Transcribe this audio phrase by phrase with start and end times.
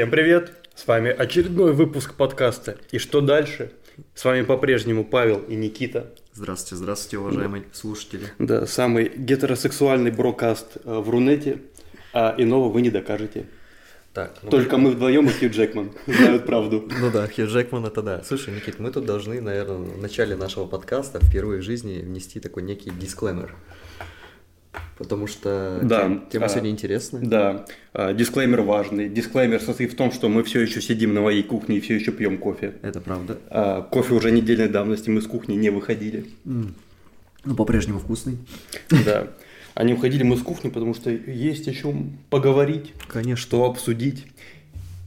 [0.00, 0.52] Всем привет!
[0.74, 3.70] С вами очередной выпуск подкаста «И что дальше?».
[4.14, 6.14] С вами по-прежнему Павел и Никита.
[6.32, 8.28] Здравствуйте, здравствуйте, уважаемые слушатели.
[8.38, 11.58] Да, самый гетеросексуальный брокаст э, в Рунете,
[12.14, 13.44] а иного вы не докажете.
[14.14, 16.88] Так, ну, Только мы вдвоем и Хью Джекман знают правду.
[16.98, 18.22] Ну да, Хью Джекман это да.
[18.24, 22.62] Слушай, Никит, мы тут должны, наверное, в начале нашего подкаста впервые в жизни внести такой
[22.62, 23.54] некий дисклеймер.
[24.96, 27.22] Потому что Да, тем- тема а, сегодня интересная.
[27.22, 29.08] Да, а, дисклеймер важный.
[29.08, 32.12] Дисклеймер состоит в том, что мы все еще сидим на моей кухне и все еще
[32.12, 32.74] пьем кофе.
[32.82, 33.38] Это правда.
[33.48, 36.26] А, кофе уже недельной давности, мы с кухни не выходили.
[36.44, 38.38] Ну, по-прежнему вкусный.
[39.04, 39.28] Да.
[39.74, 43.36] Они уходили мы с кухни, потому что есть о чем поговорить, Конечно.
[43.42, 44.26] что обсудить.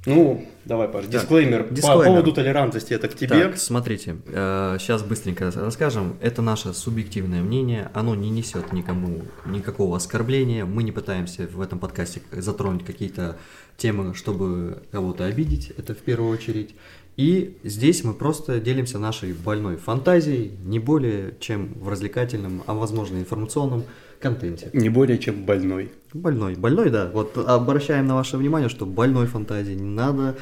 [0.06, 1.64] Ну, давай, Паш, Так, дисклеймер.
[1.64, 2.06] По дисклеймер.
[2.06, 3.46] поводу толерантности это к тебе.
[3.46, 6.18] Так, смотрите, сейчас быстренько расскажем.
[6.22, 10.66] Это наше субъективное мнение, оно не несет никому никакого оскорбления.
[10.66, 13.38] Мы не пытаемся в этом подкасте затронуть какие-то
[13.78, 16.76] темы, чтобы кого-то обидеть, это в первую очередь.
[17.16, 23.18] И здесь мы просто делимся нашей больной фантазией, не более чем в развлекательном, а возможно
[23.18, 23.84] информационном
[24.24, 24.70] контенте.
[24.74, 25.92] Не более чем больной.
[26.14, 27.12] Больной, больной, да.
[27.14, 30.36] Вот обращаем на ваше внимание, что больной фантазии не надо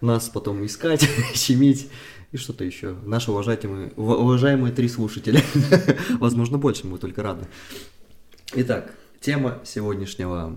[0.00, 1.88] нас потом искать, щемить
[2.32, 2.96] и что-то еще.
[3.04, 5.40] Наши уважаемые, ува- уважаемые три слушателя.
[6.18, 7.46] Возможно, больше, мы только рады.
[8.54, 10.56] Итак, тема сегодняшнего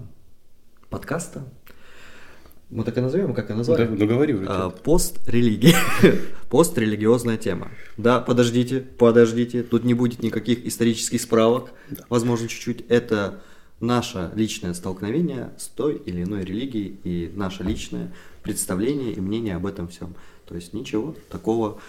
[0.90, 1.44] подкаста.
[2.70, 3.88] Мы так и назовем, как и Да, назвали?
[3.88, 4.46] ну говори уже.
[4.48, 4.70] А.
[4.70, 5.76] Пострелигия.
[6.50, 7.72] Пострелигиозная тема.
[7.98, 9.64] Да, подождите, подождите.
[9.64, 11.72] Тут не будет никаких исторических справок.
[12.10, 12.86] Возможно, чуть-чуть.
[12.88, 13.42] Это
[13.80, 19.66] наше личное столкновение с той или иной религией и наше личное представление и мнение об
[19.66, 20.14] этом всем.
[20.48, 21.80] То есть ничего такого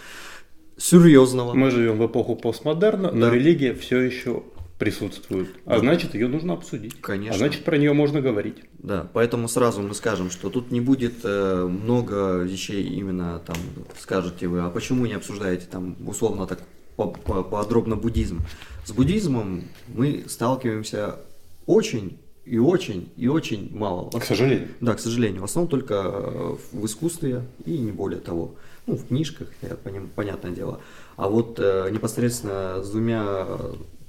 [0.78, 1.52] серьезного.
[1.52, 3.34] Мы живем в эпоху постмодерна, но Да.
[3.34, 4.44] религия все еще
[4.80, 5.48] присутствует.
[5.66, 5.80] А Да.
[5.80, 7.00] значит, ее нужно обсудить.
[7.00, 7.36] Конечно.
[7.36, 8.56] А значит, про нее можно говорить.
[8.78, 13.56] Да, поэтому сразу мы скажем, что тут не будет э, много вещей именно там,
[14.00, 16.60] скажете вы, а почему не обсуждаете там условно так
[16.96, 18.40] по- по- подробно буддизм?
[18.86, 21.16] С буддизмом мы сталкиваемся
[21.66, 24.08] очень и очень и очень мало.
[24.10, 24.68] К сожалению.
[24.80, 28.54] Да, к сожалению, в основном только э, в искусстве и не более того.
[28.86, 29.48] Ну, в книжках,
[29.84, 30.80] поним- понятное дело.
[31.16, 33.46] А вот э, непосредственно с двумя,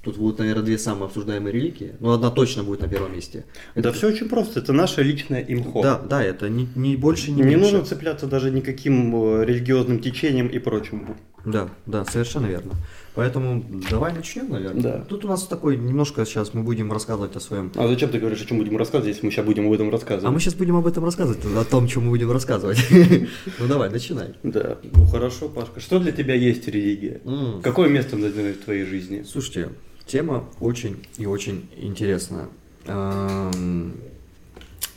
[0.02, 3.44] тут будут, наверное, две самые обсуждаемые религии, но одна точно будет на первом месте.
[3.74, 4.60] Да все очень просто.
[4.60, 5.82] Это наше личное имхо.
[5.82, 7.60] Да, да, это не, не больше, не, Не меньше.
[7.60, 11.16] нужно цепляться даже никаким э, религиозным течением и прочему.
[11.44, 12.72] Да, да, совершенно верно.
[13.14, 14.82] Поэтому давай начнем, наверное.
[14.82, 15.04] Да.
[15.08, 17.70] Тут у нас такой немножко сейчас мы будем рассказывать о своем.
[17.74, 20.24] А зачем ты говоришь, о чем будем рассказывать, если мы сейчас будем об этом рассказывать?
[20.24, 22.78] А мы сейчас будем об этом рассказывать, о том, чем мы будем рассказывать.
[23.58, 24.34] Ну давай, начинай.
[24.42, 25.80] Да, ну хорошо, Пашка.
[25.80, 27.20] Что для тебя есть религия?
[27.62, 29.22] Какое место она занимает в твоей жизни?
[29.22, 29.70] Слушайте,
[30.12, 32.48] тема очень и очень интересная.
[32.84, 33.94] Эм,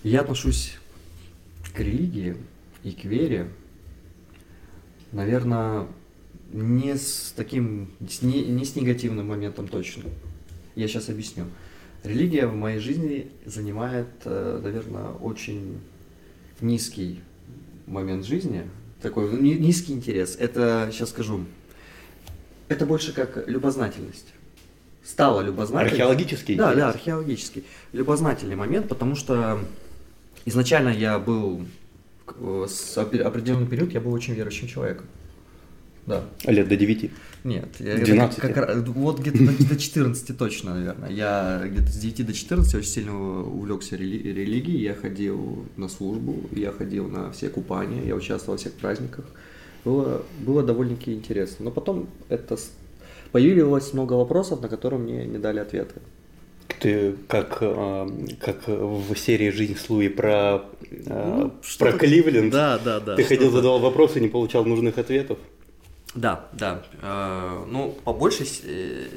[0.03, 0.77] Я отношусь
[1.73, 2.35] к религии
[2.83, 3.47] и к вере,
[5.13, 5.87] наверное,
[6.51, 10.03] не с таким, не, не с негативным моментом точно.
[10.75, 11.45] Я сейчас объясню.
[12.03, 15.79] Религия в моей жизни занимает, э, наверное, очень
[16.59, 17.21] низкий
[17.87, 18.69] момент жизни,
[19.01, 20.35] такой ну, ни- низкий интерес.
[20.37, 21.45] Это, сейчас скажу,
[22.67, 24.34] это больше как любознательность.
[25.05, 25.93] Стала любознательность.
[25.93, 27.63] Археологический Да, да, археологический.
[27.93, 29.59] Любознательный момент, потому что
[30.45, 31.66] изначально я был,
[32.39, 35.05] э, с определенный период я был очень верующим человеком.
[36.07, 36.23] Да.
[36.45, 37.11] Лет до 9.
[37.44, 38.39] Нет, я 12?
[38.39, 41.09] как ра- вот где-то до, до 14 точно, наверное.
[41.09, 44.81] Я где-то с 9 до 14 очень сильно увлекся рели- религией.
[44.83, 49.25] Я ходил на службу, я ходил на все купания, я участвовал во всех праздниках.
[49.83, 51.65] Было, было довольно-таки интересно.
[51.65, 52.57] Но потом это
[53.35, 55.96] появилось много вопросов, на которые мне не дали ответы.
[56.79, 58.07] Ты как, э,
[58.40, 62.53] как в серии «Жизнь с Луи» про, э, Ну, про Кливленд.
[62.53, 63.18] Да, да, да.
[63.18, 65.38] Ты ходил, задавал вопросы не получал нужных ответов.
[66.15, 66.81] Да, да.
[67.01, 68.48] Э, ну, по большей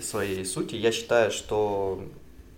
[0.02, 2.02] своей сути я считаю, что...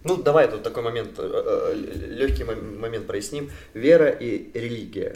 [0.02, 3.50] Ну, давай тут такой момент, легкий момент проясним.
[3.74, 5.14] Вера и религия.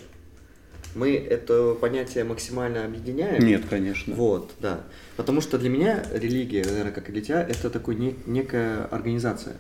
[0.95, 3.45] Мы это понятие максимально объединяем.
[3.45, 4.15] Нет, конечно.
[4.15, 4.81] Вот, да.
[5.17, 9.57] Потому что для меня религия, наверное, как и тебя, это такой не- некая организация.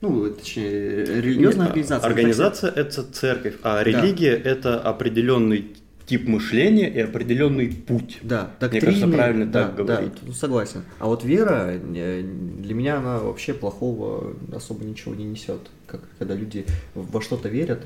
[0.00, 2.06] Ну, точнее, религиозная Нет, организация.
[2.06, 5.76] Организация– это церковь, а религия– это определенный
[6.06, 8.18] тип мышления и определенный путь.
[8.22, 8.86] Да, Мне доктрины.
[8.86, 10.12] кажется, правильно да, так говорить.
[10.22, 10.82] Да, согласен.
[10.98, 15.60] А вот вера, э, для меня она вообще плохого особо ничего не несет.
[15.86, 17.82] Как, когда люди во что-то верят.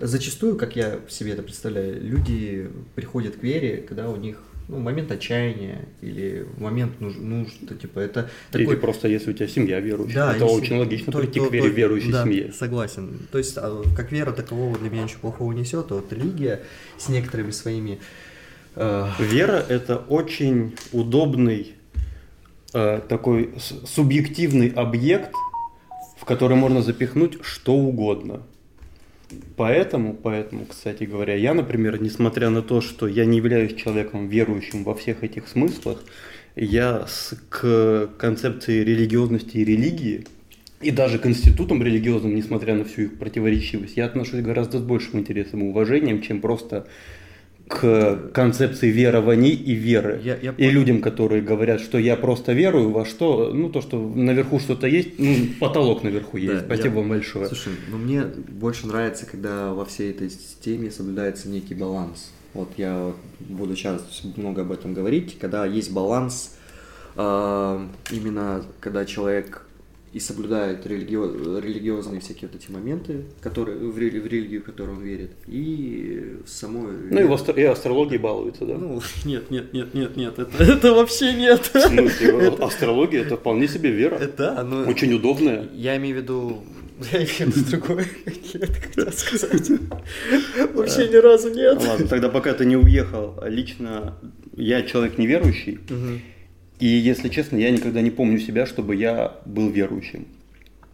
[0.00, 5.10] Зачастую, как я себе это представляю, люди приходят к вере, когда у них ну, момент
[5.12, 10.34] отчаяния или момент нуж, нужды, типа это Или просто если у тебя семья верующая, Да,
[10.36, 12.52] это если- очень логично то- прийти то- к вере то- верующей да, семье.
[12.52, 13.20] Согласен.
[13.30, 16.62] То есть, а, как вера такового для меня ничего плохого несет, а вот религия
[16.98, 17.98] с некоторыми своими
[18.74, 21.72] э, Вера– это очень удобный
[22.74, 23.54] э, такой
[23.86, 25.32] субъективный объект,
[26.18, 28.42] в который можно запихнуть что угодно.
[29.56, 34.84] Поэтому, поэтому, кстати говоря, я, например, несмотря на то, что я не являюсь человеком верующим
[34.84, 36.02] во всех этих смыслах,
[36.54, 40.26] я с, к концепции религиозности и религии,
[40.80, 45.20] и даже к институтам религиозным, несмотря на всю их противоречивость, я отношусь гораздо с большим
[45.20, 46.86] интересом и уважением, чем просто
[47.68, 50.20] к концепции верований и веры.
[50.22, 50.70] Я- я и понял.
[50.70, 55.18] людям, которые говорят, что я просто верую во что, ну то, что наверху что-то есть,
[55.18, 56.52] ну потолок наверху есть.
[56.52, 57.46] Да, Спасибо я- вам большое.
[57.48, 62.30] Слушай, ну мне больше нравится, когда во всей этой системе соблюдается некий баланс.
[62.54, 66.56] Вот я буду сейчас много об этом говорить, когда есть баланс,
[67.16, 69.65] э, именно когда человек
[70.16, 74.96] и соблюдает религио- религиозные всякие вот эти моменты, которые в, рели- в религию, в которую
[74.96, 76.92] он верит, и в самой...
[77.10, 78.78] Ну и, в астро- и астрологией балуются, да?
[78.78, 81.70] Ну, нет, нет, нет, нет, нет, это, это вообще нет.
[81.74, 84.18] В смысле, астрология это вполне себе вера.
[84.38, 84.88] Да, но...
[84.88, 85.68] Очень удобная.
[85.74, 86.64] Я имею в виду...
[87.12, 88.06] Я имею в виду другое.
[88.54, 89.70] Я это хотел сказать.
[90.72, 91.76] Вообще ни разу нет.
[91.86, 94.16] Ладно, тогда пока ты не уехал, лично
[94.56, 95.78] я человек неверующий.
[96.78, 100.26] И если честно, я никогда не помню себя, чтобы я был верующим.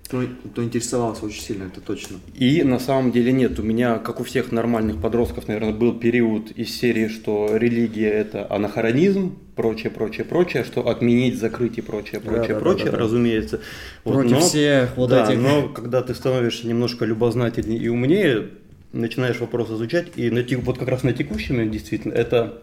[0.06, 2.19] Кто, кто интересовался очень сильно, это точно.
[2.34, 6.50] И на самом деле нет, у меня, как у всех нормальных подростков, наверное, был период
[6.50, 12.55] из серии, что религия это анахронизм, прочее, прочее, прочее, что отменить, закрыть и прочее, прочее,
[12.55, 12.99] да, прочее, да, да.
[12.99, 13.61] разумеется.
[14.05, 15.40] Вот, Против но- всех вот да, этих.
[15.40, 18.50] но когда ты становишься немножко любознательнее и умнее,
[18.93, 22.62] начинаешь вопрос изучать, и на, вот как раз на текущий момент действительно это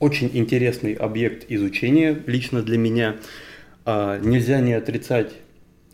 [0.00, 3.16] очень интересный объект изучения лично для меня.
[3.84, 5.32] А, нельзя не отрицать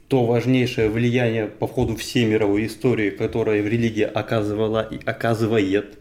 [0.09, 5.99] то важнейшее влияние по ходу всей мировой истории, которое в религии оказывала и оказывает.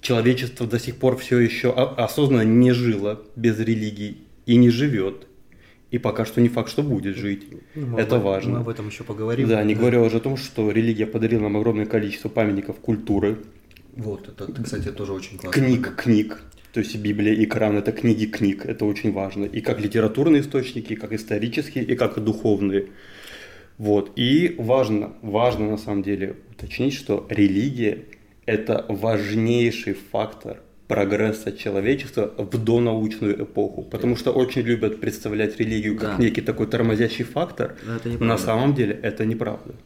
[0.00, 5.26] Человечество до сих пор все еще осознанно не жило без религии и не живет.
[5.90, 7.46] И пока что не факт, что будет жить.
[7.76, 8.54] Ну, мы Это об- важно.
[8.54, 9.48] Мы об этом еще поговорим.
[9.48, 13.38] Да, не говоря уже о том, что религия подарила нам огромное количество памятников культуры,
[13.96, 15.52] Вот, это, кстати, тоже очень классно.
[15.62, 16.42] книг, книг.
[16.74, 19.44] То есть Библия, и Коран– это книги книг, это очень важно.
[19.44, 22.86] И как литературные источники, и как исторические, и как духовные.
[23.78, 24.10] Вот.
[24.16, 27.98] И важно, важно на самом деле уточнить, что религия–
[28.46, 30.56] это важнейший фактор
[30.88, 33.82] прогресса человечества в донаучную эпоху.
[33.82, 36.24] Потому что очень любят представлять религию как Да.
[36.24, 37.76] некий такой тормозящий фактор.
[38.18, 39.76] На самом деле это неправда.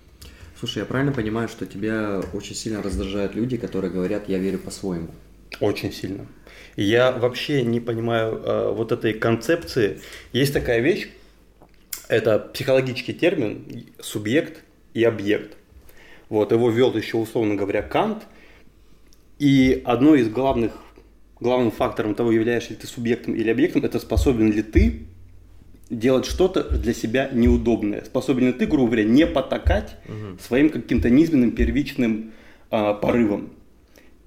[0.58, 5.08] Слушай, я правильно понимаю, что тебя очень сильно раздражают люди, которые говорят, я верю по-своему.
[5.60, 6.26] Очень сильно.
[6.76, 10.00] Я вообще не понимаю э, вот этой концепции.
[10.32, 11.08] Есть такая вещь,
[12.08, 14.62] это психологический термин субъект
[14.94, 15.56] и объект.
[16.28, 18.24] Вот его ввел еще условно говоря Кант.
[19.38, 20.72] И одно из главных
[21.40, 25.06] главным фактором того, являешься ли ты субъектом или объектом, это способен ли ты
[25.90, 28.04] делать что-то для себя неудобное.
[28.04, 29.96] Способен ли ты, грубо говоря, не потакать
[30.40, 32.32] своим каким-то низменным первичным
[32.70, 33.50] а, порывам.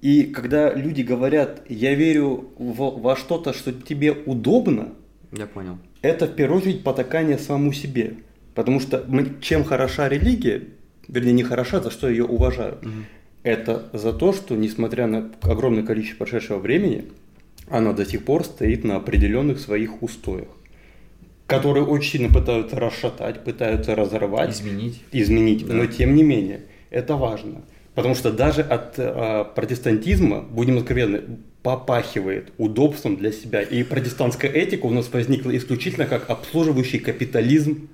[0.02, 4.88] И когда люди говорят, я верю в- во что-то, что тебе удобно,
[5.32, 5.78] Я понял.
[6.02, 8.14] это в первую очередь потакание самому себе.
[8.54, 10.64] Потому что м- чем хороша религия,
[11.08, 12.78] вернее не хороша, за что ее уважаю,
[13.44, 17.04] это за то, что несмотря на огромное количество прошедшего времени,
[17.68, 20.48] она до сих пор стоит на определенных своих устоях,
[21.46, 25.00] которые очень сильно пытаются расшатать, пытаются разорвать Изменить.
[25.12, 25.66] изменить.
[25.66, 25.74] Да.
[25.74, 27.62] Но тем не менее, это важно.
[27.94, 31.22] Потому что даже от э, протестантизма, будем откровенны,
[31.62, 33.62] попахивает удобством для себя.
[33.62, 37.88] И протестантская этика у нас возникла исключительно как обслуживающий капитализм,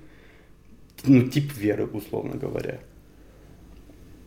[1.05, 2.79] ну, тип веры, условно говоря.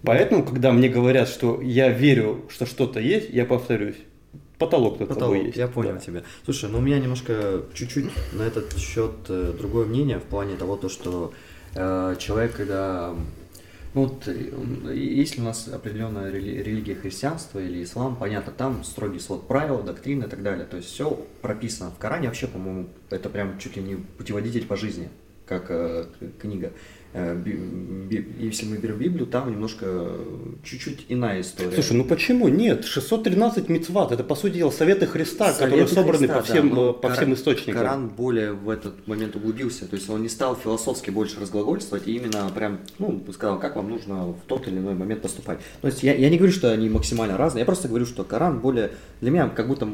[0.05, 3.97] Поэтому, когда мне говорят, что я верю, что что-то есть, я повторюсь,
[4.59, 5.57] потолок над Потолок, тобой есть.
[5.59, 5.99] я понял Да.
[6.01, 6.23] тебя.
[6.45, 10.77] Слушай, ну у меня немножко чуть-чуть на этот счет э, другое мнение в плане того,
[10.77, 11.33] то, что
[11.75, 13.15] э, человек, когда
[13.95, 19.19] ну вот, э, если у нас определенная рели- религия христианства или ислам, понятно, там строгий
[19.19, 20.65] свод правил, доктрины и так далее.
[20.65, 21.11] То есть все
[21.43, 21.91] прописано.
[21.91, 25.11] В Коране вообще, по-моему, это прям чуть ли не путеводитель по жизни,
[25.47, 26.07] как э,
[26.41, 26.73] книга.
[27.15, 27.39] Э,
[28.39, 31.73] если мы берем Библию, там немножко э, чуть-чуть иная история.
[31.73, 32.87] Слушай, ну почему нет?
[32.87, 36.93] 613 мецват, это по сути дела советы Христа, Советы которые собраны Христа, по всем, да,
[36.93, 37.83] по Коран, всем источникам.
[37.83, 42.17] Коран более в этот момент углубился, то есть он не стал философски больше разглагольствовать, и
[42.17, 45.59] именно прям, ну, сказал, как вам нужно в тот или иной момент поступать.
[45.83, 48.61] То есть я, я не говорю, что они максимально разные, я просто говорю, что Коран
[48.61, 48.91] более,
[49.21, 49.87] для меня как будто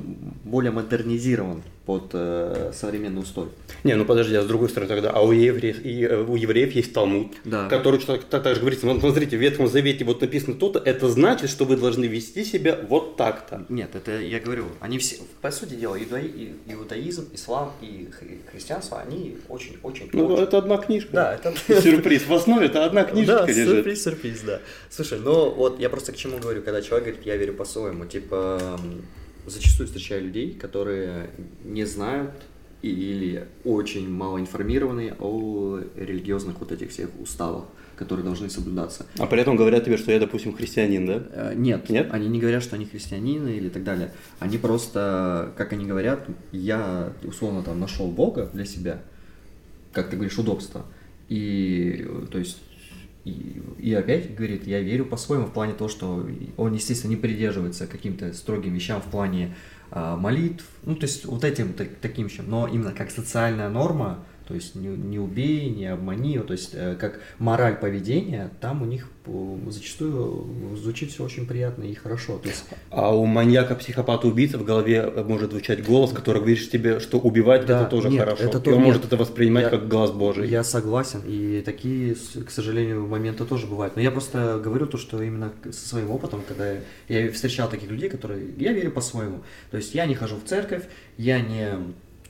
[0.44, 3.48] более модернизирован под э, современный устой.
[3.82, 6.72] Не, ну подожди, а с другой стороны тогда, а у евреев, и, э, у евреев
[6.72, 7.07] есть Талмуд,
[7.44, 7.68] да.
[7.68, 11.50] который так, так же говорится, ну, смотрите, в Ветхом Завете вот написано то-то, это значит,
[11.50, 13.66] что вы должны вести себя вот так-то.
[13.68, 18.08] Нет, это я говорю, они все, по сути дела, иудаи, иудаизм, ислам и
[18.50, 20.10] христианство, они очень-очень...
[20.12, 20.42] Ну, очень...
[20.44, 21.10] это одна книжка.
[21.12, 21.54] Да, это...
[21.80, 24.60] Сюрприз, в основе это одна книжка Да, сюрприз, сюрприз, да.
[24.90, 28.78] Слушай, ну вот я просто к чему говорю, когда человек говорит, я верю по-своему, типа
[29.46, 31.30] зачастую встречаю людей, которые
[31.64, 32.32] не знают
[32.82, 37.64] или очень мало информированы о религиозных вот этих всех уставах,
[37.96, 39.06] которые должны соблюдаться.
[39.18, 41.22] А при этом говорят тебе, что я, допустим, христианин, да?
[41.32, 42.08] Э, нет, Нет?
[42.12, 44.12] они не говорят, что они христианины или так далее.
[44.38, 49.02] Они просто, как они говорят, я условно там нашел Бога для себя,
[49.92, 50.86] как ты говоришь, удобство.
[51.28, 52.58] И, то есть,
[53.24, 56.24] и, и опять говорит, я верю по-своему в плане того, что
[56.56, 59.56] он, естественно, не придерживается каким-то строгим вещам в плане
[59.90, 64.54] молитв, ну, то есть вот этим так, таким вещам, но именно как социальная норма, то
[64.54, 69.10] есть не, не убей, не обмани, то есть э, как мораль поведения, там у них
[69.68, 72.38] зачастую звучит все очень приятно и хорошо.
[72.38, 72.64] То есть...
[72.88, 77.66] А у маньяка, психопата, убийцы в голове может звучать голос, который говорит тебе, что убивать
[77.66, 78.42] да, это тоже нет, хорошо.
[78.42, 80.48] Это то, и он нет, может это воспринимать я, как глаз Божий.
[80.48, 83.96] Я согласен, и такие, к сожалению, моменты тоже бывают.
[83.96, 86.72] Но я просто говорю то, что именно со своим опытом, когда
[87.08, 89.42] я встречал таких людей, которые я верю по-своему.
[89.70, 90.84] То есть я не хожу в церковь,
[91.18, 91.74] я не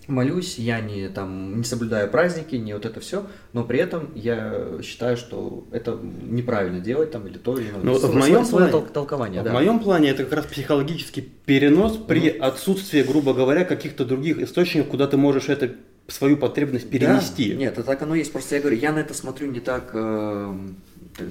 [0.08, 4.78] молюсь, я не, там, не соблюдаю праздники, не вот это все, но при этом я
[4.82, 7.82] считаю, что это неправильно делать там или то или иное.
[7.82, 9.52] Но в моем плане, толкование, в да.
[9.52, 12.38] моем плане это как раз психологический перенос при mm.
[12.38, 15.74] отсутствии, грубо говоря, каких-то других источников, куда ты можешь это
[16.08, 17.52] свою потребность перенести.
[17.52, 18.32] Да, нет, это так оно есть.
[18.32, 20.58] Просто я говорю, я на это смотрю не так э,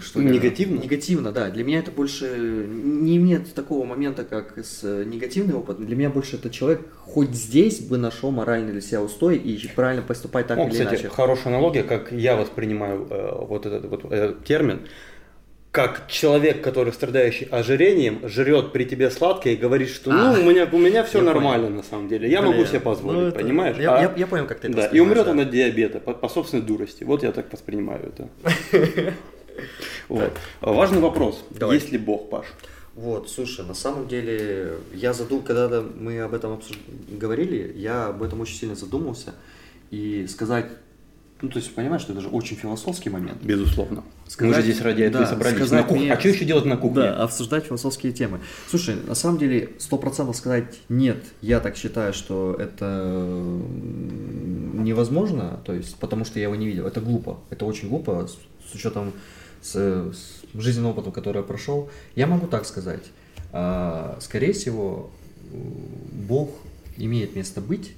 [0.01, 0.81] что негативно?
[0.81, 1.49] Негативно, да.
[1.49, 5.85] Для меня это больше не имеет такого момента, как с э, негативным опытом.
[5.85, 10.03] Для меня больше это человек хоть здесь бы нашел моральный для себя устой и правильно
[10.03, 11.09] поступать так ну, или кстати, иначе.
[11.09, 14.81] хорошая аналогия, как я воспринимаю э, вот, этот, вот этот термин
[15.77, 20.43] как человек, который страдающий ожирением, жрет при тебе сладкое и говорит, что ну, а, у
[20.43, 21.77] меня, у меня все нормально понял.
[21.77, 23.77] на самом деле, я Блин, могу себе позволить, ну, это, понимаешь?
[23.77, 25.31] Я, а, я, я понял, как ты это да, И умрет да.
[25.31, 27.03] он от диабета по, по собственной дурости.
[27.03, 29.13] Вот я так воспринимаю это.
[30.09, 30.33] Вот.
[30.61, 31.43] Важный вопрос.
[31.51, 31.75] Давай.
[31.75, 32.45] Есть ли Бог, Паш?
[32.95, 36.79] Вот, слушай, на самом деле, я задум, когда мы об этом обсуж...
[37.09, 39.35] говорили, я об этом очень сильно задумался.
[39.91, 40.65] И сказать,
[41.41, 43.37] ну, то есть, понимаешь, что это же очень философский момент.
[43.43, 44.03] Безусловно.
[44.27, 45.69] Сказать, мы же здесь ради этого да, собрались.
[45.69, 45.97] На кух...
[45.97, 46.11] мне...
[46.11, 47.03] А что еще делать на кухне?
[47.03, 48.39] Да, обсуждать философские темы.
[48.67, 53.15] Слушай, на самом деле, сто процентов сказать нет, я так считаю, что это
[54.73, 56.87] невозможно, то есть, потому что я его не видел.
[56.87, 57.39] Это глупо.
[57.51, 59.13] Это очень глупо с, с учетом
[59.61, 63.03] с, с жизненным опытом, который я прошел, я могу так сказать.
[63.51, 65.11] А, скорее всего,
[66.27, 66.51] Бог
[66.97, 67.93] имеет место быть,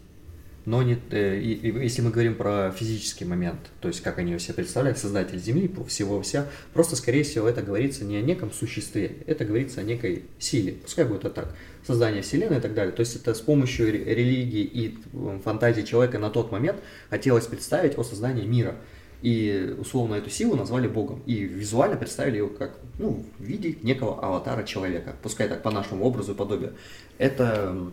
[0.65, 4.99] но не, э, если мы говорим про физический момент, то есть как они себе представляют,
[4.99, 9.79] создатель Земли, всего вся, просто, скорее всего, это говорится не о неком существе, это говорится
[9.79, 11.55] о некой силе, пускай будет это так,
[11.87, 12.91] создание Вселенной и так далее.
[12.91, 14.97] То есть это с помощью религии и
[15.43, 18.75] фантазии человека на тот момент хотелось представить о создании мира.
[19.21, 21.21] И условно эту силу назвали Богом.
[21.25, 25.15] И визуально представили его как ну, в виде некого аватара человека.
[25.21, 26.73] Пускай так по нашему образу и подобию.
[27.17, 27.91] Это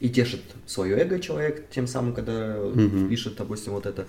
[0.00, 4.06] и тешит свое эго человек, тем самым, когда mm пишет, допустим, вот это.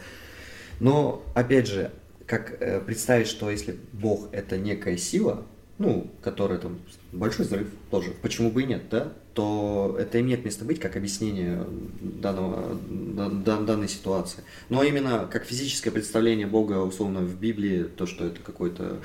[0.79, 1.91] Но, опять же,
[2.25, 5.45] как э, представить, что если Бог это некая сила,
[5.83, 6.79] ну, которая там
[7.11, 11.65] большой взрыв тоже, почему бы и нет, да, то это имеет место быть как объяснение
[11.99, 14.43] данного, данной ситуации.
[14.69, 19.01] Но именно как физическое представление Бога, условно, в Библии, то, что это какой-то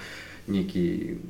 [0.46, 1.20] некий,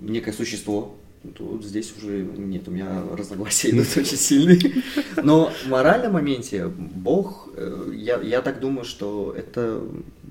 [0.00, 0.96] некое существо,
[1.34, 4.82] тут здесь уже нет, у меня разногласия идут очень сильные.
[5.22, 9.82] Но в моральном моменте Бог, э, я, я так думаю, что это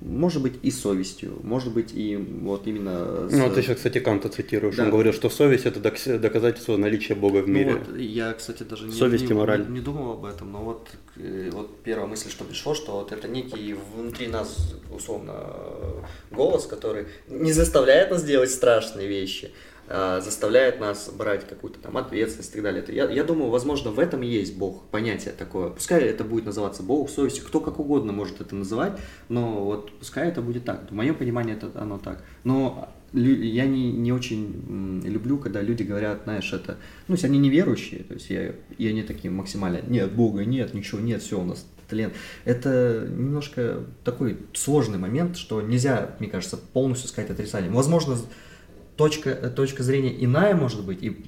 [0.06, 3.28] может быть и совестью, может быть и вот именно...
[3.28, 3.32] С...
[3.32, 4.84] Ну, ты сейчас, кстати, Канта цитируешь, да.
[4.84, 7.72] он говорил, что совесть– это доказательство наличия Бога в мире.
[7.72, 9.66] Ну, вот, я, кстати, даже не, совесть не, мораль.
[9.66, 13.12] Не, не думал об этом, но вот, э, вот первая мысль, что пришло, что вот
[13.12, 15.34] это некий внутри нас, условно,
[16.30, 19.50] голос, который не заставляет нас делать страшные вещи,
[19.88, 22.84] э, заставляет нас брать какую-то там ответственность и так далее.
[22.88, 25.70] Я, я думаю, возможно, в этом есть Бог, понятие такое.
[25.70, 30.28] Пускай это будет называться Бог, совесть, кто как угодно может это называть, но вот пускай
[30.28, 30.90] это будет так.
[30.90, 32.22] В моем понимании это оно так.
[32.44, 36.76] Но я не, не очень люблю, когда люди говорят, знаешь, это,
[37.08, 41.00] ну, если они неверующие, то есть я, и они такие максимально, нет, Бога нет, ничего
[41.00, 42.12] нет, все у нас тлен.
[42.44, 47.72] Это немножко такой сложный момент, что нельзя, мне кажется, полностью сказать отрицанием.
[47.72, 48.16] Возможно,
[48.96, 51.24] точка, точка зрения иная может быть, и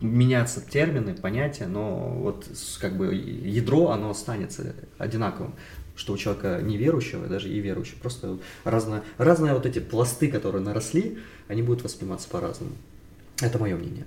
[0.00, 2.46] меняться термины, понятия, но вот
[2.80, 5.54] как бы ядро, оно останется одинаковым
[5.94, 11.18] что у человека неверующего, даже и верующего, просто разные, разные вот эти пласты, которые наросли,
[11.48, 12.72] они будут восприниматься по-разному.
[13.40, 14.06] Это мое мнение.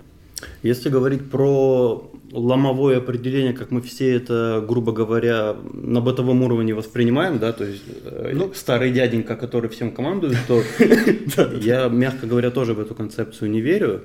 [0.64, 7.40] Если говорить про ломовое определение, как мы все это, грубо говоря, на бытовом уровне воспринимаем,
[7.40, 10.62] да, то есть э, ну, старый дяденька, который всем командует, то
[11.62, 14.04] я, мягко говоря, тоже в эту концепцию не верю.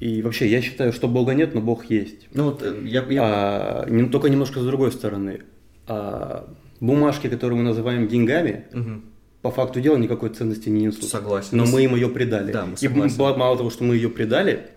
[0.00, 2.28] И вообще, я считаю, что Бога нет, но Бог есть.
[2.32, 3.22] Ну вот э, я, я...
[3.22, 5.42] А, не, только немножко с другой стороны.
[5.86, 6.48] А,
[6.80, 9.02] бумажки, которые мы называем деньгами, угу.
[9.42, 11.04] по факту дела никакой ценности не несут.
[11.04, 11.58] Согласен.
[11.58, 12.50] Но мы им ее придали.
[12.50, 13.16] Да, мы согласен.
[13.16, 14.68] И мало того, что мы ее придали,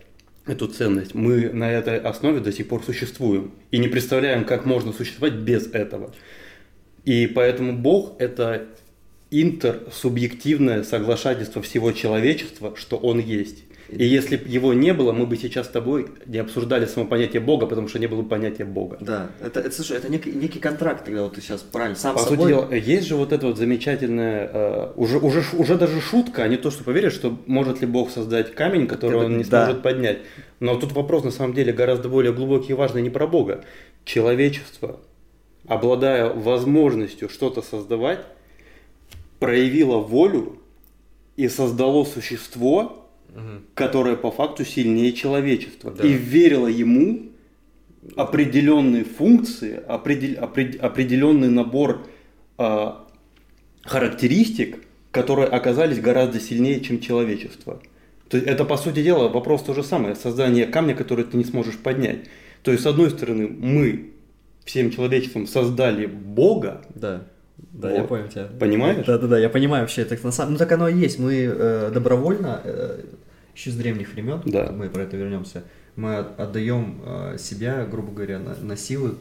[0.45, 3.51] эту ценность, мы на этой основе до сих пор существуем.
[3.71, 6.13] И не представляем, как можно существовать без этого.
[7.05, 8.67] И поэтому Бог– это
[9.31, 13.63] интерсубъективное соглашательство всего человечества, что Он есть.
[13.97, 17.41] И если бы его не было, мы бы сейчас с тобой не обсуждали само понятие
[17.41, 18.97] Бога, потому что не было бы понятия Бога.
[19.01, 22.21] Да, это, это слушай, это некий, некий контракт, когда вот ты сейчас правильно сам По
[22.21, 22.37] собой...
[22.37, 26.47] сути дела, есть же вот это вот замечательное, uh, уже, уже, уже даже шутка, а
[26.47, 29.65] не то, что поверишь, что может ли Бог создать камень, который это, он не да.
[29.65, 30.19] сможет поднять.
[30.59, 33.63] Но тут вопрос на самом деле гораздо более глубокий и важный не про Бога.
[34.05, 34.99] Человечество,
[35.67, 38.19] обладая возможностью что-то создавать,
[39.39, 40.59] проявило волю
[41.35, 43.02] и создало существо,
[43.33, 43.61] угу.
[43.73, 45.91] которая по факту сильнее человечества.
[45.91, 46.07] Да.
[46.07, 47.31] И верила ему
[48.15, 52.07] определенные функции, определ, определенный набор
[52.57, 52.91] э,
[53.83, 57.81] характеристик, которые оказались гораздо сильнее, чем человечество.
[58.29, 60.15] То есть это, по сути дела, вопрос то же самое.
[60.15, 62.25] Создание камня, который ты не сможешь поднять.
[62.63, 64.13] То есть, с одной стороны, мы
[64.65, 67.27] всем человечеством создали Бога, да.
[67.73, 67.97] Да, вот.
[67.97, 68.49] я понял тебя.
[68.59, 69.05] Понимаешь?
[69.05, 70.05] Да, да, да, я понимаю вообще.
[70.05, 70.53] Так, на самом...
[70.53, 71.17] Ну так оно и есть.
[71.17, 73.01] Мы э, добровольно, э,
[73.55, 74.71] еще с древних времен, да.
[74.71, 75.63] мы про это вернемся,
[75.95, 79.15] мы отдаем э, себя, грубо говоря, на, на силы,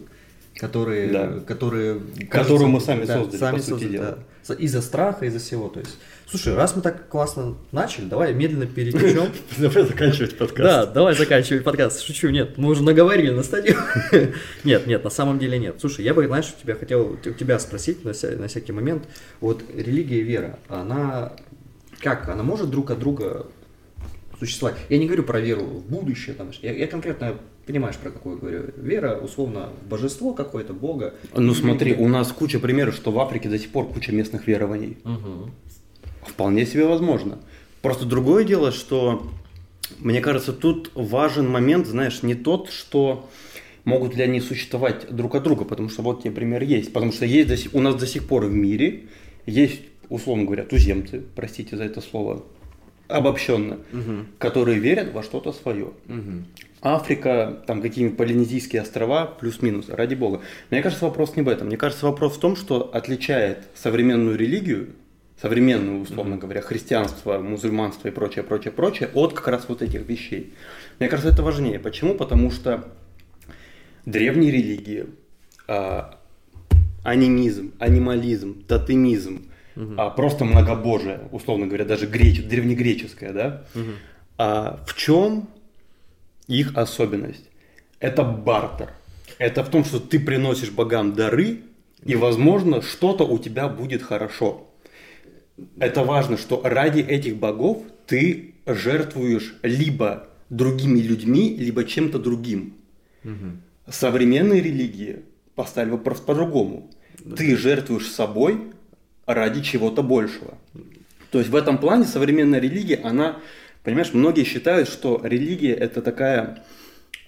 [0.57, 1.41] которые, да.
[1.47, 4.19] которые, которую мы сами да, создали, сами по сути создали, дела.
[4.49, 4.55] Да.
[4.55, 5.69] Из-за страха, из-за всего.
[5.69, 9.33] То есть, слушай, раз мы так классно начали, давай медленно перетечем.
[9.59, 10.63] Давай заканчивать подкаст.
[10.63, 12.03] Да, давай заканчивать подкаст.
[12.03, 13.77] Шучу, нет, мы уже наговорили на стадию.
[14.65, 15.77] Нет, нет, на самом деле нет.
[15.81, 19.05] Слушай, я бы, знаешь, тебя хотел у тебя спросить на, на всякий момент.
[19.41, 21.33] Вот религия и вера, она
[22.01, 23.47] как, она может друг от друга
[24.39, 24.77] существовать.
[24.89, 28.65] Я не говорю про веру в будущее, там, я, я конкретно понимаешь, про какую говорю.
[28.77, 31.15] Вера, условно, в божество какое-то, Бога.
[31.35, 34.99] Ну смотри, у нас куча примеров, что в Африке до сих пор куча местных верований.
[35.05, 35.51] Угу.
[36.27, 37.39] Вполне себе возможно.
[37.81, 39.29] Просто другое дело, что
[39.99, 43.29] мне кажется, тут важен момент, знаешь, не тот, что
[43.85, 46.93] могут ли они существовать друг от друга, потому что вот тебе пример есть.
[46.93, 49.05] Потому что есть до сих, у нас до сих пор в мире
[49.47, 52.45] есть, условно говоря, туземцы, простите за это слово,
[53.09, 54.27] обобщенно, угу.
[54.39, 55.87] которые верят во что-то свое.
[56.09, 56.45] Угу.
[56.83, 60.41] Африка, там какие-нибудь полинезийские острова, плюс-минус, ради бога.
[60.71, 61.69] Мне кажется, вопрос не в этом.
[61.69, 64.91] Мне кажется, вопрос в том, что отличает современную религию,
[65.41, 70.55] современную, условно говоря, христианство, мусульманство и прочее, прочее, прочее, от как раз вот этих вещей.
[70.99, 71.79] Мне кажется, это важнее.
[71.79, 72.15] Почему?
[72.15, 72.85] Потому что
[74.05, 75.07] древние религии,
[75.69, 76.19] а,
[77.05, 79.95] анимизм, анимализм, тотемизм, угу.
[79.99, 83.65] а просто многобожие, условно говоря, даже греч, древнегреческое, да?
[83.77, 83.91] Угу.
[84.39, 85.49] А в чем
[86.61, 87.49] их особенность?
[87.99, 88.91] Это бартер.
[89.39, 91.61] Это в том, что ты приносишь богам дары,
[92.05, 94.69] и, возможно, что-то у тебя будет хорошо.
[95.79, 102.75] Это важно, что ради этих богов ты жертвуешь либо другими людьми, либо чем-то другим.
[103.25, 103.89] Угу.
[103.89, 105.21] Современные религии
[105.55, 106.91] поставили вопрос по-другому.
[107.25, 107.37] Да.
[107.37, 108.73] Ты жертвуешь собой
[109.27, 110.59] ради чего-то большего.
[111.31, 113.39] То есть в этом плане современная религия, она,
[113.83, 116.65] понимаешь, многие считают, что религия это такая,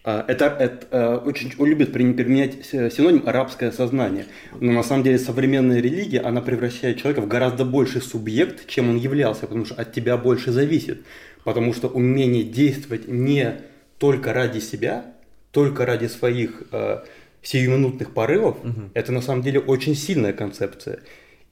[0.05, 4.27] а, это, это а, очень любят применять синоним арабское сознание.
[4.61, 8.97] Но на самом деле современная религия, она превращает человека в гораздо больший субъект, чем он
[8.97, 11.05] являлся, потому что от тебя больше зависит.
[11.45, 13.61] Потому что умение действовать не
[13.99, 15.05] только ради себя,
[15.51, 17.01] только ради своих э,
[17.43, 18.90] сиюминутных порывов, угу.
[18.95, 21.01] это на самом деле очень сильная концепция.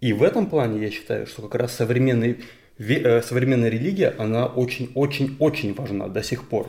[0.01, 2.43] И в этом плане я считаю, что как раз современные ве-
[3.23, 6.68] современная религия, она очень-очень-очень важна до сих пор.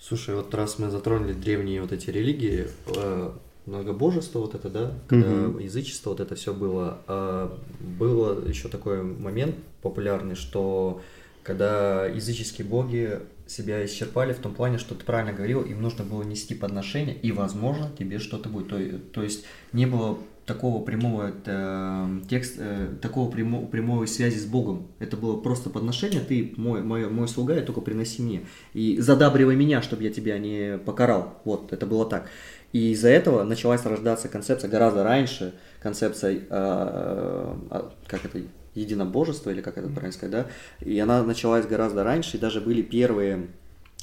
[0.00, 3.30] Слушай, вот раз мы затронули древние вот эти религии, э,
[3.64, 5.58] многобожество вот это, да, когда угу.
[5.58, 7.48] язычество вот это все было, э,
[7.80, 11.00] было еще такой момент популярный, что
[11.42, 16.22] когда языческие боги себя исчерпали в том плане, что ты правильно говорил, им нужно было
[16.22, 18.68] нести подношение, и, возможно, тебе что-то будет.
[18.68, 18.78] То,
[19.12, 24.88] то есть не было такого прямого э, текст, э, такого прямо, прямой связи с Богом.
[24.98, 28.46] Это было просто подношение, ты мой, мой, мой слуга, и только приноси мне.
[28.74, 31.40] И задабривай меня, чтобы я тебя не покарал.
[31.44, 32.28] Вот, это было так.
[32.72, 38.42] И из-за этого началась рождаться концепция гораздо раньше, концепция, э, э, как это,
[38.74, 40.46] единобожества, или как это правильно сказать, да,
[40.84, 43.46] и она началась гораздо раньше, и даже были первые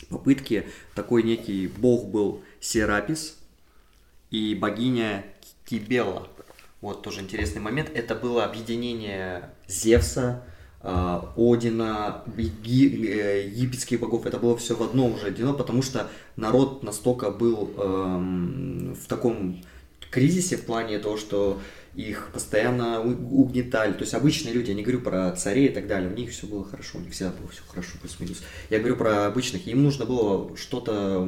[0.10, 3.38] попытки, такой некий бог был Серапис
[4.30, 5.26] и богиня
[5.66, 6.28] Кибела.
[6.82, 7.92] Вот тоже интересный момент.
[7.94, 10.44] Это было объединение Зевса,
[10.82, 14.26] э, Одина, э, египетских богов.
[14.26, 19.64] Это было все в одном уже одно, потому что народ настолько был эм, в таком
[20.10, 21.60] кризисе в плане того, что
[21.96, 23.94] их постоянно угнетали.
[23.94, 26.48] То есть обычные люди, я не говорю про царей и так далее, у них все
[26.48, 28.42] было хорошо, у них всегда было все хорошо, плюс-минус.
[28.70, 31.28] Я говорю про обычных, им нужно было что-то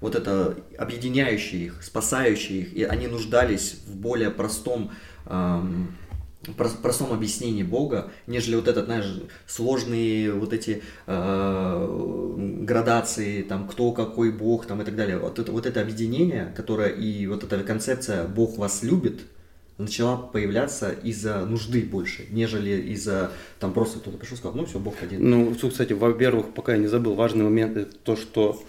[0.00, 4.90] вот это объединяющее их, спасающее их, и они нуждались в более простом
[5.26, 5.94] эм,
[6.56, 14.32] простом объяснении Бога, нежели вот этот, знаешь, сложные вот эти э, градации, там, кто какой
[14.32, 15.18] Бог, там, и так далее.
[15.18, 19.20] Вот это, вот это объединение, которое и вот эта концепция «Бог вас любит»,
[19.76, 24.78] начала появляться из-за нужды больше, нежели из-за, там, просто кто-то пришел и сказал, ну, все,
[24.78, 25.28] Бог один.
[25.28, 28.62] Ну, кстати, во-первых, пока я не забыл, важный момент, это то, что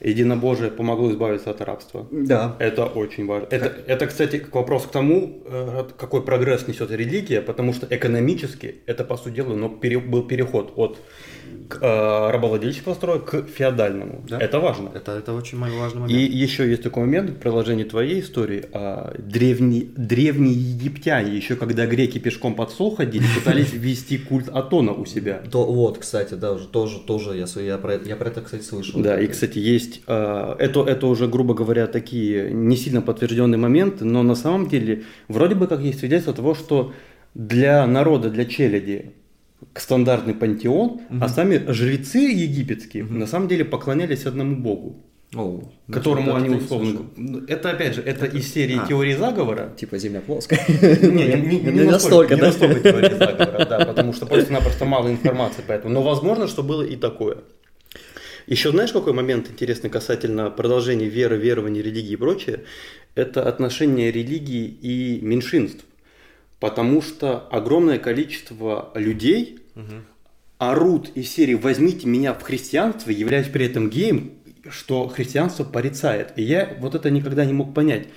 [0.00, 2.06] единобожие помогло избавиться от рабства.
[2.10, 2.56] Да.
[2.58, 3.48] Это очень важно.
[3.50, 8.76] Это, это, кстати, к вопросу к тому, э, какой прогресс несет религия, потому что экономически
[8.86, 10.98] это, по сути дела, но пере, был переход от
[11.80, 14.24] э, рабовладельческого строя к феодальному.
[14.28, 14.38] Да.
[14.38, 14.90] Это важно.
[14.94, 16.18] Это, это очень важный момент.
[16.18, 18.64] И еще есть такой момент в продолжении твоей истории.
[18.72, 24.92] А, древние, древние египтяне, еще когда греки пешком под сол ходили, пытались ввести культ Атона
[24.92, 25.42] у себя.
[25.50, 29.00] То, вот, кстати, да, тоже, тоже я, я, про, я про это, кстати, слышал.
[29.00, 34.04] Да, и, кстати, есть, а, это, это уже, грубо говоря, такие не сильно подтвержденные моменты,
[34.04, 36.92] но на самом деле вроде бы как есть свидетельство того, что
[37.34, 39.12] для народа, для челяди
[39.80, 41.18] стандартный пантеон, угу.
[41.20, 43.14] а сами жрецы египетские угу.
[43.14, 45.04] на самом деле поклонялись одному богу.
[45.34, 45.60] О,
[45.92, 47.10] которому они условно...
[47.48, 49.74] Это, опять же, это из серии а, теории заговора.
[49.76, 50.64] Типа Земля плоская.
[50.66, 55.92] Не настолько, Не настолько теории заговора, да, потому что просто-напросто мало информации поэтому.
[55.92, 57.38] Но возможно, что было и такое.
[58.46, 62.64] Еще знаешь, какой момент интересный касательно продолжения веры, верований, религии и прочее?
[63.14, 65.84] Это отношение религии и меньшинств.
[66.58, 70.02] Потому что огромное количество людей угу.
[70.58, 74.32] орут из серии «возьмите меня в христианство», являясь при этом геем,
[74.68, 76.32] что христианство порицает.
[76.36, 78.08] И я вот это никогда не мог понять.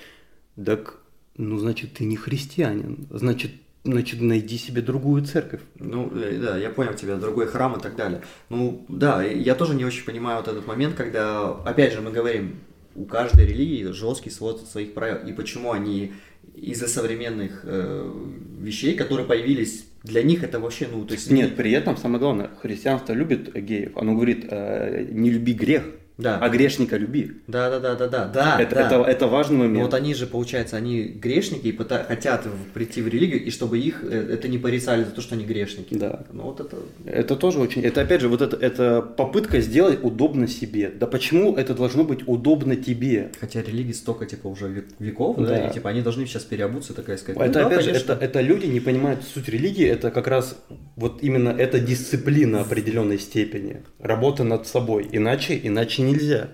[0.62, 0.98] Так,
[1.36, 3.06] ну, значит, ты не христианин.
[3.10, 3.52] Значит,
[3.84, 5.60] значит, найди себе другую церковь.
[5.78, 8.22] Ну, э, да, я понял тебя, другой храм и так далее.
[8.48, 12.60] Ну, да, я тоже не очень понимаю вот этот момент, когда, опять же, мы говорим,
[12.94, 15.26] у каждой религии жесткий свод своих правил.
[15.26, 16.12] И почему они
[16.54, 18.12] из-за современных э,
[18.60, 21.30] вещей, которые появились для них это вообще, ну, то есть...
[21.30, 23.96] Нет, при этом, самое главное, христианство любит геев.
[23.96, 25.84] Оно говорит, э, не люби грех,
[26.18, 26.38] да.
[26.38, 27.32] А грешника люби.
[27.46, 28.60] Да, да, да, да, да, да.
[28.60, 28.86] Это, да.
[28.86, 29.76] это, это важный момент.
[29.76, 33.78] Но вот они же, получается, они грешники и пыта- хотят прийти в религию, и чтобы
[33.78, 35.94] их э, это не порицали за то, что они грешники.
[35.94, 36.24] Да.
[36.32, 36.76] Ну вот это.
[37.06, 37.82] Это тоже очень.
[37.82, 40.90] Это опять же вот это, это попытка сделать удобно себе.
[40.90, 43.32] Да почему это должно быть удобно тебе?
[43.40, 47.16] Хотя религии столько типа уже веков, да, да и типа они должны сейчас переобуться, такая
[47.16, 47.40] сказать.
[47.40, 50.56] Это ну, опять да, же, это, это люди не понимают суть религии, это как раз
[50.96, 55.08] вот именно эта дисциплина определенной степени, работа над собой.
[55.10, 56.50] Иначе, иначе нельзя.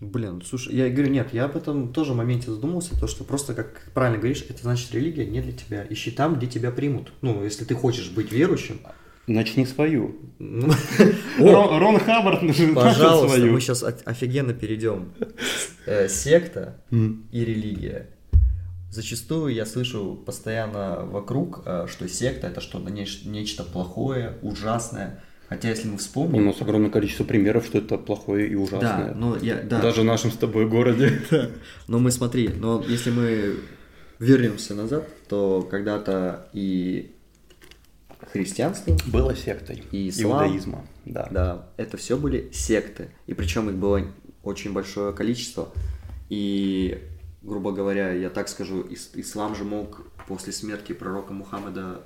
[0.00, 3.90] Блин, слушай, я говорю, нет, я об этом тоже моменте задумался, то, что просто, как
[3.94, 5.84] правильно говоришь, это значит религия не для тебя.
[5.90, 7.12] Ищи там, где тебя примут.
[7.20, 8.80] Ну, если ты хочешь быть верующим.
[9.26, 10.16] Начни свою.
[10.38, 10.72] Ну,
[11.38, 12.40] Рон Хаббард
[12.74, 13.52] Пожалуйста, свою.
[13.52, 15.12] мы сейчас офигенно перейдем.
[15.84, 18.10] Э, секта и религия.
[18.90, 25.22] Зачастую я слышу постоянно вокруг, э, что секта это что-то нечто плохое, ужасное.
[25.48, 26.42] Хотя, если мы вспомним...
[26.42, 29.08] У нас огромное количество примеров, что это плохое и ужасное.
[29.08, 29.62] Да, но я...
[29.62, 29.80] Да.
[29.80, 31.22] Даже в нашем с тобой городе.
[31.88, 33.56] Но мы смотри, но если мы
[34.18, 37.14] вернемся назад, то когда-то и
[38.32, 41.28] христианство было сектой и ислам, иудаизма, да.
[41.30, 44.02] Да, это все были секты, и причем их было
[44.42, 45.72] очень большое количество.
[46.28, 47.02] И,
[47.42, 48.84] грубо говоря, я так скажу,
[49.14, 52.02] ислам же мог после смерти пророка Мухаммеда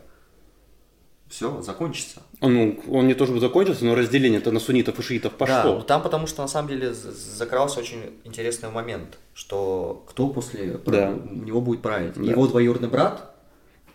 [1.33, 2.21] все, закончится.
[2.43, 5.55] Ну, он не то чтобы закончился, но разделение-то на суннитов и шиитов пошло.
[5.63, 10.79] Да, ну там потому что на самом деле закрался очень интересный момент, что кто после
[10.85, 11.11] Да.
[11.11, 12.13] у него будет править.
[12.17, 12.23] Да.
[12.31, 13.31] Его двоюродный брат,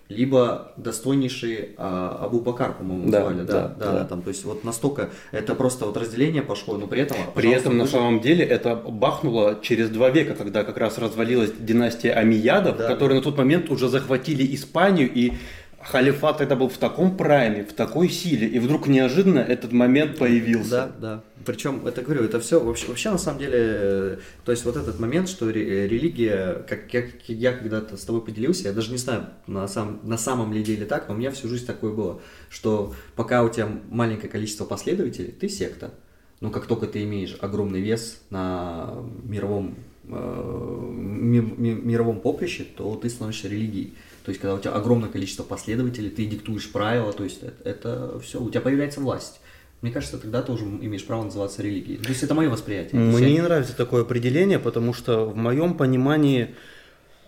[0.10, 4.06] либо достойнейший а, Абу Бакар, по-моему, Да, звали, да, да, да, да.
[4.06, 7.78] там, то есть вот настолько это просто вот разделение пошло, но при этом При этом
[7.78, 12.14] на вы же- самом деле это бахнуло через два века, когда как раз развалилась династия
[12.14, 12.88] Амиядов, Да.
[12.88, 15.34] которые на тот момент уже захватили Испанию, и
[15.82, 20.70] халифат тогда был в таком прайме, в такой силе, и вдруг неожиданно этот момент появился.
[20.70, 21.24] Да, да.
[21.46, 25.00] Причем, это говорю, это все вообще, вообще на самом деле, э, то есть вот этот
[25.00, 25.54] момент, что э,
[25.88, 30.18] религия, как как я когда-то с тобой поделился, я даже не знаю, на, сам, на
[30.18, 33.70] самом ли деле так, но у меня всю жизнь такое было, что пока у тебя
[33.90, 35.94] маленькое количество последователей, ты секта.
[36.42, 39.76] Но как только ты имеешь огромный вес на мировом,
[40.08, 43.94] э, ми- ми- мировом поприще, то ты становишься религией.
[44.28, 48.42] То есть, когда у тебя огромное количество последователей, ты диктуешь правила, то есть это, все,
[48.42, 49.40] у тебя появляется власть.
[49.82, 51.98] Мне кажется, тогда ты уже имеешь право называться религией.
[51.98, 53.06] То есть это мое восприятие.
[53.06, 56.56] Есть Мне не нравится такое определение, потому что в моем понимании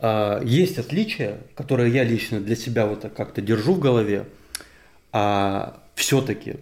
[0.01, 4.27] а, есть отличия, которые я лично для себя вот так как-то держу в голове,
[5.13, 6.57] а все-таки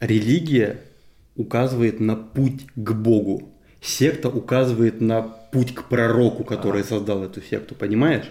[0.00, 0.80] религия
[1.36, 7.74] указывает на путь к Богу, секта указывает на путь к пророку, который создал эту секту,
[7.74, 8.26] понимаешь?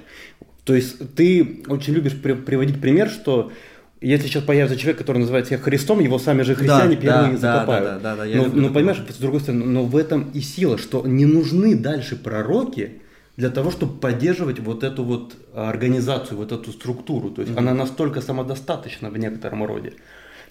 [0.67, 3.53] То есть ты очень любишь при- приводить пример, что
[4.01, 7.39] если сейчас появится человек, который называет себя Христом, его сами же христиане Да, первые да,
[7.39, 7.85] да, закопают.
[7.85, 10.41] да, да, да, я но, люблю но понимаешь, с другой стороны, но в этом и
[10.41, 13.01] сила, что не нужны дальше пророки
[13.37, 17.29] для того, чтобы поддерживать вот эту вот организацию, вот эту структуру.
[17.29, 19.93] То есть она настолько самодостаточна в некотором роде.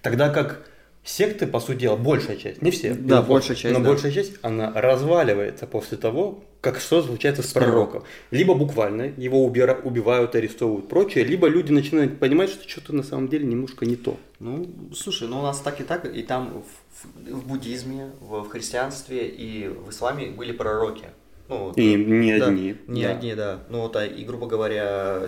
[0.01, 0.67] Тогда как
[1.07, 3.89] секты, по сути дела, большая часть, не все, Да, безусловно, большая часть, но да.
[3.91, 8.03] большая часть, она разваливается после того, как что случается с пророком.
[8.33, 13.29] Либо буквально его убира- убивают, арестовывают, прочее, либо люди начинают понимать, что что-то на самом
[13.29, 14.17] деле немножко не то.
[14.41, 16.63] Ну, слушай, ну у нас так и так, и там
[17.03, 21.05] в, в- буддизме, в, в христианстве и в исламе были пророки.
[21.49, 22.75] Ну, И не да, одни.
[22.89, 23.11] Не да.
[23.13, 23.59] одни, да.
[23.69, 25.21] Ну, вот, а, и, грубо говоря,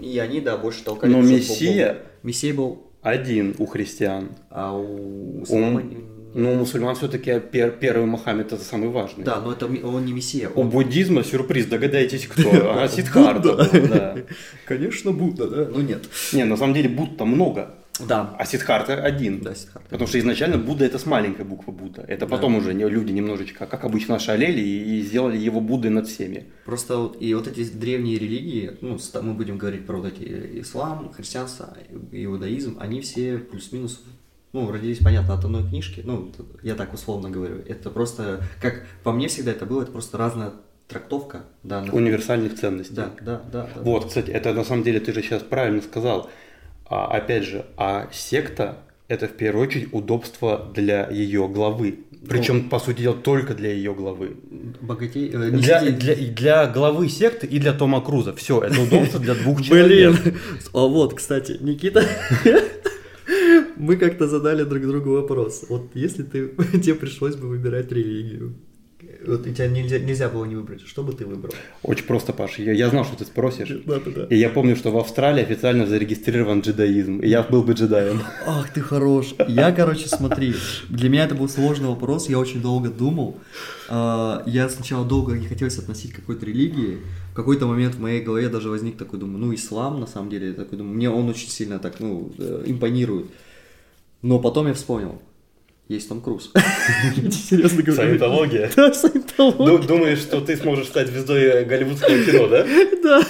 [0.00, 1.10] и они, да, больше толкали.
[1.10, 2.00] Но Мессия- Богу.
[2.22, 4.30] Мессия был, Один у христиан.
[4.50, 5.44] а у...
[5.46, 5.98] У, не-
[6.34, 7.38] ну, у мусульман все-таки
[7.80, 9.24] первый Мухаммед это самый важный.
[9.24, 10.48] Да, но это он не Мессия.
[10.48, 12.50] У он- буддизма сюрприз, догадайтесь кто.
[12.52, 14.16] А.
[14.66, 15.68] Конечно, Будда, да?
[15.70, 16.08] Ну, нет.
[16.32, 18.34] Не, на самом деле Будда много, Да.
[18.38, 19.40] а Сиддхарта один.
[19.40, 19.88] Да, Сиддхарта.
[19.88, 22.02] Потому что изначально Будда это с маленькой буквы Будда.
[22.02, 26.46] Это потом уже не- люди немножечко, как обычно, шалели и, сделали его Буддой над всеми.
[26.64, 31.12] Просто вот, и вот эти древние религии, ну, мы будем говорить про вот эти ислам,
[31.12, 31.76] христианство,
[32.10, 34.02] иудаизм, они все плюс-минус,
[34.52, 37.58] ну, родились, понятно, от одной книжки, ну, я так условно говорю.
[37.66, 40.52] Это просто, как по мне всегда это было, это просто разная
[40.88, 41.94] трактовка данных.
[41.94, 42.94] Универсальных ценностей.
[42.94, 43.68] Да, да, да.
[43.74, 43.82] да.
[43.82, 46.30] Вот, кстати, это на самом деле ты же сейчас правильно сказал.
[46.86, 52.00] А, опять же, а секта это в первую очередь удобство для ее главы.
[52.28, 54.36] Причем, по сути дела, только для ее главы.
[54.80, 55.28] Богатей...
[55.30, 58.32] э, Для, для, для главы секты и для Тома Круза.
[58.34, 60.22] Все, это удобство для двух человек.
[60.22, 60.38] Блин.
[60.72, 62.02] А вот, кстати, Никита,
[63.76, 65.64] мы как-то задали друг другу вопрос.
[65.68, 66.48] Вот если ты,
[66.80, 68.54] тебе пришлось бы выбирать религию,
[69.26, 71.54] вот и тебя нельзя, нельзя было не выбрать, что бы ты выбрал?
[71.82, 72.62] Очень просто, Паша.
[72.62, 73.70] Я, я знал, что ты спросишь.
[73.84, 74.24] Да, да, да.
[74.26, 77.20] И я помню, что в Австралии официально зарегистрирован джедаизм.
[77.20, 78.20] И я был бы джедаем.
[78.46, 79.34] Ах, ты хорош.
[79.48, 80.54] Я, короче, смотри,
[80.88, 83.36] для меня это был сложный вопрос, я очень долго думал.
[83.88, 86.98] А, Я сначала долго не хотелось относить к какой-то религии.
[87.32, 90.48] В какой-то момент в моей голове даже возник такой, думаю, ну, ислам, на самом деле,
[90.48, 93.26] я такой думаю, мне он очень сильно так, ну, э, импонирует.
[94.22, 95.20] Но потом я вспомнил,
[95.88, 96.50] есть Том Круз.
[97.30, 97.94] Серьезно говорю.
[98.08, 98.70] Саентология.
[98.76, 99.78] Да, саентология.
[99.78, 102.66] Ду- Думаешь, что ты сможешь стать звездой голливудского кино, да?
[103.04, 103.22] Да,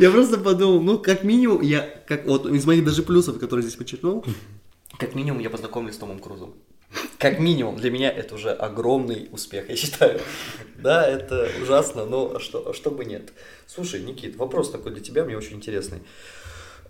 [0.00, 3.76] я просто подумал, ну, как минимум, я, как вот из моих даже плюсов, которые здесь
[3.76, 4.22] подчеркнул,
[4.98, 6.54] как минимум я познакомлюсь с Томом Крузом.
[7.18, 10.20] Как минимум, для меня это уже огромный успех, я считаю.
[10.76, 13.32] Да, это ужасно, но а что, а что бы нет.
[13.66, 15.98] Слушай, Никит, вопрос такой для тебя, мне очень интересный.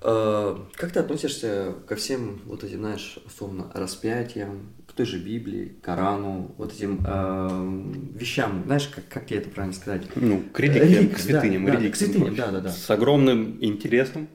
[0.00, 6.50] Э, Как ты относишься ко всем вот этим, знаешь, условно, распятиям, той же Библии, Корану,
[6.58, 10.02] вот этим э, вещам, знаешь, как, как тебе это правильно сказать?
[10.16, 11.64] Ну, к религиям, Релик- к святыням.
[11.66, 12.70] да, да, реликвиям, к святыням, да, да, да.
[12.72, 14.26] С огромным интересом,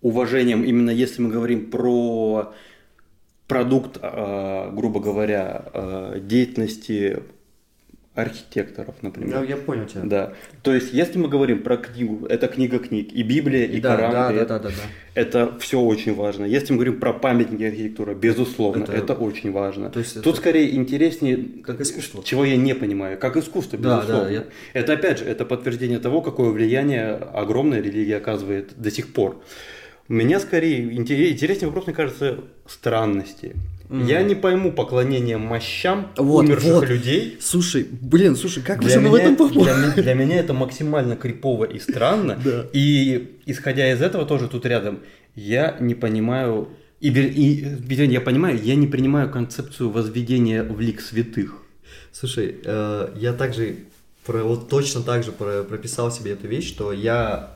[0.00, 2.54] уважением, именно если мы говорим про
[3.46, 7.22] продукт, а, грубо говоря, а, деятельности
[8.16, 9.36] архитекторов, например.
[9.40, 10.02] Ну, я понял тебя.
[10.04, 10.32] Да.
[10.62, 14.12] То есть, если мы говорим про книгу, это книга книг, и Библия, и да, Коран,
[14.12, 15.20] да, и да, это, да, да, да.
[15.20, 16.44] это все очень важно.
[16.46, 19.90] Если мы говорим про памятники архитектуры, безусловно, Это- это, очень важно.
[19.90, 22.22] То есть Тут это- скорее интереснее, Как искусство.
[22.24, 24.24] чего я не понимаю, как искусство, Да, безусловно.
[24.24, 29.12] да, я- Это опять же, это подтверждение того, какое влияние огромная религия оказывает до сих
[29.12, 29.42] пор.
[30.08, 33.54] Меня скорее интерес- интереснее вопрос, мне кажется, странности.
[33.88, 34.06] Мгм.
[34.06, 36.88] Я не пойму поклонение мощам Вот, умерших вот.
[36.88, 37.36] людей.
[37.40, 39.86] Слушай, блин, слушай, как вы Для со мной в меня, этом для, попали?
[39.96, 42.38] ме- для меня это максимально крипово и странно.
[42.44, 42.66] Да.
[42.72, 45.00] И исходя из этого тоже тут рядом,
[45.34, 46.68] я не понимаю,
[47.00, 51.62] и, и, вернее, я понимаю, я не принимаю концепцию возведения в лик святых.
[52.12, 53.76] Слушай, э, я также
[54.24, 57.55] про, вот точно так же про- прописал себе эту вещь, что я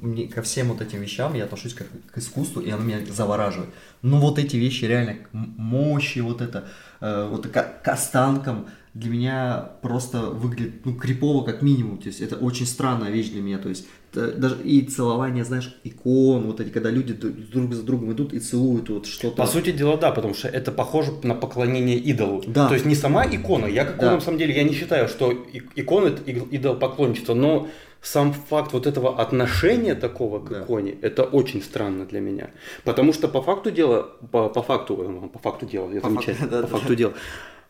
[0.00, 3.70] мне- ко всем вот этим вещам я отношусь как к искусству, и оно меня завораживает.
[4.02, 6.68] Но вот эти вещи реально мощи, вот это,
[7.00, 11.98] э, вот к, к останкам для меня просто выглядит ну крипово как минимум.
[11.98, 13.58] То есть это очень странная вещь для меня.
[13.58, 18.12] То есть т- даже и целование, знаешь, икон, вот эти, когда люди друг за другом
[18.12, 19.36] идут и целуют вот что-то.
[19.36, 22.42] По сути дела, да, потому что это похоже на поклонение идолу.
[22.46, 22.68] Да.
[22.68, 23.66] То есть не сама икона.
[23.66, 24.14] Я как Да.
[24.14, 25.32] на самом деле, я не считаю, что
[25.76, 27.68] икона это ид- идол поклонничество, но
[28.00, 30.62] сам факт вот этого отношения такого к Да.
[30.62, 32.50] иконе, это очень странно для меня.
[32.84, 36.32] Потому что по факту дела, по, по факту, э, по факту дела, я По факту,
[36.42, 36.66] да, по да.
[36.68, 37.12] факту дела.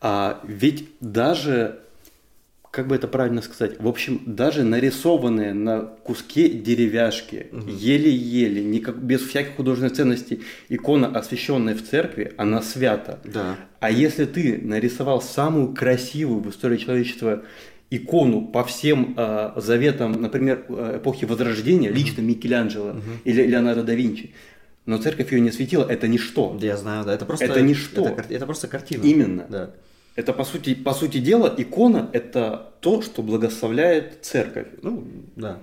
[0.01, 1.79] А, ведь даже
[2.71, 9.21] как бы это правильно сказать, в общем, даже нарисованные на куске деревяшки, еле-еле, никак, без
[9.21, 13.19] всяких художественных ценностей, икона, освященная в церкви, она свята.
[13.23, 13.57] Да.
[13.79, 17.43] А если ты нарисовал самую красивую в истории человечества
[17.89, 24.31] икону по всем э, заветам, например, э, эпохи Возрождения, лично Микеланджело или Леонардо да Винчи,
[24.85, 26.55] но церковь ее не светила, это ничто.
[26.61, 27.45] Я знаю, да, это просто...
[27.45, 28.07] Это ничто.
[28.07, 29.03] Это, это просто картина.
[29.03, 29.47] Именно.
[29.49, 29.71] Да.
[30.15, 34.67] Это по сути, по сути дела икона это то, что благословляет церковь.
[34.81, 35.59] Ну, да.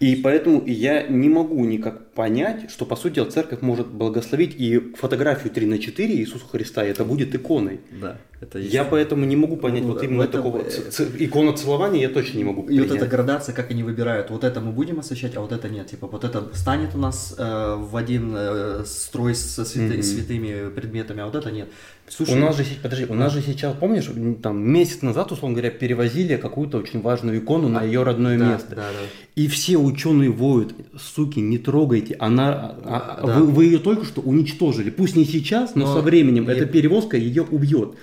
[0.00, 5.52] И поэтому я не могу никак понять, что по сути церковь может благословить и фотографию
[5.52, 7.80] 3 на 4 Иисуса Христа, и это будет иконой.
[8.00, 8.18] Да.
[8.40, 8.72] Это есть.
[8.72, 12.08] Я поэтому не могу понять Ну, вот именно этом, такого э, ц- икона целования я
[12.08, 12.88] точно не могу И принять.
[12.88, 15.88] вот эта градация, как они выбирают, вот это мы будем освещать, а вот это нет.
[15.88, 20.02] Типа вот это станет у нас э, в один э, строй со святы- Мгм.
[20.02, 21.68] святыми предметами, а вот это нет.
[22.08, 24.10] Слушай, У нас же, подожди, у нас же сейчас, помнишь,
[24.42, 28.52] там месяц назад, условно говоря, перевозили какую-то очень важную икону на ее родное А, да,
[28.52, 28.70] место.
[28.70, 29.06] Да, да.
[29.36, 31.58] И все ученые воют, суки, не
[32.00, 33.38] трогайте, она, а- а- Да.
[33.38, 34.90] вы, вы ее только что уничтожили.
[34.90, 37.94] Пусть не сейчас, но, Но со временем я- эта перевозка ее убьет.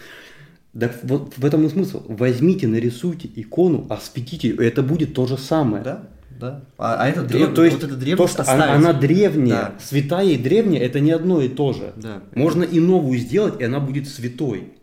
[0.80, 2.04] Так вот в этом и смысл.
[2.08, 5.84] Возьмите, нарисуйте икону, осветите ее, и это будет то же самое.
[5.84, 6.04] Да,
[6.40, 6.64] да.
[6.78, 8.86] А, а это древнее, то есть, вот это то, древность что она, оставить.
[8.86, 9.74] она древняя, Да.
[9.84, 11.94] святая и древняя, это не одно и то же.
[11.96, 12.22] Да.
[12.36, 14.74] Можно и новую сделать, и она будет святой.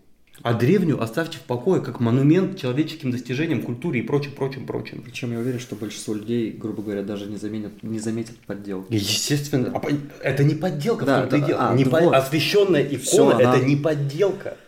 [0.45, 5.01] А древнюю оставьте в покое, как монумент человеческим достижениям, культуре и прочим, прочим, прочим.
[5.03, 8.93] Причем я уверен, что большинство людей, грубо говоря, даже не заметят, не заметят подделки.
[8.93, 9.81] Естественно, Да.
[9.83, 9.89] а
[10.23, 11.61] это не подделка Да, в том-то и да, дело.
[11.71, 12.15] а, Не ну по- вот.
[12.15, 14.59] Освященная икона это она- не подделка.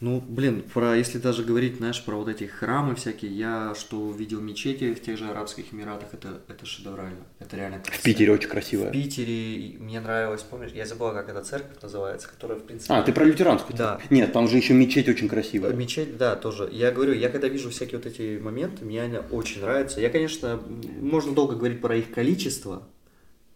[0.00, 4.40] Ну, блин, про, если даже говорить, знаешь, про вот эти храмы всякие, я что видел
[4.40, 7.24] мечети в тех же Арабских Эмиратах, это, это шедеврально.
[7.38, 8.86] Это реально В Питере очень красиво.
[8.86, 12.92] В Питере мне нравилось, помнишь, я забыла, как эта церковь называется, которая, в принципе...
[12.92, 13.76] А, ты про лютеранскую?
[13.76, 13.98] Да.
[14.10, 15.72] Нет, там же еще мечеть очень красивая.
[15.72, 16.68] Мечеть, да, тоже.
[16.70, 20.00] Я говорю, я когда вижу всякие вот эти моменты, мне они очень нравятся.
[20.00, 20.60] Я, конечно,
[21.00, 22.86] можно долго говорить про их количество,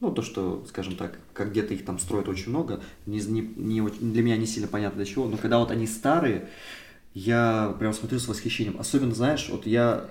[0.01, 3.81] ну, то, что, скажем так, как где-то их там строят очень много, не, не, не
[4.13, 6.49] для меня не сильно понятно для чего, но когда вот они старые,
[7.15, 8.79] я прям смотрю с восхищением.
[8.79, 10.07] Особенно, знаешь, вот я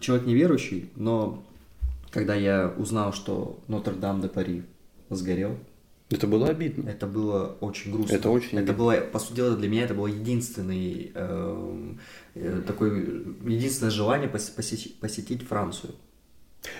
[0.00, 1.42] человек неверующий, но
[2.10, 4.62] когда я узнал, что Нотр-Дам де Пари
[5.10, 5.56] сгорел,
[6.10, 6.88] Это было обидно.
[6.88, 8.14] это было очень грустно.
[8.14, 8.74] Это очень Это обидно.
[8.74, 11.98] было, по сути дела, для меня это было единственный эм,
[12.34, 15.94] э, такой единственное желание пос- посетить, посетить Францию.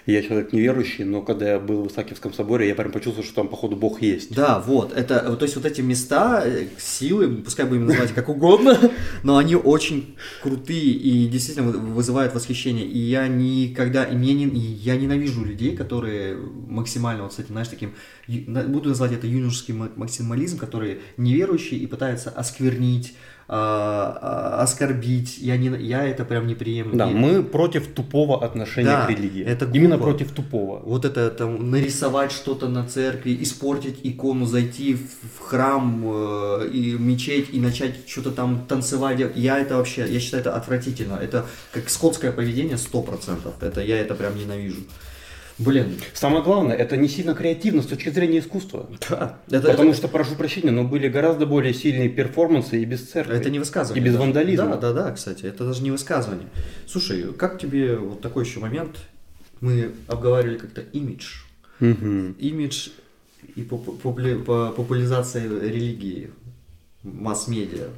[0.07, 3.49] Я человек неверующий, но когда я был в Исаакиевском соборе, я прям почувствовал, что там,
[3.49, 4.35] походу, Бог есть.
[4.35, 8.79] Да, вот, это, то есть вот эти места, э, силы, пускай будем называть как угодно,
[9.23, 12.87] но они очень крутые и действительно вы- вызывают восхищение.
[12.87, 17.95] И я никогда, и мне не, я ненавижу людей, которые максимально, вот, кстати, знаешь, таким,
[18.27, 23.15] буду называть это юношеский ма- максимализм, которые неверующие и пытаются осквернить,
[23.47, 25.39] оскорбить.
[25.39, 26.97] Я, не, я это прям не приемлю.
[26.97, 29.45] Да, мы против тупого отношения Да, к религии.
[29.45, 30.11] это Именно глупо.
[30.11, 30.81] против тупого.
[30.85, 35.01] Вот это там нарисовать что-то на церкви, испортить икону, зайти в,
[35.39, 39.21] в храм э, и мечеть и начать что-то там танцевать.
[39.35, 41.15] Я это вообще, я считаю это отвратительно.
[41.15, 43.53] Это как скотское поведение 100%.
[43.61, 44.81] Это я это прям ненавижу.
[45.59, 48.89] Блин, Самое главное, это не сильно креативно с точки зрения искусства.
[49.09, 49.39] да.
[49.49, 53.37] Это, Потому это- что, прошу прощения, но были гораздо более сильные перформансы и без церкви.
[53.37, 54.03] это не высказывание.
[54.03, 54.25] И без даже.
[54.25, 54.77] вандализма.
[54.77, 56.49] Да, да, да, кстати, это даже не высказывание.
[56.89, 58.97] Слушай, как тебе вот такой еще момент?
[59.61, 61.37] Мы обговаривали как-то имидж.
[61.81, 62.33] Мгм.
[62.39, 62.89] имидж
[63.57, 66.31] и поп- популя- по- популяризация религии,
[67.03, 67.89] масс-медиа.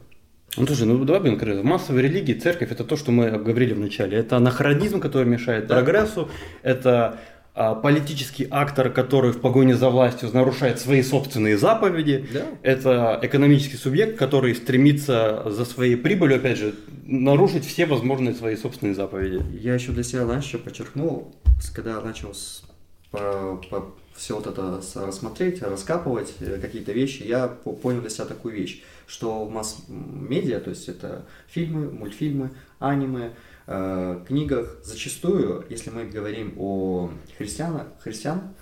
[0.56, 3.74] Ну, слушай, ну давай, блин, короче, в массовой религии церковь это то, что мы обговорили
[3.74, 4.16] в начале.
[4.18, 5.74] Это анахронизм, который мешает Да.
[5.74, 6.30] прогрессу,
[6.62, 7.18] это
[7.56, 12.26] политический актор, который в погоне за властью нарушает свои собственные заповеди.
[12.32, 12.44] Да.
[12.62, 16.74] Это экономический субъект, который стремится за своей прибылью, опять же,
[17.06, 19.42] нарушить все возможные свои собственные заповеди.
[19.58, 21.34] Я еще для себя, еще подчеркнул,
[21.74, 22.62] когда начал с-
[23.10, 28.26] по, все вот это с- смотреть, раскапывать э, какие-то вещи, я по- понял для себя
[28.26, 33.30] такую вещь, что масс-медиа, то есть это фильмы, мультфильмы, аниме,
[33.66, 38.54] книгах, зачастую, если мы говорим о христианах, христиан,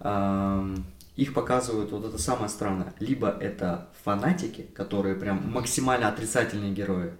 [0.00, 0.84] эм,
[1.16, 2.94] их показывают вот это самое странное.
[2.98, 7.12] Либо это фанатики, которые прям максимально отрицательные герои.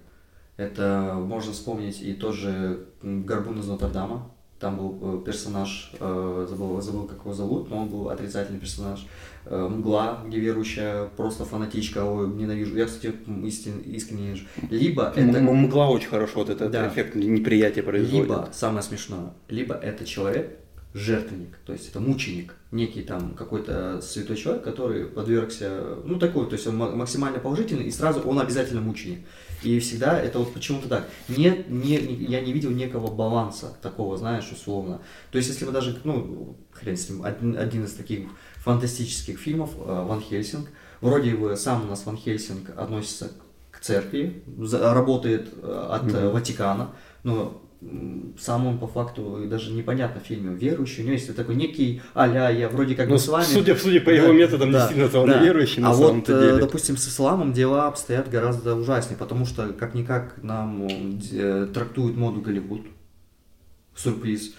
[0.57, 4.31] Это можно вспомнить и тоже Горбун из Нотр-Дама.
[4.59, 9.07] Там был э, персонаж, э, забыл, забыл, как его зовут, но он был отрицательный персонаж.
[9.47, 12.77] Э, Мгла, где верующая просто фанатичка, ой, ненавижу.
[12.77, 13.15] Я, кстати,
[13.45, 14.45] истин- искренне ненавижу.
[14.71, 15.41] Либо это...
[15.41, 16.89] Мгла очень хорошо вот этот Да.
[16.89, 18.29] эффект неприятия производит.
[18.29, 20.59] Либо, самое смешное, либо это человек,
[20.93, 26.55] жертвенник, то есть это мученик, некий там какой-то святой человек, который подвергся, ну такой, то
[26.55, 29.21] есть он ма- максимально положительный, и сразу он обязательно мученик.
[29.63, 31.09] И всегда это вот почему-то так.
[31.29, 35.01] Нет, не, я не видел некого баланса такого, знаешь, условно.
[35.31, 39.71] То есть если мы даже, ну, хрен с ним, один, один из таких фантастических фильмов,
[39.77, 40.69] э, Ван Хельсинг,
[41.01, 43.33] вроде бы сам у нас Ван Хельсинг относится
[43.71, 44.43] к церкви,
[44.73, 46.31] работает э, от Мгм.
[46.31, 46.91] Ватикана,
[47.23, 47.63] но
[48.39, 52.51] сам он по факту даже непонятно в фильме верующий, у него есть такой некий а-ля,
[52.51, 53.45] я вроде как Ну, бы с вами.
[53.45, 55.43] судя, судя по Да, его методам, да, действительно, он да.
[55.43, 56.61] верующий на а самом-то вот, э, деле.
[56.61, 60.89] допустим, с исламом дела обстоят гораздо ужаснее, потому что как-никак нам
[61.33, 62.83] э, трактуют моду Голливуд,
[63.97, 64.55] сюрприз.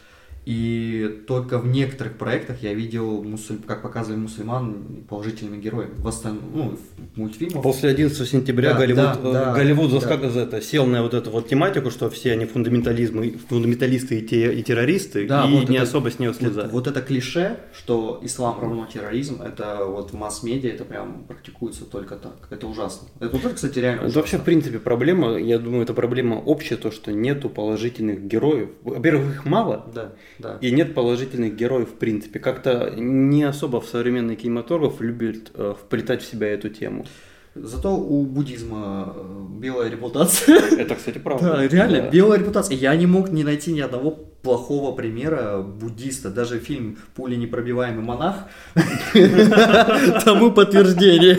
[0.46, 5.92] И только в некоторых проектах я видел, мусуль- как показывали мусульман положительными героями.
[5.98, 6.78] В остальном, ну,
[7.14, 7.62] в мультфильмах.
[7.62, 9.98] После 11 сентября Да, Голливуд, да, э, да, Голливуд да.
[10.00, 14.26] заскак- за это, сел на вот эту вот тематику, что все они фундаментализмы, фундаменталисты и,
[14.26, 16.70] те- и террористы, Да, и вот не это- особо с нее Вот, слезали.
[16.72, 22.16] вот это клише, что ислам равно терроризм, это вот в масс-медиа это прям практикуется только
[22.16, 22.48] так.
[22.50, 23.08] Это ужасно.
[23.20, 24.22] Это вот это, кстати, реально Это ужасно.
[24.22, 28.70] вообще, в принципе, проблема, я думаю, это проблема общая, то, что нету положительных героев.
[28.84, 30.58] Во-первых, их мало, Да, да.
[30.62, 32.40] и нет положительных героев, в принципе.
[32.40, 37.06] Как-то не особо в современный кинематограф любят э, вплетать в себя эту тему.
[37.54, 40.58] Зато у буддизма э, белая репутация.
[40.78, 41.58] Это, кстати, правда.
[41.58, 42.10] Да, реально, Да.
[42.10, 42.78] белая репутация.
[42.78, 46.30] Я не мог не найти ни одного плохого примера буддиста.
[46.30, 48.48] Даже фильм «Пули непробиваемый монах»
[50.26, 51.38] тому подтверждение.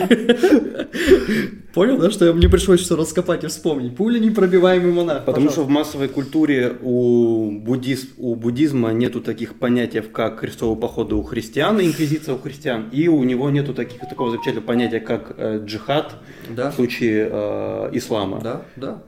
[1.73, 3.95] Понял, да, что мне пришлось все раскопать и вспомнить.
[3.95, 5.25] «Пули непробиваемый монах».
[5.25, 11.15] Потому что в массовой культуре у, буддист, у буддизма нету таких понятий, как крестовые походы
[11.15, 15.33] у христиан, и инквизиция у христиан, и у него нету таких, такого замечательного понятия, как
[15.37, 16.15] э, джихад
[16.49, 18.39] Да, в случае э, ислама.
[18.41, 19.03] да, да.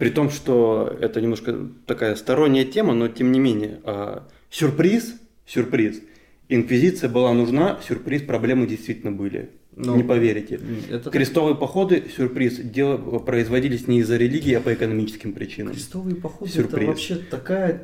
[0.00, 5.14] При том, что это немножко такая сторонняя тема, но тем не менее, э, сюрприз,
[5.46, 6.00] сюрприз,
[6.48, 9.50] инквизиция была нужна, сюрприз, проблемы действительно были.
[9.76, 10.58] Ну, не поверите.
[10.90, 15.74] Это Крестовые походы, сюрприз, дело производились не из-за религии, а по экономическим причинам.
[15.74, 16.80] Крестовые походы Сюрприз.
[16.80, 17.82] это вообще такая...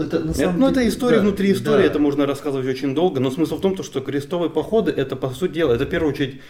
[0.00, 1.86] Это на Это, самом ну, это деле- история да, внутри истории, да.
[1.86, 5.28] это можно рассказывать очень долго, но смысл в том, то, что крестовые походы, это, по
[5.30, 6.40] сути дела, это в первую очередь,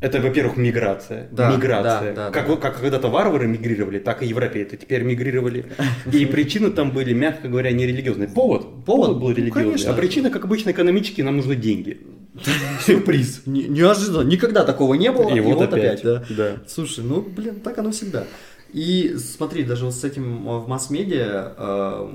[0.00, 1.28] это, во-первых, миграция.
[1.30, 2.14] Да, миграция.
[2.14, 2.56] да, да, как, да.
[2.56, 5.66] как когда-то варвары мигрировали, так и европейцы теперь мигрировали.
[6.10, 8.28] И причины там были, мягко говоря, не религиозные.
[8.28, 9.64] Повод, Повод, был ну, религиозный.
[9.64, 9.92] конечно.
[9.92, 12.00] А причина, как обычно, экономические, нам нужны деньги.
[12.86, 13.42] Сюрприз.
[13.46, 16.02] Не- неожиданно, никогда такого не было, И вот опять.
[16.02, 16.24] да.
[16.30, 16.56] Да.
[16.66, 18.24] Слушай, ну, блин, так оно всегда.
[18.72, 22.08] И смотри, даже вот с этим э, в масс-медиа, э,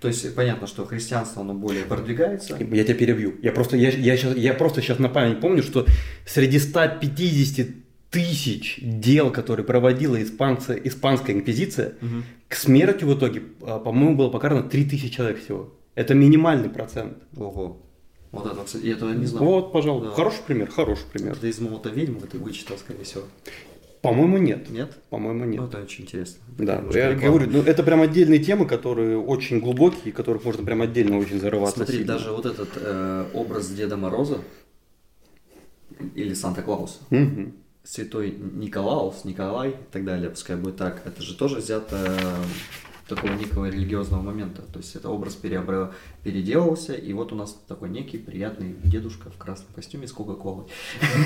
[0.00, 2.56] то есть понятно, что христианство, оно более продвигается.
[2.58, 3.34] Я тебя перебью.
[3.42, 5.86] Я просто, я, я, щас- я просто сейчас на память помню, что
[6.26, 7.66] среди 150
[8.10, 12.24] тысяч дел, которые проводила испанцы, испанская инквизиция, Мгм.
[12.48, 15.72] к смерти в итоге, а, по-моему, было показано 3000 человек всего.
[15.94, 17.18] Это минимальный процент.
[17.36, 17.80] Ого.
[18.30, 19.44] Вот это, кстати, я этого не знал.
[19.44, 20.10] Вот, пожалуйста.
[20.10, 20.14] Да.
[20.16, 21.36] Хороший пример, хороший пример.
[21.36, 23.24] Ты из молота ведьм ты вычитал, скорее всего.
[24.02, 24.68] По-моему, нет.
[24.68, 24.98] Нет?
[25.10, 25.60] По-моему, нет.
[25.60, 26.42] Ну, это очень интересно.
[26.58, 27.20] Да, я реклама.
[27.38, 31.76] говорю, ну, это прям отдельные темы, которые очень глубокие, которых можно прям отдельно очень зарываться.
[31.76, 32.12] Смотри, сильно.
[32.14, 34.38] даже вот этот э, образ Деда Мороза
[36.16, 37.52] или Санта-Клауса, Мгм.
[37.84, 42.42] святой Николаус, Николай и так далее, пускай будет так, это же тоже взято э,
[43.08, 44.62] такого некого религиозного момента.
[44.62, 45.92] То есть это образ переобра-
[46.22, 50.66] переделался, и вот у нас такой некий приятный дедушка в красном костюме с Кока-Колой.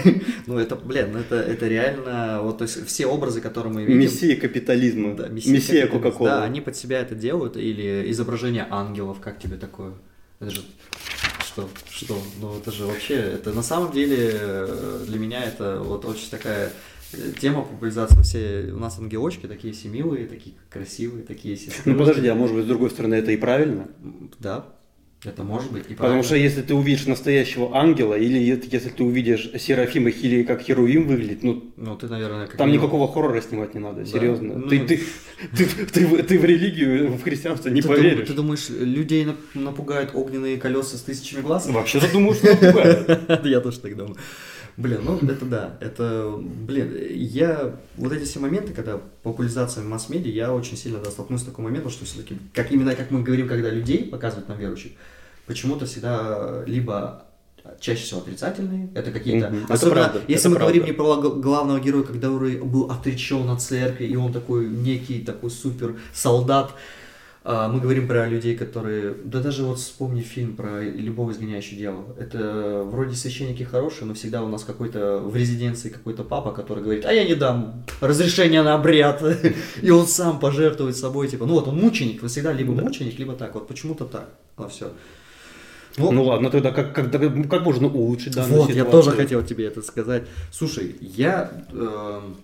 [0.47, 4.01] Ну это, блин, ну это, это реально, вот то есть все образы, которые мы видим...
[4.01, 5.15] Мессия капитализма.
[5.15, 5.87] Да, мессия.
[5.87, 6.31] Кока-Кола.
[6.31, 9.93] Да, они под себя это делают, или изображение ангелов, как тебе такое?
[10.41, 10.63] Это же
[11.57, 12.23] что, что?
[12.41, 16.71] Ну это же вообще, это на самом деле э, для меня это вот очень такая
[17.41, 18.23] тема популяризации.
[18.23, 21.71] Все у нас ангелочки такие все милые, такие красивые, такие все.
[21.85, 23.89] Ну подожди, а может быть, с другой стороны, это и правильно?
[24.39, 24.67] Да,
[25.25, 25.85] Это может быть.
[25.87, 26.23] И Потому правильно.
[26.25, 31.43] что если ты увидишь настоящего ангела, или если ты увидишь Серафима или как Херувим выглядит,
[31.43, 34.07] ну Ну, ты, наверное, как там минимум- никакого хоррора снимать не надо, Да.
[34.07, 34.59] серьезно.
[34.59, 35.01] Ну, ты, ты,
[35.57, 38.29] ты, ты в- ты в религию, в христианство не ты, дум- поверишь.
[38.29, 41.67] ты думаешь, людей нап- напугают огненные колеса с тысячами глаз?
[41.67, 43.21] Вообще-то думаю, что напугает.
[43.45, 44.17] Я тоже так думаю.
[44.77, 50.53] Блин, ну это да, это, блин, я, вот эти все моменты, когда популяризация масс-медиа, я
[50.53, 53.71] очень сильно да, столкнулся с таким моментом, что все-таки, как именно, как мы говорим, когда
[53.71, 54.93] людей показывают нам верующих,
[55.47, 57.25] почему-то всегда либо
[57.81, 60.93] чаще всего отрицательные, это какие-то, это особенно, правда, если это мы говорим правда.
[60.93, 65.97] не про главного героя, который был отречен от церкви, и он такой некий такой супер
[66.13, 66.73] солдат,
[67.47, 69.15] мы говорим про людей, которые...
[69.25, 72.17] Да даже вот вспомни фильм про любого изгоняющего дьявола.
[72.19, 77.05] Это вроде священники хорошие, но всегда у нас какой-то в резиденции какой-то папа, который говорит,
[77.05, 79.23] а я не дам разрешения на обряд.
[79.81, 83.35] И он сам пожертвует собой, типа, ну вот он мученик, вы всегда либо мученик, либо
[83.35, 83.55] так.
[83.55, 84.29] Вот почему-то так.
[84.57, 84.91] А все.
[85.99, 89.03] Ну ладно, тогда как, как, как можно улучшить данную Вот, я ситуацию?
[89.03, 90.25] тоже хотел тебе это сказать.
[90.53, 92.37] Слушай, я, эм,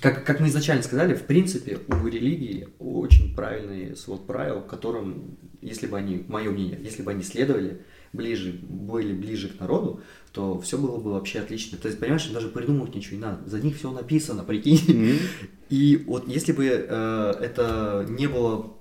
[0.00, 5.86] как, как мы изначально сказали, в принципе, у религии очень правильный свод правил, которым, если
[5.86, 7.82] бы они, мое мнение, если бы они следовали,
[8.12, 10.00] ближе, были ближе к народу,
[10.32, 11.78] то все было бы вообще отлично.
[11.78, 13.48] То есть, понимаешь, даже придумывать ничего не надо.
[13.48, 14.80] За них все написано, прикинь.
[14.88, 15.18] Мгм.
[15.68, 18.72] И вот если бы э, это не было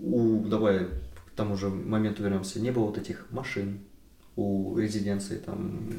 [0.00, 0.86] у, давай
[1.26, 3.80] к тому же моменту вернемся, не было вот этих машин
[4.36, 5.90] у резиденции, там,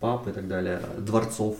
[0.00, 1.56] пап и так далее, дворцов.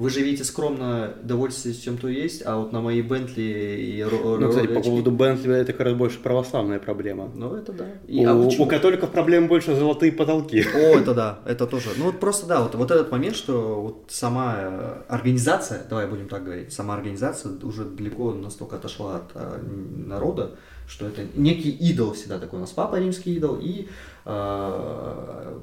[0.00, 4.48] Вы живете скромно, довольствуетесь чем то есть, а вот на мои Бентли и Ро- Ну,
[4.48, 7.30] кстати, по поводу Бентли, это как раз больше православная проблема.
[7.34, 7.84] Ну, это да.
[8.08, 8.64] У, И- а почему?
[8.64, 10.64] у католиков проблем больше золотые потолки.
[10.74, 11.90] О, это да, это тоже.
[11.98, 16.28] Ну вот просто да, вот, вот этот момент, что вот сама э, организация, давай будем
[16.28, 19.60] так говорить, сама организация уже далеко настолько отошла от э,
[20.06, 20.52] народа,
[20.88, 22.58] что это некий идол всегда такой.
[22.58, 23.86] У нас папа римский идол и
[24.24, 25.58] э,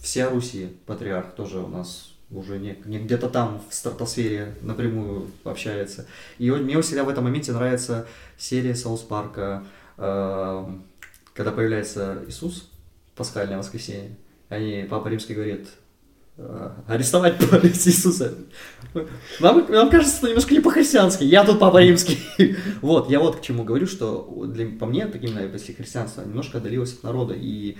[0.00, 6.06] вся Руси, патриарх тоже у нас уже не, не где-то там в стратосфере напрямую общается.
[6.38, 8.06] И мне всегда в этом моменте нравится
[8.36, 9.64] серия Саус Парка,
[9.96, 10.66] э,
[11.32, 12.70] когда появляется Иисус,
[13.14, 14.16] пасхальное воскресенье,
[14.48, 15.68] они, Папа Римский говорит,
[16.36, 17.40] «Э, арестовать
[17.86, 18.34] Иисуса.
[19.40, 21.24] Нам, нам кажется, это немножко не по-христиански.
[21.24, 22.18] Я тут Папа Римский.
[22.80, 26.58] Вот, я вот к чему говорю, что для, по мне, так именно, если христианство немножко
[26.58, 27.76] отдалилось от народа, и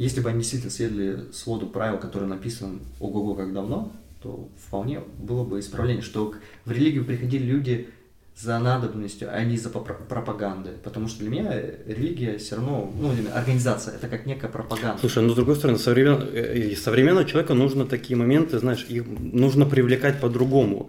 [0.00, 3.92] если бы они действительно следовали своду правил, который написан ого-го как давно,
[4.22, 6.32] то вполне было бы исправление, что
[6.64, 7.88] в религию приходили люди
[8.34, 10.72] за надобностью, а не за пропагандой.
[10.82, 11.52] Потому что для меня
[11.86, 14.98] религия все равно, ну, организация, это как некая пропаганда.
[15.00, 16.26] Слушай, ну с другой стороны, современ...
[16.32, 20.88] э, современного человека нужно такие моменты, знаешь, их нужно привлекать по-другому.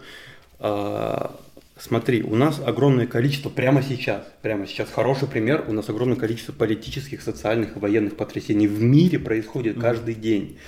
[1.82, 6.54] Смотри, у нас огромное количество прямо сейчас, прямо сейчас хороший пример, у нас огромное количество
[6.54, 10.60] политических, социальных и военных потрясений в мире происходит каждый день.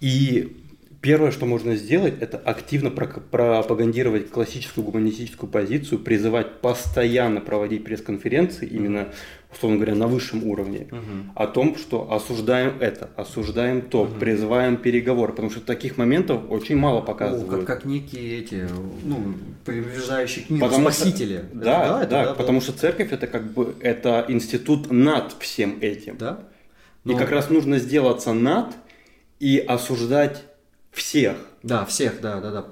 [0.00, 0.54] И
[1.00, 9.08] первое, что можно сделать, это активно пропагандировать классическую гуманистическую позицию, призывать постоянно проводить пресс-конференции, именно,
[9.52, 10.86] условно говоря, на высшем уровне,
[11.34, 16.98] о том, что осуждаем это, осуждаем то, призываем переговоры, потому что таких моментов очень мало
[16.98, 17.48] О, показывают.
[17.50, 18.66] как, как некие эти,
[19.04, 19.34] ну,
[19.64, 21.36] приближающие к миру Потому что- спасители.
[21.52, 26.16] Это Да, это да, потому что церковь это как бы это институт над всем этим.
[26.18, 26.40] Да.
[27.04, 28.68] И Но- как раз нужно сделаться над
[29.40, 30.44] и осуждать
[30.92, 31.36] всех.
[31.62, 32.64] Да, всех, да, да, да.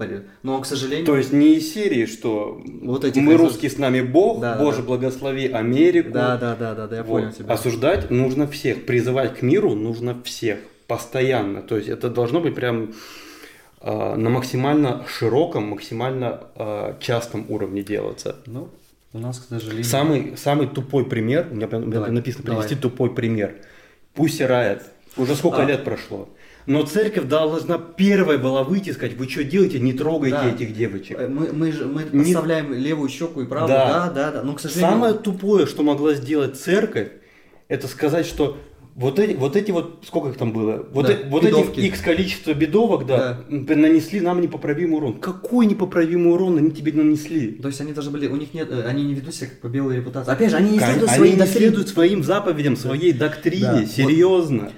[0.42, 1.06] Но, к сожалению...
[1.06, 4.78] То есть не из серии, что Вот этих мы русские с нами Бог, Да, Боже
[4.78, 4.82] да.
[4.84, 6.10] благослови Америку.
[6.10, 7.20] Да, да, да, да, да, я Вот.
[7.20, 7.54] понял тебя.
[7.54, 11.62] Осуждать нужно всех, призывать к миру нужно всех, постоянно.
[11.62, 12.92] То есть это должно быть прям
[13.80, 18.36] а, на максимально широком, максимально а, частом уровне делаться.
[18.46, 18.68] Ну,
[19.12, 19.84] у нас, к сожалению...
[19.84, 22.82] Самый, самый тупой пример, у меня, прям- написано привести давай.
[22.82, 23.54] тупой пример.
[24.14, 24.82] Пусть Riot.
[25.16, 25.64] Уже сколько А.
[25.64, 26.28] лет прошло.
[26.66, 30.48] Но церковь должна первой была выйти и сказать, вы что делаете, не трогайте Да.
[30.50, 31.18] этих девочек.
[31.18, 34.08] Э, Мы, мы же мы Не- подставляем левую щеку и правую, Да.
[34.08, 34.42] да, да, да.
[34.42, 34.90] Но, к сожалению...
[34.92, 37.08] Самое тупое, что могла сделать церковь,
[37.68, 38.58] это сказать, что
[38.94, 40.86] вот эти вот, эти вот сколько их там было?
[40.92, 41.80] Вот, Да, э- вот бедовки.
[41.80, 45.20] этих X количество бедовок, да, м, нанесли нам непоправимый урон.
[45.20, 47.52] Какой непоправимый урон они тебе нанесли?
[47.52, 49.68] То есть они даже были, у них нет, э, они не ведут себя как по
[49.68, 50.30] белой репутации.
[50.30, 51.66] Опять же, они не следуют они своей не доктрине.
[51.66, 53.84] следуют своим заповедям, своей доктрине, Да,
[54.62, 54.72] вот.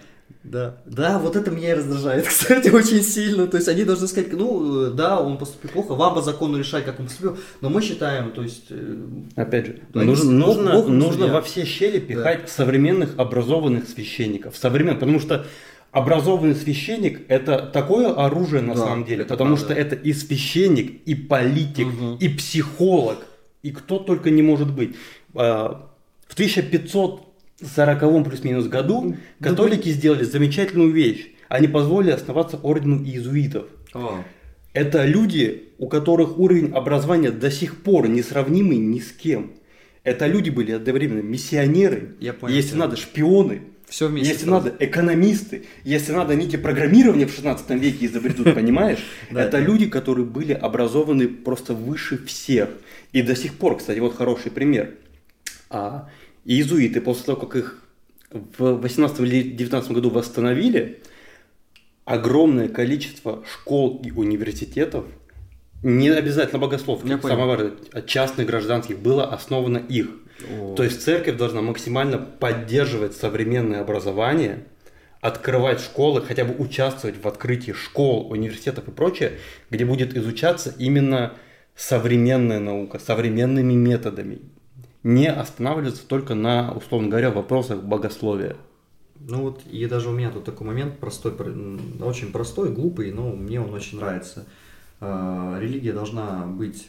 [0.44, 3.46] Да, да, вот это меня и раздражает, кстати, очень сильно.
[3.46, 6.84] То есть они должны сказать, ну, э, да, он поступил плохо, вам по закону решать,
[6.84, 8.64] как он поступил, но мы считаем, то есть...
[8.70, 8.96] э,
[9.36, 11.32] Опять же, Да, нужно, нужно, нужно судья.
[11.32, 14.56] во все щели пихать современных образованных священников.
[14.56, 15.46] Современных, потому что
[15.92, 19.74] образованный священник это такое оружие на Да, самом деле, потому правда.
[19.74, 22.16] что это и священник, и политик, Мгм.
[22.16, 23.18] и психолог,
[23.62, 24.96] и кто только не может быть.
[25.34, 25.88] А,
[26.26, 27.31] В 1500
[27.74, 31.28] 40 плюс-минус году Да католики сделали замечательную вещь.
[31.48, 33.66] Они позволили основаться ордену иезуитов.
[33.94, 34.24] О,
[34.72, 39.52] Это люди, у которых уровень образования до сих пор несравнимый ни с кем.
[40.04, 42.78] Это люди были одновременно миссионеры, Я понял если тебя.
[42.80, 44.30] надо, шпионы, все вместе.
[44.32, 44.64] если сразу.
[44.70, 48.98] надо, экономисты, если надо, они тебе программирование в 16 веке изобретут, понимаешь?
[49.30, 49.44] Да.
[49.44, 52.70] Это люди, которые были образованы просто выше всех.
[53.12, 54.94] И до сих пор, кстати, вот хороший пример.
[56.44, 57.82] Иезуиты, после того, как их
[58.30, 61.02] в 18 или 19 году восстановили,
[62.04, 65.04] огромное количество школ и университетов,
[65.82, 66.60] не обязательно
[67.18, 67.36] понял.
[67.36, 70.10] самое важное, а частных гражданских, было основано их.
[70.48, 70.74] О.
[70.76, 74.64] То есть церковь должна максимально поддерживать современное образование,
[75.20, 79.38] открывать школы, хотя бы участвовать в открытии школ, университетов и прочее,
[79.70, 81.34] где будет изучаться именно
[81.76, 84.40] современная наука, современными методами.
[85.02, 88.56] Не останавливаться только на, условно говоря, вопросах богословия.
[89.20, 91.32] Ну вот, и даже у меня тут такой момент простой,
[92.00, 94.46] очень простой, глупый, но мне он очень нравится.
[95.00, 96.88] А, Религия должна быть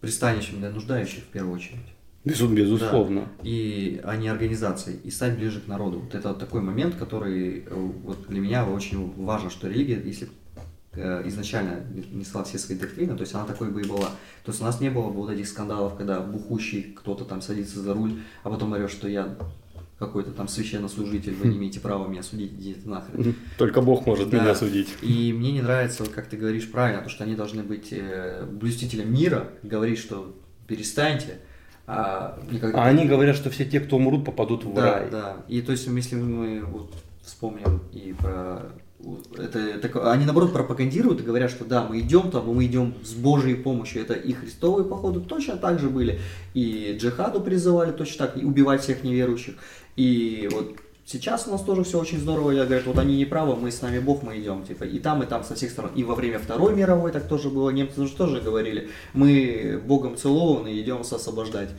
[0.00, 1.78] пристанищем для нуждающих в первую очередь.
[2.24, 3.28] Безу- Безусловно.
[3.42, 6.00] И, а не организацией, и стать ближе к народу.
[6.00, 10.28] Вот это вот такой момент, который э, вот для меня очень важно, что религия, если
[10.96, 11.80] изначально
[12.12, 14.08] несла все свои доктрины, то есть она такой бы и была.
[14.44, 17.80] То есть у нас не было бы вот этих скандалов, когда бухущий кто-то там садится
[17.80, 19.36] за руль, а потом орет, что я
[19.98, 23.34] какой-то там священнослужитель, вы не имеете права меня судить, идите нахрен.
[23.58, 24.40] Только Бог может Да.
[24.42, 24.88] меня судить.
[25.02, 28.44] И мне не нравится, вот как ты говоришь правильно, то, что они должны быть э,
[28.50, 30.34] блюстителем мира, говорить, что
[30.66, 31.38] перестаньте,
[31.86, 32.82] а никогда...
[32.82, 35.10] А они говорят, что все те, кто умрут, попадут в Да, рай.
[35.10, 35.36] да.
[35.48, 36.92] И то есть, если мы вот
[37.22, 38.72] вспомним и про
[39.38, 43.12] это, так, они наоборот пропагандируют и говорят, что да, мы идем там, мы идем с
[43.12, 44.02] Божьей помощью.
[44.02, 46.20] Это и христовые походы точно так же были,
[46.54, 49.54] и джихаду призывали точно так, и убивать всех неверующих.
[49.96, 53.56] И вот сейчас у нас тоже все очень здорово, я говорю, вот они не правы,
[53.56, 55.92] мы с нами Бог, мы идем, типа, и там, и там, со всех сторон.
[55.94, 60.78] И во время Второй мировой так тоже было, немцы же тоже говорили, мы Богом целованы,
[60.80, 61.70] идем освобождать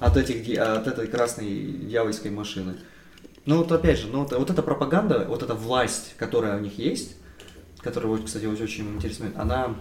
[0.00, 2.74] от, этих, от этой красной дьявольской машины.
[3.46, 6.78] Ну вот опять же, ну вот, вот эта пропаганда, вот эта власть, которая у них
[6.78, 7.16] есть,
[7.82, 9.74] которая, вот, кстати, очень интересно, она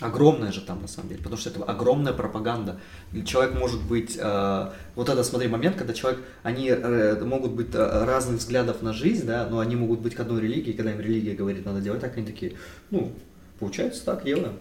[0.00, 2.78] огромная же там на самом деле, потому что это огромная пропаганда.
[3.24, 8.04] Человек может быть, э, вот это смотри момент, когда человек, они э, могут быть э,
[8.04, 11.34] разных взглядов на жизнь, да, но они могут быть к одной религии, когда им религия
[11.34, 12.54] говорит, надо делать так, они такие,
[12.90, 13.12] ну,
[13.58, 14.58] получается так, делаем.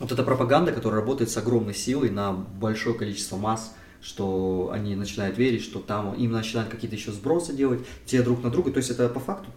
[0.00, 5.38] Вот эта пропаганда, которая работает с огромной силой на большое количество масс, что они начинают
[5.38, 8.70] верить, что там им начинают какие-то еще сбросы делать, те друг на друга.
[8.70, 9.50] То есть это по факту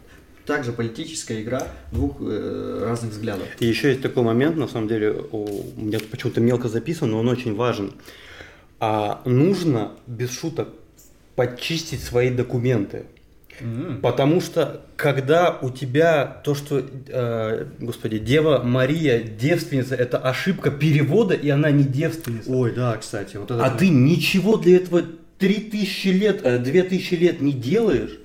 [0.45, 3.47] также политическая игра двух э, разных взглядов.
[3.59, 7.29] И еще есть такой момент, на самом деле, у меня почему-то мелко записан, но он
[7.29, 7.93] очень важен.
[8.79, 10.69] А нужно, без шуток,
[11.35, 13.05] подчистить свои документы.
[14.01, 21.33] Потому что когда у тебя то, что, э, господи, Дева Мария девственница, это ошибка перевода,
[21.33, 22.49] и она не девственница.
[22.51, 23.63] Ой, да, кстати, вот это.
[23.63, 25.03] А ты ничего для этого
[25.39, 28.17] 3000 лет, э, 2000 лет не делаешь,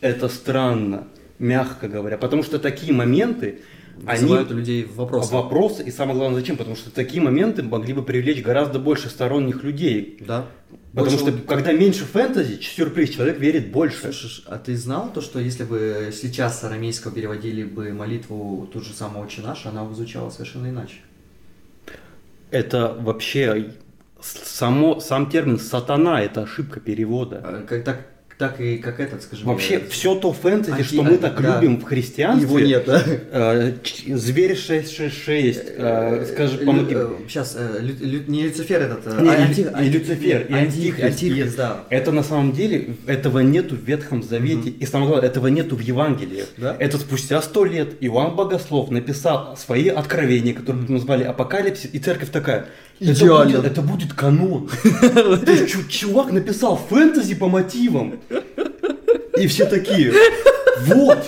[0.00, 1.08] это странно,
[1.38, 2.18] мягко говоря.
[2.18, 3.60] Потому что такие моменты,
[4.06, 5.32] они вызывают у людей вопросы.
[5.32, 6.56] вопросы, и самое главное, зачем?
[6.56, 10.18] Потому что такие моменты могли бы привлечь гораздо больше сторонних людей.
[10.26, 10.46] Да.
[10.92, 14.12] Потому Больше что когда меньше фэнтези, сюрприз, человек верит больше.
[14.12, 18.80] Слушай, а ты знал то, что если бы сейчас с арамейского переводили бы молитву ту
[18.80, 20.96] же самую «Отче наш», она бы звучала совершенно иначе?
[22.50, 23.72] Это вообще
[24.20, 27.40] само, сам термин сатана, это ошибка перевода.
[27.44, 28.06] А, Как, так,
[28.40, 31.56] так и как этот, скажи мне, Вообще, все то фэнтези, Анти- что мы так да.
[31.60, 33.02] любим в христианстве, Его нет, да?
[33.06, 33.72] э,
[34.06, 36.96] Зверь 666, э, скажи, помоги.
[37.28, 37.54] Сейчас,
[38.26, 41.04] не Люцифер этот, э, Не, а, анти- и Люцифер, и анти- Антихрист.
[41.04, 41.84] Антихрист, да.
[41.90, 45.80] Это на самом деле, этого нету в Ветхом Завете, и самое главное, этого нету в
[45.80, 46.44] Евангелии.
[46.56, 46.74] Да?
[46.78, 52.30] Это спустя сто лет Иоанн Богослов написал свои откровения, которые мы назвали Апокалипсис, и церковь
[52.30, 52.66] такая,
[53.00, 53.44] это Идеально.
[53.44, 54.68] будет, это будет канон.
[55.88, 58.20] Чувак написал фэнтези по мотивам.
[59.38, 60.12] И все такие,
[60.86, 61.18] вот,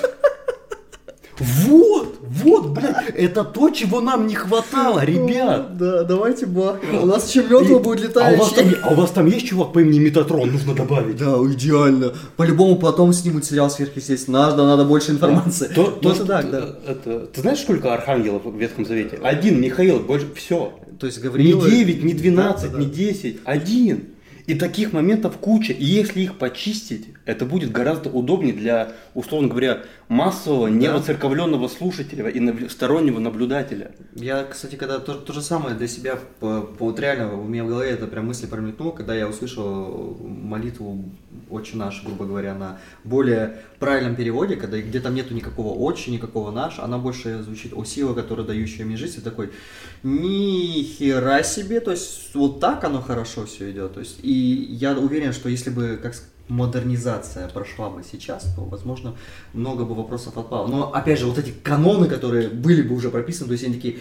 [1.39, 2.12] вот,
[2.43, 5.77] вот, блядь, это то, чего нам не хватало, ребят.
[5.77, 7.03] Да, давайте бахнем.
[7.03, 8.77] У нас И- будет а летающий.
[8.83, 11.17] а у вас там есть чувак по имени Метатрон, нужно добавить.
[11.17, 12.13] Да, идеально.
[12.37, 14.41] По-любому потом снимут сериал сверхъестественно.
[14.51, 15.69] Надо, надо больше информации.
[15.75, 16.61] То, что- так, да.
[17.33, 19.19] ты знаешь, сколько архангелов в Ветхом Завете?
[19.23, 20.73] Один, Михаил, больше, все.
[20.99, 21.61] То есть Не Гавриил...
[21.65, 22.79] 9, не 12, Да, да, да.
[22.85, 24.05] не 10, один.
[24.47, 25.73] И таких моментов куча.
[25.73, 30.75] И если их почистить, это будет гораздо удобнее для, условно говоря, массового, Да.
[30.75, 33.93] невоцерковленного слушателя и нав- стороннего наблюдателя.
[34.15, 37.65] Я, кстати, когда то, то же самое для себя, по, по- вот реально у меня
[37.65, 41.05] в голове это прям мысли промелькнуло, когда я услышал молитву
[41.49, 46.51] «Отче наш», грубо говоря, на более правильном переводе, когда где там нету никакого «Отче», никакого
[46.51, 49.51] «наш», она больше звучит «О сила, которая дающая мне жизнь», и такой
[50.03, 54.97] ни хера себе, то есть вот так оно хорошо все идет, то есть и я
[54.99, 56.15] уверен, что если бы как
[56.53, 59.17] модернизация прошла бы сейчас, то, возможно,
[59.55, 60.69] много бы вопросов отпало.
[60.69, 63.99] Но, опять же, вот эти каноны, которые были бы уже прописаны, то есть они такие,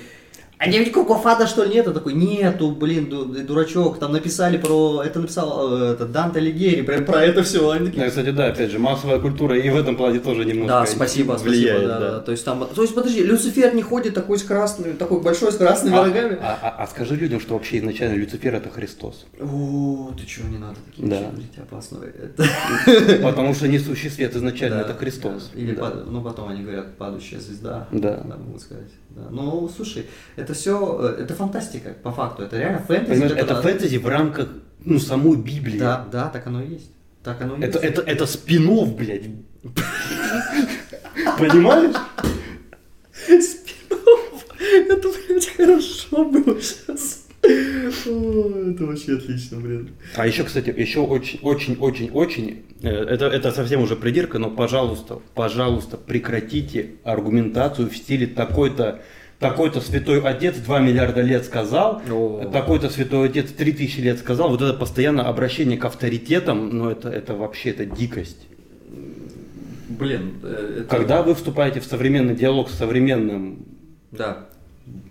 [0.63, 1.87] а не ведь Кукофада, что ли, нет?
[1.87, 6.83] Я такой, нету, блин, ду- дурачок, там написали про, это написал э, это, Данте Алигьери,
[6.83, 7.67] про, про это все.
[7.71, 10.67] Они такие, Да, кстати, да, опять же, массовая культура и в этом плане тоже немножко
[10.67, 11.79] да, спасибо, влияет.
[11.81, 12.19] спасибо, да, да.
[12.19, 15.55] То есть там, то есть подожди, Люцифер не ходит такой с красными, такой большой с
[15.57, 16.37] красными А, рогами.
[16.41, 19.25] а- а- а скажи людям, что вообще изначально Люцифер это Христос.
[19.39, 21.21] О, ты чего, не надо такие Да.
[21.29, 21.99] говорить, опасно.
[23.23, 25.49] Потому что несущий свет изначально Да, это Христос.
[25.53, 25.59] да.
[25.59, 25.81] Или, Да.
[25.81, 27.87] пад- ну, потом они говорят, падающая звезда.
[27.91, 28.23] Да.
[28.45, 28.89] могут сказать.
[29.15, 29.27] Да.
[29.29, 30.05] Ну, слушай,
[30.37, 32.43] это все, это фантастика, по факту.
[32.43, 33.09] Это реально фэнтези.
[33.11, 34.47] Понимаешь, это которое- фэнтези в рамках
[34.85, 35.77] ну, самой Библии.
[35.77, 36.91] Да, да, так оно и есть.
[37.23, 37.97] Так оно и Это, есть.
[37.97, 39.25] это, это спинов, блядь.
[41.37, 41.95] Понимаешь?
[43.13, 44.45] Спин-офф.
[44.89, 47.20] Это, блядь, хорошо было сейчас.
[48.05, 49.89] Это вообще отлично, блин.
[50.15, 54.49] А еще, кстати, еще очень, очень, очень, очень, э, это, это совсем уже придирка, но,
[54.49, 59.01] пожалуйста, пожалуйста, прекратите аргументацию в стиле такой-то,
[59.39, 62.01] такой-то святой отец 2 миллиарда лет сказал,
[62.51, 64.49] такой-то святой отец 3000 лет сказал.
[64.49, 68.47] Вот это постоянное обращение к авторитетам, ну это, это вообще это дикость.
[69.89, 70.95] Блин, э, это...
[70.95, 73.65] Когда вы вступаете в современный диалог с современным
[74.11, 74.47] Да.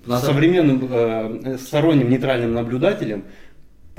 [0.07, 3.25] С современным э, сторонним нейтральным наблюдателем,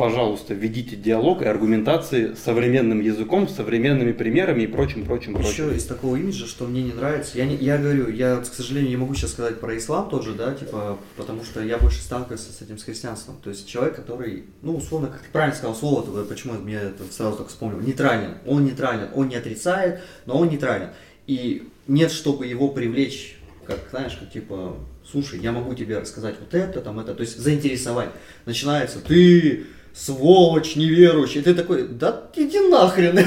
[0.01, 5.77] пожалуйста, введите диалог и аргументации современным языком, с современными примерами и прочим, прочим, Еще прочим.
[5.77, 7.37] из такого имиджа, что мне не нравится.
[7.37, 10.33] Я, не, я говорю, я, к сожалению, не могу сейчас сказать про ислам тот же,
[10.33, 13.35] да, типа, потому что я больше сталкивался с этим с христианством.
[13.43, 17.03] То есть человек, который, ну, условно, как ты правильно сказал слово, то, почему мне это
[17.11, 18.37] сразу так вспомнил, нейтрален.
[18.47, 20.89] Он нейтрален, он не отрицает, но он нейтрален.
[21.27, 24.77] И нет, чтобы его привлечь, как, знаешь, как типа,
[25.11, 28.09] слушай, я могу тебе рассказать вот это, там это, то есть заинтересовать.
[28.45, 31.41] Начинается, ты сволочь неверующий.
[31.41, 33.19] Ты такой, да иди нахрен.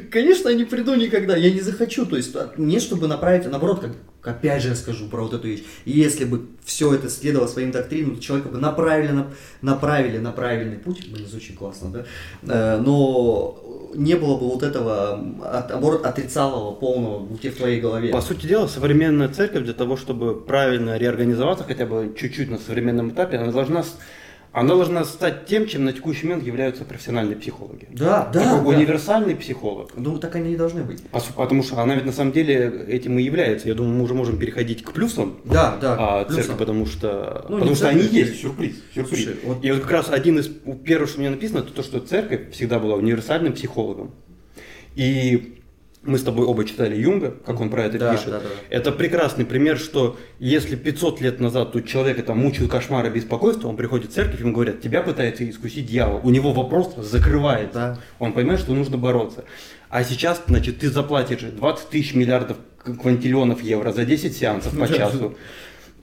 [0.10, 2.06] Конечно, я не приду никогда, я не захочу.
[2.06, 3.92] То есть а, не чтобы направить, а наоборот, как
[4.26, 5.62] опять же я скажу про вот эту вещь.
[5.84, 9.32] Если бы все это следовало своим доктринам, то человека бы направили на,
[9.62, 11.08] направили на правильный путь.
[11.08, 12.04] Блин, звучит классно, да?
[12.42, 13.62] Э, Но
[13.94, 15.20] не было бы вот этого,
[16.04, 18.12] отрицалого полного в в твоей голове.
[18.12, 23.10] По сути дела, современная церковь для того, чтобы правильно реорганизоваться хотя бы чуть-чуть на современном
[23.10, 23.84] этапе, она должна,
[24.58, 27.86] она должна стать тем, чем на текущий момент являются профессиональные психологи.
[27.90, 28.62] Да, да, да.
[28.62, 29.90] универсальный психолог.
[29.96, 31.00] Ну, так они и должны быть.
[31.12, 33.68] Су- Потому что она ведь на самом деле этим и является.
[33.68, 35.96] Я думаю, мы уже можем переходить к плюсам Да, да.
[35.98, 36.42] а, плюсом.
[36.44, 39.24] церкви, потому что, Ну, потому что они есть, сюрприз, сюрприз.
[39.24, 40.48] Слушай, вот- И вот как раз один из
[40.84, 44.12] первых, что мне написано, это то, что церковь всегда была универсальным психологом.
[44.94, 45.55] И
[46.06, 48.30] мы с тобой оба читали Юнга, как он про это Да, пишет.
[48.30, 48.46] да, да.
[48.70, 53.76] Это прекрасный пример, что если 500 лет назад тут человека там мучают кошмары беспокойства, он
[53.76, 56.20] приходит в церковь, ему говорят, тебя пытается искусить дьявол.
[56.22, 57.74] У него вопрос закрывается.
[57.74, 57.98] Да.
[58.18, 59.44] Он понимает, что нужно бороться.
[59.90, 65.34] А сейчас, значит, ты заплатишь 20 тысяч миллиардов квантиллионов евро за 10 сеансов по часу.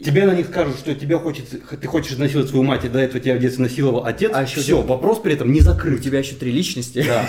[0.03, 3.19] Тебе на них скажут, что тебе хочется, ты хочешь насиловать свою мать, и до этого
[3.21, 4.31] тебя в детстве насиловал отец.
[4.33, 6.01] А еще все, ты- вопрос при этом не У закрыт.
[6.01, 7.05] тебя еще три личности.
[7.07, 7.25] Да,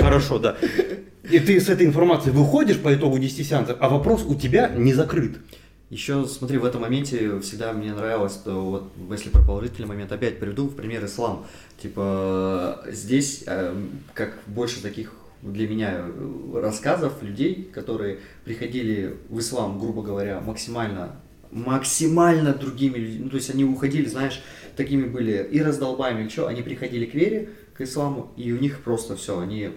[0.00, 0.56] хорошо, да.
[1.32, 4.92] И ты с этой информацией выходишь по итогу 10 сеансов, а вопрос у тебя не
[4.92, 5.38] закрыт.
[5.88, 10.38] Еще, смотри, в этом моменте всегда мне нравилось, что вот, если про положительный момент, опять
[10.38, 11.46] приведу в пример ислам.
[11.80, 13.74] Типа, здесь, э,
[14.12, 21.16] как больше таких для меня э, рассказов людей, которые приходили в ислам, грубо говоря, максимально
[21.50, 24.42] максимально другими людьми, ну, то есть они уходили, знаешь,
[24.76, 28.82] такими были и раздолбами, или что, они приходили к вере, к исламу, и у них
[28.82, 29.70] просто все, они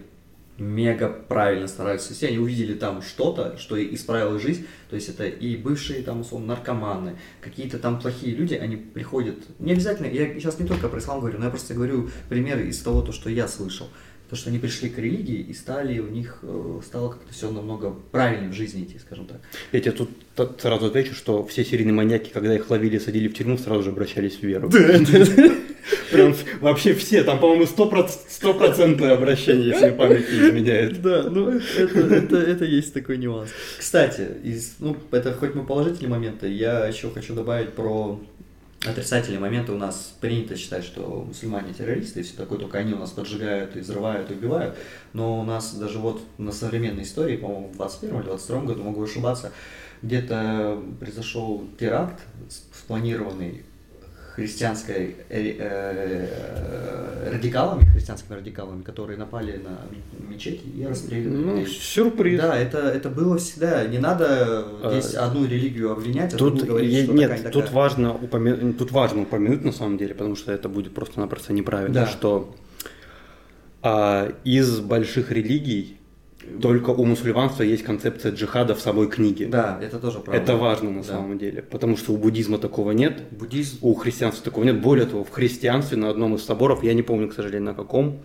[0.57, 5.57] мега правильно стараются вести, они увидели там что-то, что исправило жизнь, то есть это и
[5.57, 10.67] бывшие там, условно, наркоманы, какие-то там плохие люди, они приходят, не обязательно, я сейчас не
[10.67, 13.87] только про ислам говорю, но я просто говорю примеры из того, то, что я слышал,
[14.29, 17.95] то, что они пришли к религии и стали, у них э, стало как-то все намного
[18.11, 19.37] правильнее в жизни идти, скажем так.
[19.71, 20.09] Я тебе тут
[20.59, 23.89] сразу отвечу, что все серийные маньяки, когда их ловили и садили в тюрьму, сразу же
[23.91, 24.69] обращались в веру.
[26.11, 31.01] Прям в- вообще все, там, по-моему, стопроцентное обращение, если память не изменяет.
[31.01, 33.49] Да, ну это, это, это есть такой нюанс.
[33.77, 38.19] Кстати, из, ну, это хоть мы положительные моменты, я еще хочу добавить про
[38.87, 42.97] отрицательные моменты у нас принято считать, что мусульмане террористы и все такое, только они у
[42.97, 44.75] нас поджигают и взрывают и убивают.
[45.13, 49.03] Но у нас даже вот на современной истории, по-моему, в 21 или 22 году, могу
[49.03, 49.51] ошибаться,
[50.01, 53.63] где-то произошел теракт спланированный
[54.35, 59.79] христианской э, э, радикалами, христианскими радикалами, которые напали на
[60.27, 61.29] мечети и расстреляли.
[61.29, 62.41] Ну, сюрприз.
[62.41, 63.85] Да, это, это было всегда.
[63.85, 67.65] Не надо здесь а, одну религию обвинять, а тут говорить, я, что нет, такая, тут
[67.65, 67.75] такая.
[67.75, 72.07] важно упомянуть, тут важно упомянуть на самом деле, потому что это будет просто-напросто неправильно, да.
[72.07, 72.53] что
[73.81, 75.97] а, из больших религий
[76.61, 79.47] только у мусульманства есть концепция джихада в самой книге.
[79.47, 80.41] Да, это тоже правда.
[80.41, 81.07] Это важно на да.
[81.07, 83.79] самом деле, потому что у буддизма такого нет, Буддизм...
[83.81, 84.81] у христианства такого нет.
[84.81, 88.21] Более того, в христианстве на одном из соборов, я не помню, к сожалению, на каком,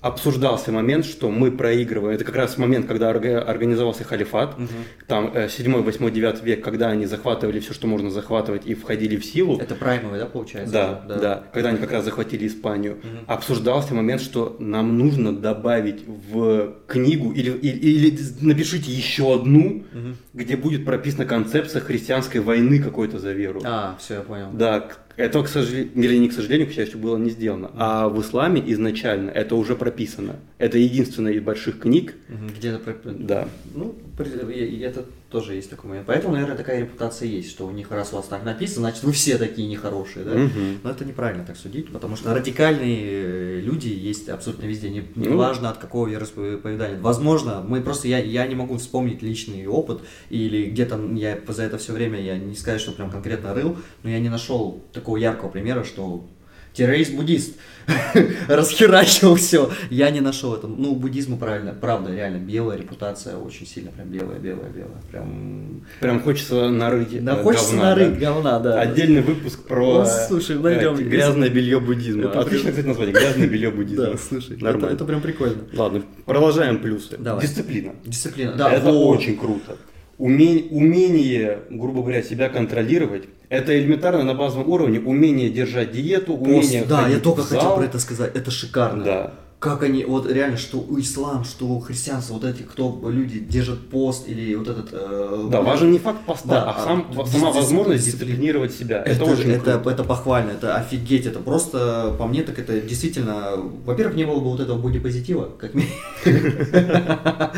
[0.00, 2.14] обсуждался момент, что мы проигрываем.
[2.14, 4.68] Это как раз момент, когда организовался халифат, угу.
[5.06, 9.24] там 7, 8, 9 век, когда они захватывали все, что можно захватывать и входили в
[9.24, 9.58] силу.
[9.58, 10.72] Это праймовый, да, получается?
[10.72, 11.44] Да, да, да.
[11.52, 12.94] Когда они как раз захватили Испанию.
[12.94, 13.24] Угу.
[13.26, 20.14] Обсуждался момент, что нам нужно добавить в книгу или, или, или напишите еще одну, угу.
[20.32, 23.60] где будет прописана концепция христианской войны какой-то за веру.
[23.64, 24.50] А, все, я понял.
[24.52, 24.88] Да,
[25.18, 27.70] это, к сожалению, или не к сожалению, к счастью, было не сделано.
[27.74, 30.36] А в исламе изначально это уже прописано.
[30.58, 32.14] Это единственная из больших книг.
[32.56, 33.26] Где-то прописано.
[33.26, 33.48] Да.
[33.74, 36.06] Ну, это тоже есть такой момент.
[36.06, 39.12] Поэтому, наверное, такая репутация есть, что у них раз у вас так написано, значит, вы
[39.12, 40.32] все такие нехорошие, да?
[40.32, 40.78] Угу.
[40.82, 45.28] Но это неправильно так судить, потому что радикальные э, люди есть абсолютно везде, не, не
[45.28, 46.98] ну, важно от какого вероисповедания.
[46.98, 50.00] Возможно, мы просто, я, я не могу вспомнить личный опыт,
[50.30, 54.10] или где-то я за это все время, я не сказать, что прям конкретно рыл, но
[54.10, 56.24] я не нашел такого яркого примера, что
[56.78, 57.56] террорист-буддист
[58.48, 59.70] расхерачил все.
[59.90, 60.66] Я не нашел это.
[60.66, 65.02] Ну, буддизму правильно, правда, реально, белая репутация очень сильно, прям белая, белая, белая.
[65.10, 68.20] Прям, прям хочется нарыть Да, хочется говна, нарыть да?
[68.20, 68.80] говна, да.
[68.80, 70.94] Отдельный выпуск про ну, слушай, найдем.
[70.94, 72.24] Э, грязное белье буддизма.
[72.24, 73.14] Это Отлично, кстати, название.
[73.14, 73.98] Грязное белье буддизма.
[73.98, 74.86] Да, слушай, нормально.
[74.86, 75.62] Это, это прям прикольно.
[75.72, 77.16] Ладно, продолжаем плюсы.
[77.18, 77.42] Давай.
[77.42, 77.92] Дисциплина.
[78.04, 78.72] Дисциплина, да.
[78.72, 79.16] Это вот.
[79.16, 79.76] очень круто.
[80.18, 86.82] Умение, умение, грубо говоря, себя контролировать, это элементарно на базовом уровне умение держать диету, умение
[86.82, 89.04] Пост, Да, я только хотел про это сказать, это шикарно.
[89.04, 89.34] Да.
[89.58, 94.54] Как они, вот реально, что ислам, что христианство, вот эти, кто люди держат пост или
[94.54, 94.90] вот этот...
[94.92, 99.00] Э, да, важен не факт поста, да, а, сам, а сама возможность дисциплинировать себя.
[99.00, 99.90] Это, это очень это, круто.
[99.90, 103.56] это похвально, это офигеть, это просто, по мне, так это действительно...
[103.84, 105.72] Во-первых, не было бы вот этого бодипозитива, как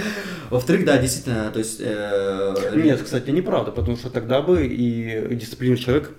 [0.51, 1.80] Во-вторых, да, действительно, то есть...
[1.80, 6.12] Э, Нет, кстати, неправда, потому что тогда бы и дисциплинированный человек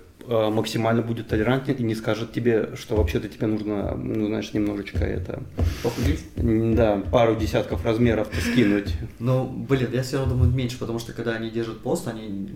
[0.50, 5.42] максимально будет толерантен и не скажет тебе, что вообще-то тебе нужно, ну, знаешь, немножечко это...
[5.82, 6.24] Похудеть?
[6.36, 8.94] Да, пару десятков размеров скинуть.
[9.18, 12.48] Ну, блин, я все равно думаю меньше, потому что когда они держат пост, они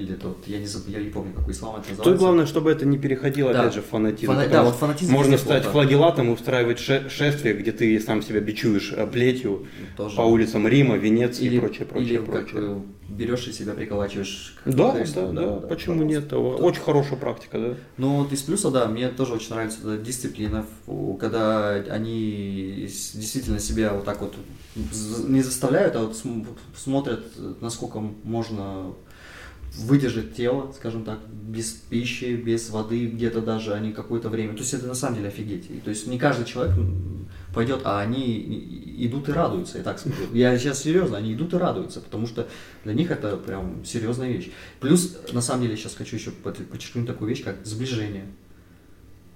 [0.00, 2.04] или тот, я не, забыл, я не помню, какой ислам это называется.
[2.04, 3.62] Тут главное, чтобы это не переходило, да.
[3.62, 4.32] опять же, в фанатизм.
[4.32, 4.48] Фана...
[4.48, 5.72] Да, вот фанатизм Можно стать плохо.
[5.72, 10.16] флагелатом и устраивать шествие, где ты сам себя бичуешь э, плетью Тоже.
[10.16, 12.46] по улицам Рима, Венеции или, и прочее, прочее, или прочее.
[12.46, 12.80] Как, э,
[13.20, 14.54] берешь и себя приколачиваешь.
[14.64, 16.28] Да, да, да, да, да, почему нет?
[16.28, 16.38] Да.
[16.38, 17.74] Очень хорошая практика, да.
[17.98, 20.64] Ну вот из плюса, да, мне тоже очень нравится эта дисциплина,
[21.20, 24.34] когда они действительно себя вот так вот
[25.28, 26.16] не заставляют, а вот
[26.74, 27.20] смотрят,
[27.60, 28.94] насколько можно
[29.76, 34.54] выдержать тело, скажем так, без пищи, без воды, где-то даже они какое-то время.
[34.54, 35.70] То есть это на самом деле офигеть.
[35.70, 36.74] И, то есть не каждый человек
[37.54, 40.16] пойдет, а они идут и радуются, я так скажу.
[40.32, 42.46] Я сейчас серьезно, они идут и радуются, потому что
[42.84, 44.50] для них это прям серьезная вещь.
[44.80, 48.26] Плюс, на самом деле, сейчас хочу еще подчеркнуть такую вещь, как сближение.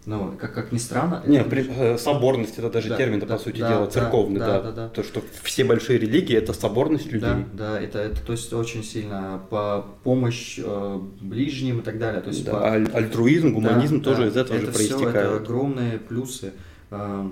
[0.07, 1.23] Ну, как, как ни странно.
[1.27, 1.49] Не, это...
[1.49, 4.63] при, э, соборность это даже да, термин, да, по сути да, дела, церковный, да, да,
[4.63, 4.89] да, да.
[4.91, 7.21] То, что все большие религии это соборность людей.
[7.21, 12.21] Да, да, это, это то есть очень сильно по помощь э, ближним и так далее.
[12.21, 12.67] То есть да, по...
[12.67, 15.17] аль- альтруизм, гуманизм да, тоже да, из этого это же проистекает.
[15.17, 16.53] Это огромные плюсы.
[16.91, 17.27] Э,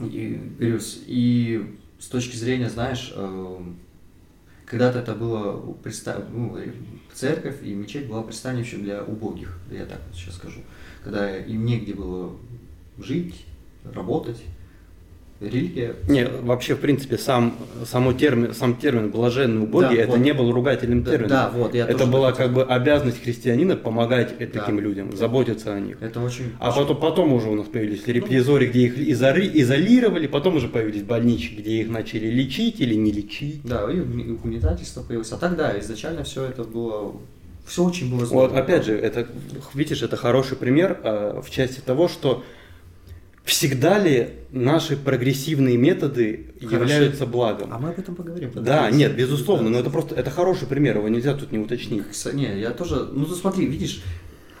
[0.00, 1.02] и, плюс.
[1.06, 3.58] И с точки зрения, знаешь, э,
[4.64, 6.24] когда-то это было представ...
[6.32, 6.58] ну,
[7.12, 10.60] церковь и мечеть была пристанищем для убогих, я так сейчас скажу
[11.06, 12.32] когда им негде было
[12.98, 13.44] жить,
[13.84, 14.42] работать.
[15.40, 15.96] Религия.
[16.08, 20.20] Не, вообще, в принципе, сам, само термин, сам термин блаженный убогий, да, это вот.
[20.20, 21.30] не был ругательным да, термином.
[21.30, 24.46] Да, вот, это была как бы обязанность христианина помогать да.
[24.46, 25.98] таким людям, заботиться о них.
[26.00, 26.52] Это очень.
[26.58, 31.56] А потом, потом уже у нас появились репризоры, где их изолировали, потом уже появились больнички,
[31.56, 33.60] где их начали лечить или не лечить.
[33.62, 35.32] Да, и угнетательство появилось.
[35.32, 37.12] А тогда изначально все это было
[37.66, 38.48] все очень было здорово.
[38.48, 39.26] Вот, опять же, это,
[39.74, 42.44] видишь, это хороший пример э, в части того, что
[43.46, 46.76] всегда ли наши прогрессивные методы Хорошо.
[46.76, 47.72] являются благом?
[47.72, 48.50] А мы об этом поговорим.
[48.54, 52.02] Да, нет, безусловно, но это просто, это хороший пример, его нельзя тут не уточнить.
[52.34, 54.02] Не, я тоже, ну ты смотри, видишь,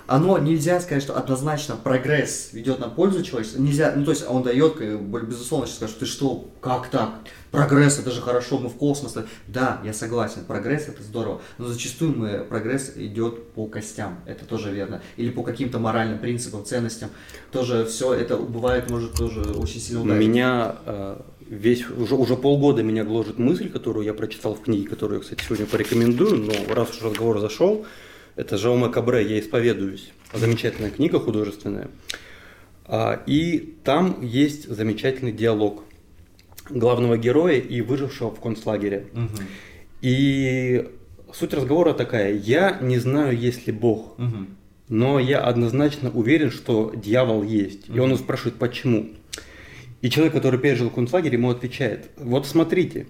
[0.06, 3.60] оно нельзя сказать, что однозначно прогресс ведет на пользу человечества.
[3.60, 7.10] Нельзя, ну то есть он дает, безусловно, сейчас скажет, ты что, как так?
[7.56, 9.16] Прогресс это же хорошо, мы в космос.
[9.48, 14.70] Да, я согласен, прогресс это здорово, но зачастую мы, прогресс идет по костям, это тоже
[14.70, 15.00] верно.
[15.16, 17.08] Или по каким-то моральным принципам, ценностям.
[17.52, 20.28] Тоже все это бывает, может тоже очень сильно ударить.
[20.28, 21.16] Меня э,
[21.48, 25.42] весь, уже, уже полгода меня гложет мысль, которую я прочитал в книге, которую я, кстати,
[25.42, 27.86] сегодня порекомендую, но раз уж разговор зашел,
[28.34, 30.12] это Жауме Кабре «Я исповедуюсь».
[30.34, 31.88] Замечательная книга художественная.
[32.84, 35.85] А, и там есть замечательный диалог
[36.70, 39.06] главного героя и выжившего в концлагере.
[39.12, 39.28] Мгм.
[40.02, 40.88] И
[41.32, 42.34] суть разговора такая.
[42.34, 44.48] Я не знаю, есть ли Бог, Мгм.
[44.88, 47.88] но я однозначно уверен, что дьявол есть.
[47.88, 49.08] И он его спрашивает, почему.
[50.02, 53.06] И человек, который пережил концлагерь, ему отвечает, вот смотрите,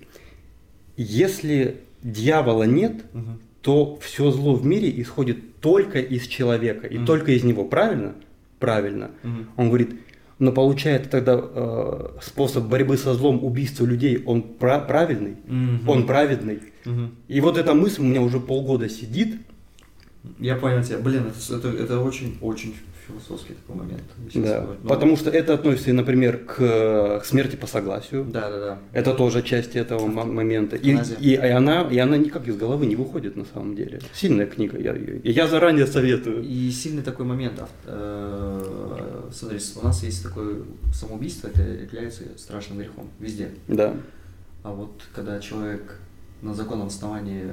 [0.96, 3.40] если дьявола нет, Мгм.
[3.62, 7.07] то все зло в мире исходит только из человека и Мгм.
[7.07, 7.64] только из него.
[7.64, 8.14] Правильно?
[8.61, 9.11] Правильно.
[9.22, 9.48] Мгм.
[9.57, 9.90] Он говорит,
[10.39, 15.89] но получается тогда э, способ борьбы со злом, убийства людей, он пра- правильный, Мгм.
[15.89, 16.61] он праведный.
[16.84, 17.14] Мгм.
[17.28, 19.37] И вот эта мысль у меня уже полгода сидит.
[20.39, 20.99] Я понял тебя.
[20.99, 22.74] Блин, это, это, это очень, очень
[23.07, 24.03] философский такой момент.
[24.16, 24.30] Да.
[24.30, 24.78] сказать.
[24.82, 28.24] Ну, Потому что это относится, например, к, к смерти по согласию.
[28.24, 28.78] Да, да, да.
[28.93, 30.74] Это тоже часть этого момента.
[30.74, 34.01] И, и, и она, и она никак из головы не выходит на самом деле.
[34.12, 34.76] Сильная книга.
[34.80, 36.43] Я, я заранее советую.
[36.43, 37.61] И сильный такой момент.
[37.61, 38.86] ав- э,
[39.32, 40.62] Смотри, у нас есть такое
[40.92, 43.50] самоубийство, это является страшным грехом везде.
[43.68, 43.94] Да.
[44.62, 45.98] А вот когда человек
[46.42, 47.52] на законном основании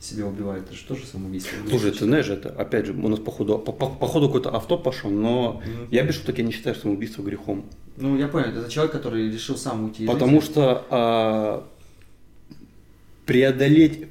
[0.00, 1.56] себя убивает, это же тоже самоубийство.
[1.68, 5.10] Слушай, ты знаешь, это опять же у нас походу по, по, походу какой-то авто пошел,
[5.10, 5.88] но Мгм.
[5.90, 7.64] я без шуток я не считаю самоубийство грехом.
[7.96, 10.52] Ну, я понял, это человек, который решил сам уйти из Потому жизни.
[10.52, 11.68] что а,
[13.24, 14.08] преодолеть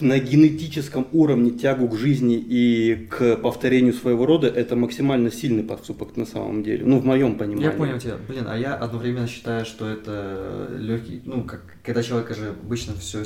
[0.00, 6.16] на генетическом уровне тягу к жизни и к повторению своего рода это максимально сильный поступок
[6.16, 6.84] на самом деле.
[6.84, 7.64] Ну, в моем понимании.
[7.64, 8.16] Я понял тебя.
[8.28, 13.22] Блин, а я одновременно считаю, что это легкий, ну, как, когда человека же обычно все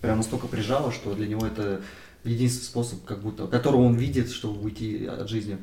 [0.00, 1.80] прям настолько прижало, что для него это
[2.24, 5.58] единственный способ, как будто, которого он видит, чтобы уйти от жизни.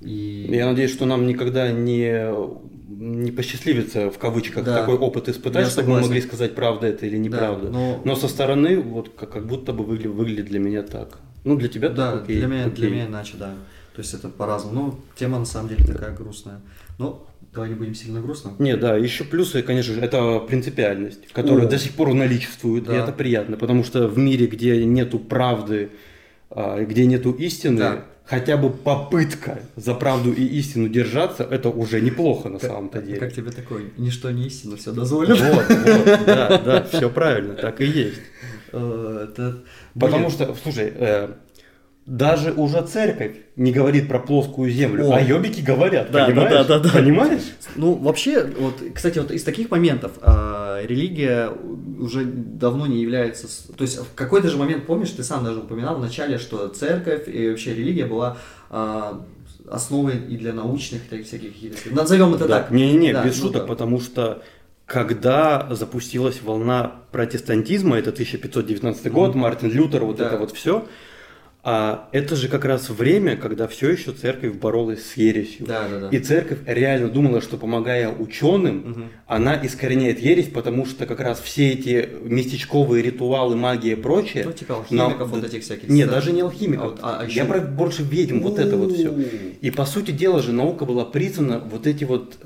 [0.00, 0.46] И...
[0.50, 2.30] Я надеюсь, что нам никогда не,
[2.88, 4.78] не посчастливится в кавычках Да.
[4.80, 7.66] такой опыт испытать, Я чтобы мы могли сказать, правда это или неправда.
[7.66, 11.18] Да, но- Но со стороны вот как, как будто бы выглядит, выглядит для меня так.
[11.44, 13.54] Ну, для тебя Да, так, окей, для, меня, для меня иначе, да.
[13.94, 14.74] То есть это по-разному.
[14.80, 16.60] Ну, тема на самом деле такая грустная.
[16.98, 18.52] Но давай не будем сильно грустно.
[18.58, 21.68] Не, да, еще плюсы, конечно же, это принципиальность, которая О.
[21.68, 23.02] до сих пор наличествует, и Да.
[23.02, 25.90] это приятно, потому что в мире, где нету правды,
[26.48, 28.04] а, где нету истины, Да.
[28.24, 33.18] Хотя бы попытка за правду и истину держаться, это уже неплохо на самом-то деле.
[33.18, 33.84] Как тебе такое?
[33.98, 35.36] Ничто не истина, все дозволено.
[35.36, 38.20] Вот, вот, да, да, все правильно, так и есть.
[38.72, 39.52] Э,
[39.98, 41.28] Потому что, слушай, э,
[42.06, 45.14] даже уже церковь не говорит про плоскую землю, О.
[45.16, 46.52] а ёбики говорят, Да, да, понимаешь?
[46.52, 46.90] да, да, да.
[46.90, 47.42] Понимаешь?
[47.76, 51.50] Ну, вообще, вот, кстати, вот из таких моментов а, религия
[52.00, 53.46] уже давно не является...
[53.74, 57.28] То есть в какой-то же момент, помнишь, ты сам даже упоминал в начале, что церковь
[57.28, 58.36] и вообще религия была
[58.68, 59.24] а,
[59.70, 61.94] основой и для научных, и всяких каких-то...
[61.94, 62.70] Назовем это так.
[62.72, 63.68] Не-не-не, Да, без ну шуток, да.
[63.68, 64.42] потому что
[64.86, 70.26] когда запустилась волна протестантизма, это 1519 год, Мартин Лютер, вот Да.
[70.26, 70.86] это вот все,
[71.64, 75.64] а это же как раз время, когда все еще церковь боролась с ересью.
[75.64, 76.08] Да, да, да.
[76.08, 79.04] И церковь реально думала, что помогая ученым, Мгм.
[79.28, 84.42] она искореняет ересь, потому что как раз все эти местечковые ритуалы, магия и прочее.
[84.44, 85.88] Ну, типа алхимиков, вот этих всяких.
[85.88, 86.14] Нет, да.
[86.16, 86.98] даже не алхимиков.
[87.00, 89.14] А а- а Я про больше ведьм, вот это вот все.
[89.60, 92.38] И по сути дела же наука была призвана вот эти вот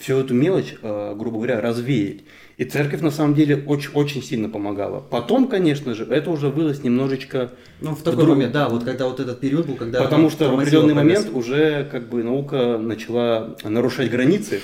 [0.00, 2.20] всю эту мелочь, э, грубо говоря, развеять.
[2.58, 4.98] И церковь на самом деле очень, очень сильно помогала.
[4.98, 9.06] Потом, конечно же, это уже вылось немножечко, Ну, в такой Вдруг- момент, да, вот когда
[9.06, 10.02] вот этот период был, когда...
[10.02, 11.20] потому что в определенный прогресс.
[11.20, 14.60] момент уже как бы наука начала нарушать границы.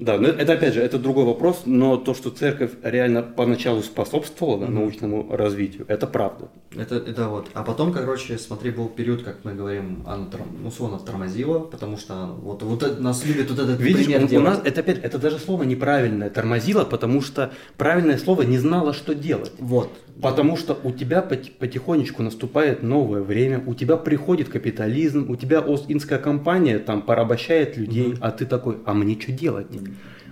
[0.00, 4.64] Да, но это опять же, это другой вопрос, но то, что церковь реально поначалу способствовала
[4.64, 4.74] Мгм.
[4.74, 6.48] научному развитию, это правда.
[6.74, 7.48] Это, это вот.
[7.52, 12.14] А потом, короче, смотри, был период, как мы говорим, она тром- условно тормозила, потому что
[12.42, 14.46] вот, вот нас любит вот этот Видишь, пример у, у делать.
[14.48, 19.14] нас это опять, это даже слово неправильное, тормозило, потому что правильное слово не знало, что
[19.14, 19.52] делать.
[19.58, 19.90] Вот.
[20.22, 25.60] Потому что у тебя пот- потихонечку наступает новое время, у тебя приходит капитализм, у тебя
[25.60, 28.18] Ост-Индская компания там порабощает людей, Мгм.
[28.20, 29.66] а ты такой, а мне что делать?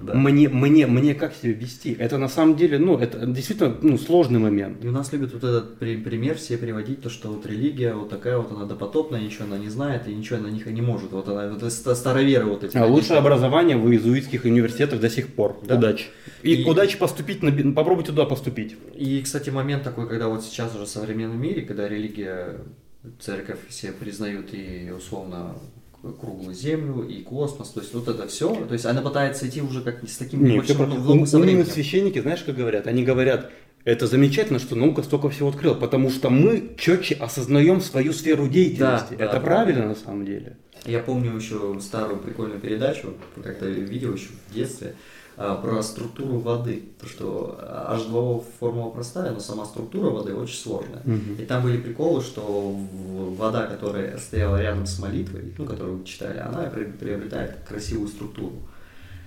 [0.00, 0.14] Да.
[0.14, 1.96] Мне, мне, мне как себя вести?
[1.98, 4.84] Это на самом деле, ну, это действительно ну, сложный момент.
[4.84, 8.08] И у нас любят вот этот при- пример все приводить, то, что вот религия вот
[8.08, 11.10] такая вот, она допотопная, ничего она не знает и ничего на них не может.
[11.10, 12.76] Вот она, вот ста- староверы вот эти.
[12.76, 15.58] А лучшее образование в иезуитских университетах до сих пор.
[15.66, 15.76] Да.
[15.76, 16.04] Удачи.
[16.44, 18.76] И, И- удачи поступить, на, би- попробуй туда поступить.
[18.94, 22.60] И, кстати, момент такой, когда вот сейчас уже в современном мире, когда религия
[23.18, 25.56] церковь все признают и условно
[26.02, 29.80] круглую землю и космос, то есть вот это все, то есть она пытается идти уже
[29.82, 31.66] как с таким Нет, небольшим, все про- в ногу ум- со временем.
[31.66, 32.86] священники, знаешь, как говорят?
[32.86, 33.50] Они говорят,
[33.84, 39.14] это замечательно, что наука столько всего открыла, потому что мы четче осознаем свою сферу деятельности.
[39.18, 39.40] Да, это да.
[39.40, 40.56] правильно на самом деле.
[40.86, 44.94] Я помню еще старую прикольную передачу, как-то видел еще в детстве,
[45.62, 46.82] про структуру воды.
[47.00, 51.00] То, что H2O формула простая, но сама структура воды очень сложная.
[51.38, 52.76] И там были приколы, что
[53.36, 58.52] вода, которая стояла рядом с молитвой, ну, которую вы читали, она при- приобретает красивую структуру.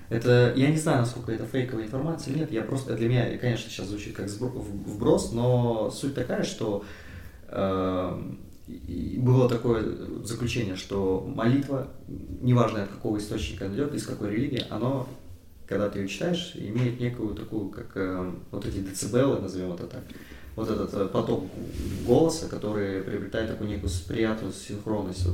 [0.10, 3.70] Это, я не знаю, насколько это фейковая информация или нет, я просто, для меня, конечно,
[3.70, 6.84] сейчас звучит как вброс, но суть такая, что
[8.68, 9.84] и было такое
[10.24, 11.88] заключение, что молитва,
[12.42, 15.08] неважно от какого источника она идет, из какой религии, оно,
[15.72, 20.04] когда ты ее читаешь, имеет некую такую, как э, вот эти децибелы, назовем это так,
[20.58, 21.46] вот этот э, поток
[22.06, 25.26] голоса, который приобретает такую некую приятную синхронность,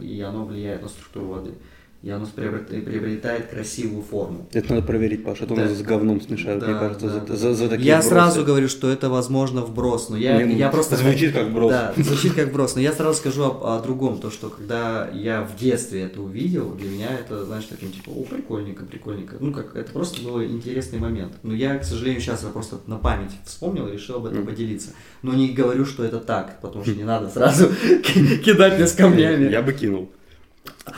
[0.00, 1.54] и оно влияет на структуру воды.
[2.02, 4.48] И оно приобретает, красивую форму.
[4.54, 5.62] Это надо проверить, Паша, это Да.
[5.62, 7.36] у нас с говном смешают, мне Да, кажется, да, за, да.
[7.36, 8.08] за- за такие Я вбросы.
[8.08, 10.96] сразу говорю, что это возможно вброс, но я, Не, я просто...
[11.02, 11.70] звучит как вброс.
[11.72, 15.42] Да, звучит как вброс, но я сразу скажу о, о другом, то, что когда я
[15.42, 19.36] в детстве это увидел, для меня это, знаешь, таким типа, о, прикольненько, прикольненько.
[19.38, 21.34] Ну, как, это просто был интересный момент.
[21.42, 24.88] Но я, к сожалению, сейчас просто на память вспомнил и решил об этом поделиться.
[25.22, 27.68] Но не говорю, что это так, потому что не надо сразу
[28.02, 29.50] ки- кидать меня с камнями.
[29.50, 30.10] Я бы кинул.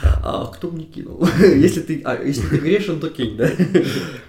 [0.02, 1.26] А кто мне кинул?
[1.40, 3.50] Если ты, а, если ты грешен, то кинь, да?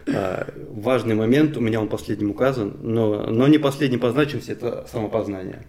[0.08, 4.86] А, важный момент, у меня он последним указан, но, но не последний по значимости, это
[4.92, 5.66] самопознание.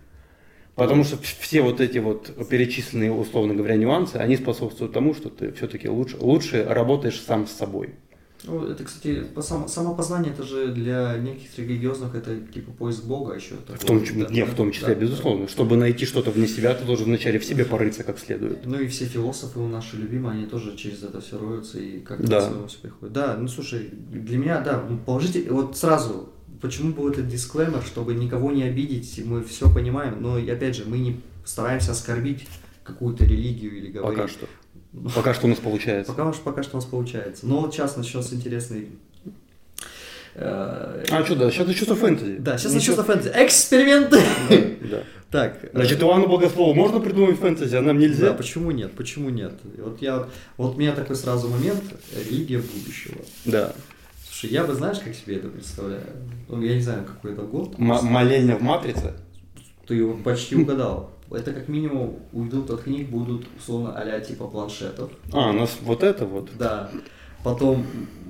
[0.75, 5.53] Потому что все вот эти вот перечисленные, условно говоря, нюансы, они способствуют тому, что ты
[5.53, 7.95] все-таки лучше, лучше работаешь сам с собой.
[8.47, 13.55] Ну, это, кстати, само- самопознание, это же для неких религиозных, это типа поиск Бога еще.
[13.69, 15.49] В том, числе- не, в том числе, безусловно.
[15.49, 18.67] Чтобы найти что-то вне себя, ты должен вначале в себе порыться как следует.
[18.67, 22.27] Ну и все философы у наши любимые, они тоже через это все роются и как-то
[22.27, 22.41] Да.
[22.41, 23.13] к своему приходят.
[23.15, 26.29] Да, ну слушай, для меня, да, ну, положите, вот сразу,
[26.61, 30.99] почему был этот дисклеймер, чтобы никого не обидеть, мы все понимаем, но опять же, мы
[30.99, 32.47] не стараемся оскорбить
[32.83, 34.19] какую-то религию или говорить.
[34.19, 34.47] Пока что.
[35.15, 36.13] Пока что у нас получается.
[36.13, 37.47] Пока, пока что у нас получается.
[37.47, 38.89] Но вот сейчас начнется интересный...
[40.35, 42.37] э, А что, да, сейчас начнется фэнтези.
[42.39, 43.45] Да, сейчас Ничего- начнется фэнтези.
[43.47, 44.21] Эксперименты!
[44.91, 45.03] Да.
[45.31, 48.33] Так, э, Значит, Иоанну Богослову можно придумать фэнтези, а нам Да, нельзя?
[48.35, 48.93] почему нет?
[48.93, 49.55] Почему нет?
[49.79, 51.83] Вот я, вот у меня такой сразу момент
[52.15, 53.17] религия будущего.
[53.45, 53.73] Да.
[54.29, 56.03] Слушай, я бы знаешь, как себе это представляю?
[56.49, 57.75] Ну, я не знаю, какой это год.
[57.79, 59.15] М- моление в матрице?
[59.89, 61.11] Ты его почти угадал.
[61.31, 65.11] Это как минимум уйдут от книг, будут условно а типа планшетов.
[65.33, 66.51] А, у нас вот это вот.
[66.59, 66.91] Да.
[67.43, 67.85] Потом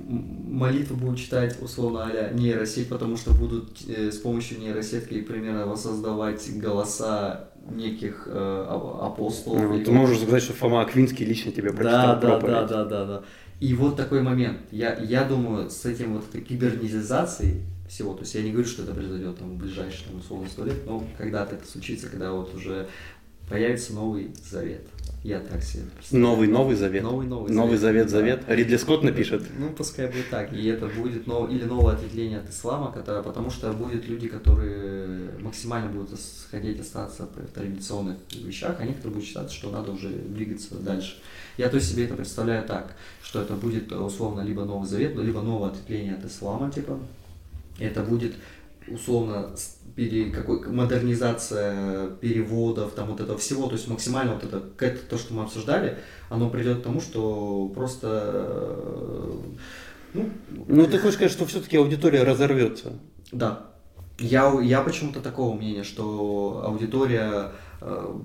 [0.07, 6.47] молитву будут читать условно а нейросеть, потому что будут э, с помощью нейросетки примерно воссоздавать
[6.59, 9.61] голоса неких э, ап- апостолов.
[9.61, 12.53] Ну, или Ты можешь сказать, что Фома Аквинский лично тебе Да, прочитал да, проповедь.
[12.53, 13.23] да, да, да, да.
[13.59, 14.59] И вот такой момент.
[14.71, 18.83] Я, я думаю, с этим вот этой кибернизацией всего, то есть я не говорю, что
[18.83, 22.53] это произойдет там в ближайшие там, условно сто лет, но когда-то это случится, когда вот
[22.55, 22.87] уже
[23.49, 24.87] появится новый завет.
[25.23, 26.29] Я так себе представляю.
[26.29, 27.01] Новый, новый завет.
[27.01, 28.41] Новый, новый Новый завет, завет.
[28.41, 28.59] завет.
[28.59, 29.43] Ридли Скотт напишет.
[29.57, 30.53] Ну, пускай будет так.
[30.53, 31.49] И это будет нов...
[31.49, 33.23] или новое ответвление от ислама, которое...
[33.23, 39.27] потому что будут люди, которые максимально будут сходить, остаться в традиционных вещах, а некоторые будут
[39.27, 41.17] считать, что надо уже двигаться дальше.
[41.57, 45.41] Я то есть себе это представляю так, что это будет условно либо Новый Завет, либо
[45.41, 46.99] новое ответвление от ислама, типа.
[47.79, 48.35] Это будет
[48.87, 49.55] условно
[49.95, 55.17] пере, какой, модернизация переводов, там вот этого всего, то есть максимально вот это, это, то,
[55.17, 55.97] что мы обсуждали,
[56.29, 59.39] оно придет к тому, что просто, э,
[60.13, 60.29] ну,
[60.67, 62.93] Ну, ты хочешь сказать, что все-таки аудитория разорвется.
[63.31, 63.71] да.
[64.17, 67.51] Я, я почему-то такого мнения, что аудитория
[67.81, 68.15] э,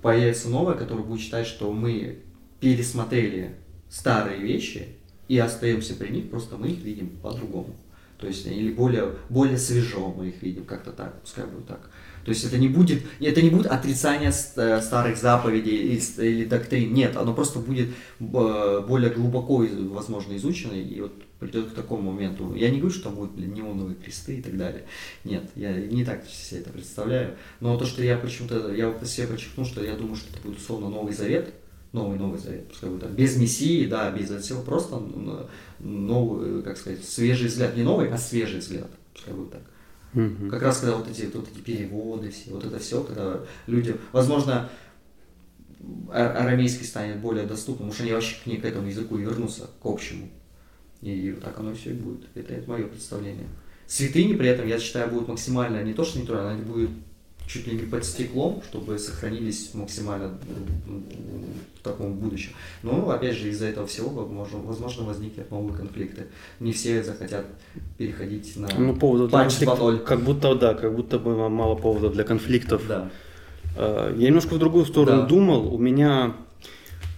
[0.00, 2.20] появится новая, которая будет считать, что мы
[2.60, 3.56] пересмотрели
[3.90, 4.86] старые вещи
[5.26, 7.74] и остаемся при них, просто мы их видим по-другому.
[8.22, 11.90] То есть, или более, более свежо мы их видим, как-то так, пускай будет так.
[12.24, 16.94] То есть это не будет, это не будет отрицание э, старых заповедей или, или доктрин,
[16.94, 17.88] нет, оно просто будет
[18.20, 22.54] более глубоко, возможно, изучено и вот придет к такому моменту.
[22.54, 24.84] Я не говорю, что там будут неоновые кресты и так далее.
[25.24, 27.34] Нет, я не так себе это представляю.
[27.58, 30.58] Но то, что я почему-то, я вот себе подчеркнул, что я думаю, что это будет
[30.58, 31.52] условно Новый Завет,
[31.92, 35.02] новый Новый Завет, пускай будет так, без Мессии, да, без всего, просто
[35.78, 39.62] новый, как сказать, свежий взгляд, не новый, а свежий взгляд, пускай будет так.
[40.14, 40.50] Мгм.
[40.50, 44.70] Как раз когда вот эти, вот эти переводы, все, вот это все, когда люди, возможно,
[46.10, 49.86] арамейский станет более доступным, потому что они вообще к, ней, к этому языку вернутся, к
[49.86, 50.28] общему.
[51.00, 52.28] И так оно все и будет.
[52.34, 53.48] Это, это мое представление.
[53.86, 56.90] Святыни при этом, я считаю, будут максимально не то, что нейтрально, они будут
[57.52, 60.38] чуть ли не под стеклом, чтобы сохранились максимально
[61.76, 62.52] в таком будущем.
[62.82, 66.26] Но, опять же, из-за этого всего, возможно, возможно возникнут новые конфликты.
[66.60, 67.46] Не все захотят
[67.98, 69.58] переходить на ну, поводу панч
[70.04, 72.82] Как будто, да, как будто бы мало поводов для конфликтов.
[72.88, 73.10] Да.
[73.76, 75.26] А, я немножко в другую сторону да.
[75.26, 75.74] думал.
[75.74, 76.34] У меня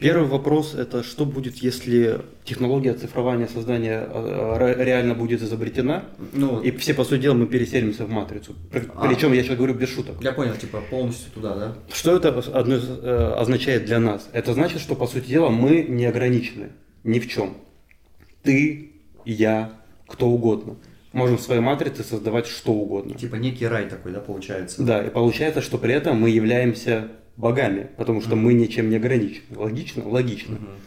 [0.01, 6.61] Первый вопрос– это что будет, если технология оцифрования создания а, а, реально будет изобретена, ну,
[6.61, 8.55] и все, по сути дела, мы переселимся в матрицу.
[8.97, 10.17] А, Причем я сейчас говорю без шуток.
[10.21, 11.77] Я понял, типа полностью туда, да?
[11.93, 14.29] Что это одно, э, означает для нас?
[14.33, 16.71] Это значит, что, по сути дела, мы не ограничены
[17.05, 17.57] ни в чем.
[18.43, 18.93] Ты,
[19.25, 19.73] я,
[20.09, 20.77] кто угодно.
[21.13, 23.15] Можем в своей матрице создавать что угодно.
[23.15, 24.83] Типа некий рай такой, да, получается?
[24.83, 28.41] Да, и получается, что при этом мы являемся богами, потому что mm-hmm.
[28.41, 29.57] мы ничем не ограничены.
[29.57, 30.09] Логично?
[30.09, 30.55] Логично.
[30.55, 30.79] Mm-hmm.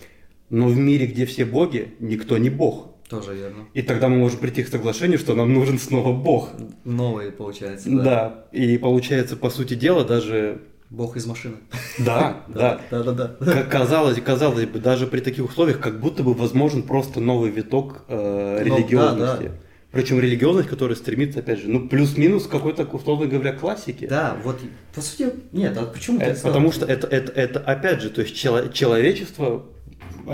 [0.50, 2.96] Но в мире, где все боги, никто не бог.
[3.10, 3.68] Тоже верно.
[3.74, 6.50] И тогда мы можем прийти к соглашению, что нам нужен снова бог.
[6.84, 8.04] Новый, получается, да.
[8.04, 10.62] Да, и получается, по сути дела, даже...
[10.90, 11.58] Бог из машины.
[12.00, 12.80] Да, да.
[12.90, 13.64] Да, да, да.
[13.64, 18.64] Казалось, казалось бы, даже при таких условиях, как будто бы возможен просто новый виток э,
[18.64, 19.44] религиозности.
[19.44, 19.67] Да, да.
[19.92, 24.06] Причем религиозность, которая стремится, опять же, ну, плюс-минус какой-то, условно говоря, классики.
[24.06, 24.60] Да, вот,
[24.94, 28.36] по сути, нет, а почему это, Потому что это, это, это, опять же, то есть
[28.36, 29.66] чело, человечество,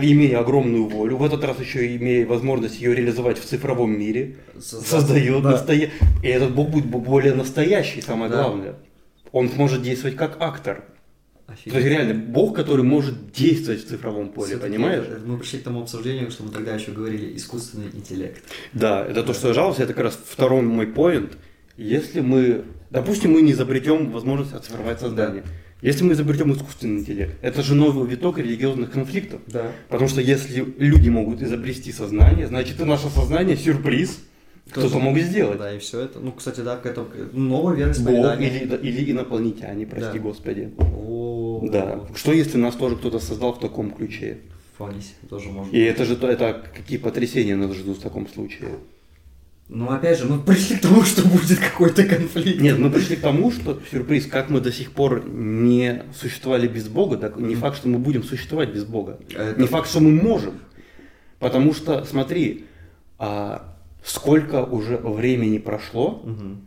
[0.01, 4.87] имея огромную волю, в этот раз еще имея возможность ее реализовать в цифровом мире, Создать,
[4.87, 5.51] создает да.
[5.51, 5.93] настоящий.
[6.23, 8.43] И этот Бог будет более настоящий, самое да.
[8.43, 8.75] главное.
[9.31, 10.83] Он сможет действовать как актор.
[11.47, 11.73] Офигеть.
[11.73, 15.05] То есть реально Бог, который может действовать в цифровом поле, понимаешь?
[15.25, 18.43] Мы пришли к тому обсуждению, что мы тогда еще говорили искусственный интеллект.
[18.71, 21.37] Да, это то, что я жаловался, это как раз второй мой поинт.
[21.75, 25.41] Если мы, допустим, мы не изобретем возможность оцифровать создание.
[25.41, 25.49] Да.
[25.81, 29.41] Если мы изобретем искусственный интеллект, это же новый виток религиозных конфликтов.
[29.47, 29.69] Да.
[29.89, 34.19] Потому что если люди могут изобрести сознание, значит и наше сознание сюрприз
[34.69, 35.59] кто-то мог сделать.
[35.59, 36.19] Да, и все это.
[36.19, 38.65] Ну, кстати, да, к этому новое вероисповедание.
[38.65, 40.23] Бог или, или инопланетяне, прости да.
[40.23, 40.73] господи.
[40.77, 42.01] О, да.
[42.15, 44.39] Что если нас тоже кто-то создал в таком ключе?
[44.77, 45.71] Фанись, тоже можно.
[45.71, 48.69] И это же это какие потрясения нас ждут в таком случае.
[49.69, 52.61] Ну, опять же, мы пришли к тому, что будет какой-то конфликт.
[52.61, 56.87] Нет, мы пришли к тому, что, сюрприз, как мы до сих пор не существовали без
[56.89, 59.19] Бога, так не факт, что мы будем существовать без Бога.
[59.29, 59.59] Это...
[59.59, 60.59] Не факт, что мы можем.
[61.39, 62.65] Потому что, смотри,
[63.17, 63.72] а,
[64.03, 66.57] сколько уже времени прошло, угу.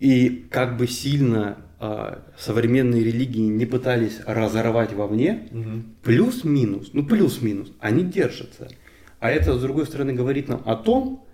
[0.00, 5.82] и как бы сильно а, современные религии не пытались разорвать вовне, угу.
[6.02, 8.68] плюс-минус, ну плюс-минус, они держатся.
[9.20, 11.25] А это, с другой стороны, говорит нам о том,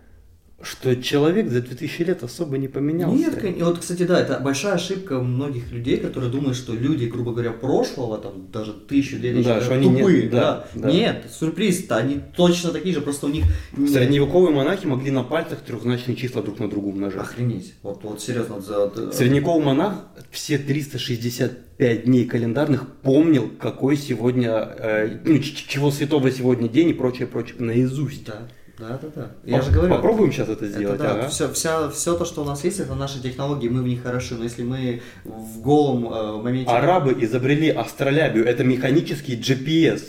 [0.62, 3.16] что человек за 2000 лет особо не поменялся.
[3.16, 7.32] Нет, и вот, кстати, да, это большая ошибка многих людей, которые думают, что люди, грубо
[7.32, 10.22] говоря, прошлого, там, даже тысячу лет, да, что они тупые.
[10.22, 10.90] Нет, да, да.
[10.90, 13.44] нет, сюрприз-то, они точно такие же, просто у них...
[13.76, 17.20] Средневековые монахи могли на пальцах трехзначные числа друг на другу умножать.
[17.20, 18.60] Охренеть, вот, вот серьезно.
[18.60, 19.12] За...
[19.12, 26.90] Средневековый монах все 365 дней календарных помнил, какой сегодня, э, ну, чего святого сегодня день
[26.90, 28.26] и прочее, прочее, наизусть.
[28.26, 28.48] Да.
[28.82, 29.30] Да, да, да.
[29.44, 29.94] Я Поп- же говорю.
[29.94, 30.96] Попробуем сейчас это сделать.
[30.96, 31.28] Это, да, ага.
[31.28, 34.34] все, вся, все то, что у нас есть, это наши технологии, мы в них хороши.
[34.34, 36.68] Но если мы в голом э, моменте.
[36.68, 40.02] Арабы изобрели астролябию, это механический GPS.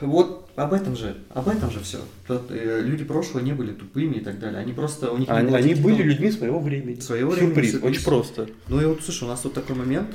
[0.00, 1.98] Вот об этом же, об этом же все.
[2.28, 4.60] Э, люди прошлого не были тупыми и так далее.
[4.60, 7.00] Они просто у них они, они были людьми своего времени.
[7.00, 7.54] Своего времени.
[7.54, 8.48] Сюрприз, очень просто.
[8.68, 10.10] Ну и вот слушай, у нас тут такой момент.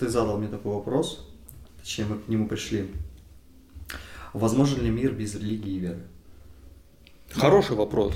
[0.00, 1.28] Ты задал мне такой вопрос,
[1.82, 2.86] точнее мы к нему пришли.
[4.32, 6.02] Возможен ли мир без религии и веры?
[7.32, 8.14] Хороший вопрос.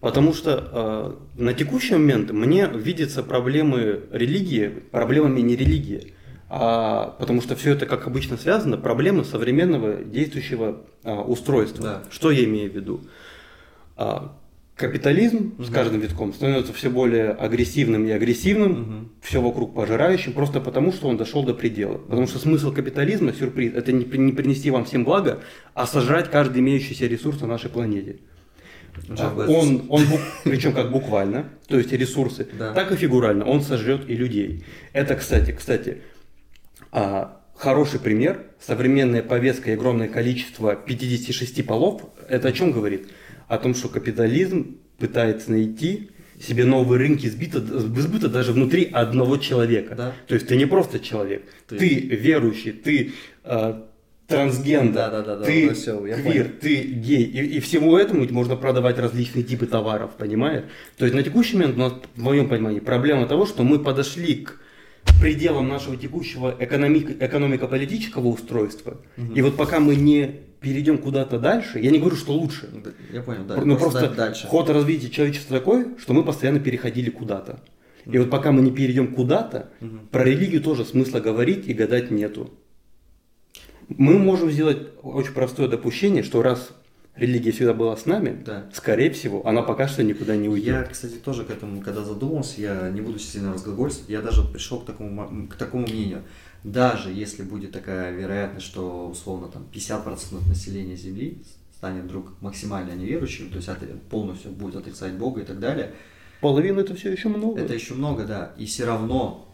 [0.00, 6.14] Потому что э, на текущий момент мне видятся проблемы религии проблемами не религии.
[6.50, 11.82] А, потому что все это, как обычно, связано, проблемы современного действующего а, устройства.
[11.82, 12.02] Да.
[12.10, 13.00] Что я имею в виду?
[13.96, 14.37] А,
[14.78, 19.08] Капитализм с каждым витком становится все более агрессивным и агрессивным, угу.
[19.20, 21.98] все вокруг пожирающим, просто потому, что он дошел до предела.
[21.98, 25.40] Потому что смысл капитализма, сюрприз, это не, не принести вам всем благо,
[25.74, 28.18] а сожрать каждый имеющийся ресурс на нашей планете.
[29.48, 30.04] Он, он
[30.44, 32.72] причем как буквально, то есть ресурсы, да.
[32.72, 34.64] так и фигурально, он сожрет и людей.
[34.92, 36.02] Это, кстати, кстати,
[36.92, 38.44] а, хороший пример.
[38.60, 43.08] Современная повестка и огромное количество 56 полов, это о чем говорит?
[43.48, 46.10] О том, что капитализм пытается найти
[46.40, 49.94] себе новые рынки сбыта, сбыта даже внутри одного человека.
[49.96, 50.12] Да.
[50.26, 53.12] То есть ты не просто человек, ты, ты верующий, ты
[53.44, 53.82] э,
[54.28, 56.46] трансгендер, да, да, да, да, ты все, квир, понял.
[56.60, 57.24] ты гей.
[57.24, 60.64] И, и всему этому можно продавать различные типы товаров, понимаешь?
[60.96, 64.36] То есть на текущий момент у нас, в моем понимании, проблема того, что мы подошли
[64.36, 64.60] к
[65.20, 69.00] пределам нашего текущего экономико-политического устройства.
[69.16, 69.34] Угу.
[69.34, 72.68] И вот пока мы не перейдем куда-то дальше, я не говорю, что лучше.
[73.12, 73.56] Я понял, да.
[73.56, 74.46] Но просто, просто дальше.
[74.46, 77.60] ход развития человечества такой, что мы постоянно переходили куда-то.
[78.06, 79.70] И вот пока мы не перейдем куда-то,
[80.10, 82.50] про религию тоже смысла говорить и гадать нету.
[83.88, 86.70] Мы можем сделать очень простое допущение, что раз
[87.16, 88.66] религия всегда была с нами, Да.
[88.72, 90.74] скорее всего, она пока что никуда не уйдет.
[90.74, 94.80] Я, кстати, тоже к этому, когда задумался, я не буду сильно разглагольствовать, я даже пришел
[94.80, 96.22] к такому, к такому мнению.
[96.72, 101.42] Даже если будет такая вероятность, что условно там 50% населения Земли
[101.74, 103.70] станет вдруг максимально неверующим, то есть
[104.10, 105.94] полностью будет отрицать Бога и так далее,
[106.40, 107.58] Половина это все еще много.
[107.60, 108.52] это еще много, да.
[108.58, 109.48] И все равно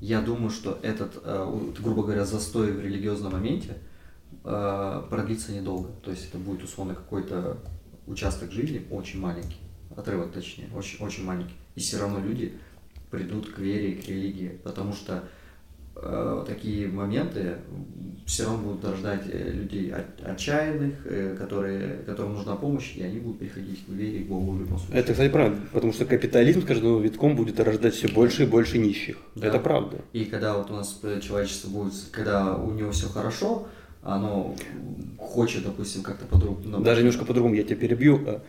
[0.00, 3.78] я думаю, что этот, э, грубо говоря, застой в религиозном моменте
[4.44, 5.90] э, продлится недолго.
[6.04, 7.58] То есть это будет условно какой-то
[8.06, 9.58] участок жизни очень маленький,
[9.96, 11.54] отрывок точнее, очень, очень маленький.
[11.74, 12.54] И все равно люди
[13.10, 15.24] придут к вере и к религии, потому что
[15.96, 17.56] э, такие моменты
[18.26, 23.18] все равно будут рождать э, людей от- отчаянных, э, которые, которым нужна помощь, и они
[23.18, 24.98] будут приходить к вере к Богу в любом случае.
[25.00, 28.78] Это, кстати, правда, потому что капитализм с каждым витком будет рождать все больше и больше
[28.78, 29.16] нищих.
[29.34, 29.48] Да.
[29.48, 29.98] Это правда.
[30.12, 33.66] И когда вот у нас э, человечество будет, когда у него все хорошо,
[34.02, 34.54] оно
[35.18, 36.80] хочет, допустим, как-то по-другому.
[36.82, 38.40] Даже немножко по-другому я тебя перебью.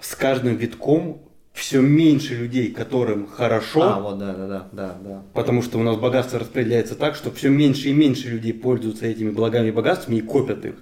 [0.00, 1.22] С каждым витком
[1.54, 5.22] все меньше людей, которым хорошо, А, вот, да, да, да, да, да.
[5.32, 9.30] потому что у нас богатство распределяется так, что все меньше и меньше людей пользуются этими
[9.30, 10.74] благами и богатствами и копят их.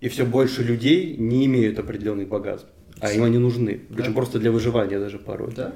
[0.00, 2.68] И все больше людей не имеют определенных богатств,
[3.00, 3.80] а им они нужны.
[3.92, 4.16] Причем Да.
[4.16, 5.52] просто для выживания даже порой.
[5.54, 5.74] Да.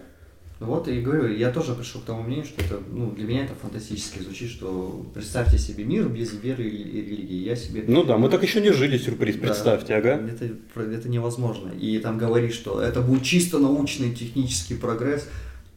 [0.65, 3.55] Вот и говорю, я тоже пришел к тому мнению, что это, ну, для меня это
[3.55, 7.43] фантастически звучит, что представьте себе мир без веры и религии.
[7.45, 9.43] Я себе Ну да, мы так еще не жили, сюрприз, Да.
[9.43, 10.21] представьте, ага.
[10.29, 11.71] Это, это невозможно.
[11.81, 15.29] И там говорить, что это будет чисто научный технический прогресс,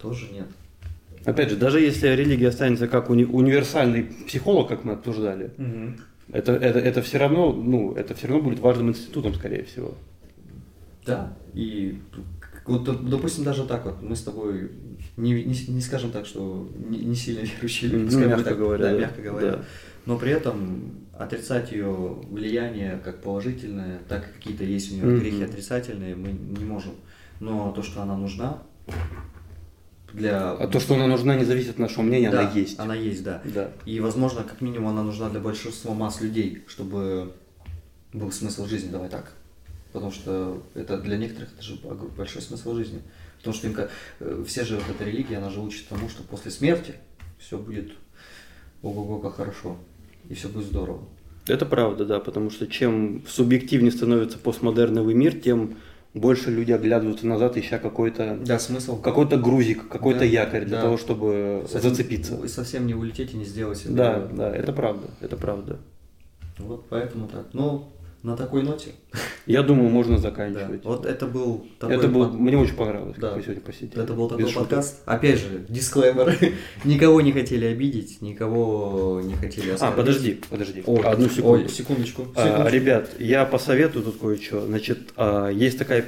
[0.01, 0.47] тоже нет.
[1.25, 5.51] Опять же, даже если религия останется как уни- универсальный психолог, как мы обсуждали,
[6.31, 9.93] это, это, это все равно, ну, это все равно будет важным институтом, скорее всего.
[11.05, 11.33] Да.
[11.53, 11.99] И
[12.67, 14.71] вот, доп- допустим, даже так вот, мы с тобой
[15.17, 18.83] не, не, не скажем так, что не, не сильно верующие люди, Ну, мягко так, говоря,
[18.85, 18.99] да, да.
[18.99, 19.51] мягко говоря.
[19.51, 19.63] Да.
[20.05, 25.19] Но при этом отрицать ее влияние как положительное, так как какие-то есть у нее Мгм.
[25.19, 26.91] грехи отрицательные, мы не можем.
[27.39, 28.61] Но то, что она нужна
[30.13, 30.51] для...
[30.53, 32.79] А то, что она нужна, не зависит от нашего мнения, Да, она есть.
[32.79, 33.41] Она есть, да.
[33.53, 33.71] Да.
[33.85, 37.33] И, возможно, как минимум она нужна для большинства масс людей, чтобы
[38.13, 39.33] был смысл жизни, давай так.
[39.97, 41.75] Потому что это для некоторых это же
[42.15, 43.01] большой смысл жизни.
[43.39, 43.75] Потому что им
[44.19, 46.93] э, все же вот эта религия, она же учит тому, что после смерти
[47.39, 47.93] все будет
[48.83, 49.75] ого-го как хорошо.
[50.29, 50.99] И все будет здорово.
[51.47, 55.77] Это правда, да, потому что чем субъективнее становится постмодерновый мир, тем
[56.13, 59.01] больше люди оглядываются назад, ища какой-то Да, смысл.
[59.01, 60.83] какой-то грузик, какой-то Да, якорь для да.
[60.83, 62.35] того, чтобы Совсем- зацепиться.
[62.43, 63.95] И совсем не улететь и не сделать себе.
[63.95, 65.79] Да, да, это правда, это правда.
[66.59, 67.47] Вот поэтому так.
[67.53, 67.87] Ну,
[68.23, 68.89] на такой ноте.
[69.45, 70.21] Я думаю, можно Да.
[70.21, 70.83] заканчивать.
[70.83, 73.29] Вот это был такой это был, под- мне очень понравилось, Да.
[73.29, 74.03] как вы сегодня посидели.
[74.03, 74.67] Это был такой Без шуток.
[74.69, 75.01] подкаст.
[75.05, 76.37] Опять же, дисклеймер.
[76.83, 79.95] никого не хотели обидеть, никого не хотели А, оскорбить.
[79.97, 81.63] подожди, подожди, Ой, одну секунду.
[81.63, 82.27] Ой, секундочку.
[82.35, 82.75] А, секундочку.
[82.75, 84.65] ребят, я посоветую тут кое-что.
[84.65, 86.05] Значит, а, есть такая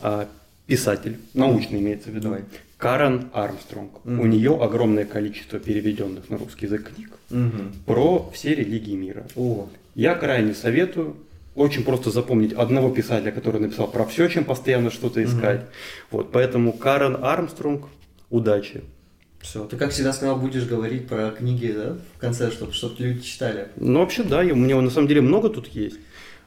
[0.00, 0.28] а,
[0.66, 2.40] писатель, научный имеется в виду, Давай.
[2.78, 4.04] Карен Армстронг.
[4.04, 4.20] Мгм.
[4.20, 7.72] У нее огромное количество переведенных на русский язык книг Мгм.
[7.86, 9.26] про все религии мира.
[9.36, 11.14] О, Я крайне советую
[11.54, 15.66] очень просто запомнить одного писателя, который написал про все, чем постоянно что-то искать.
[16.10, 17.86] Вот, поэтому Карен Армстронг,
[18.30, 18.82] удачи.
[19.40, 19.64] все.
[19.66, 23.68] Ты как всегда сказал, будешь говорить про книги, да, в конце, чтобы чтоб люди читали.
[23.76, 25.98] Ну, вообще, да, у меня на самом деле много тут есть.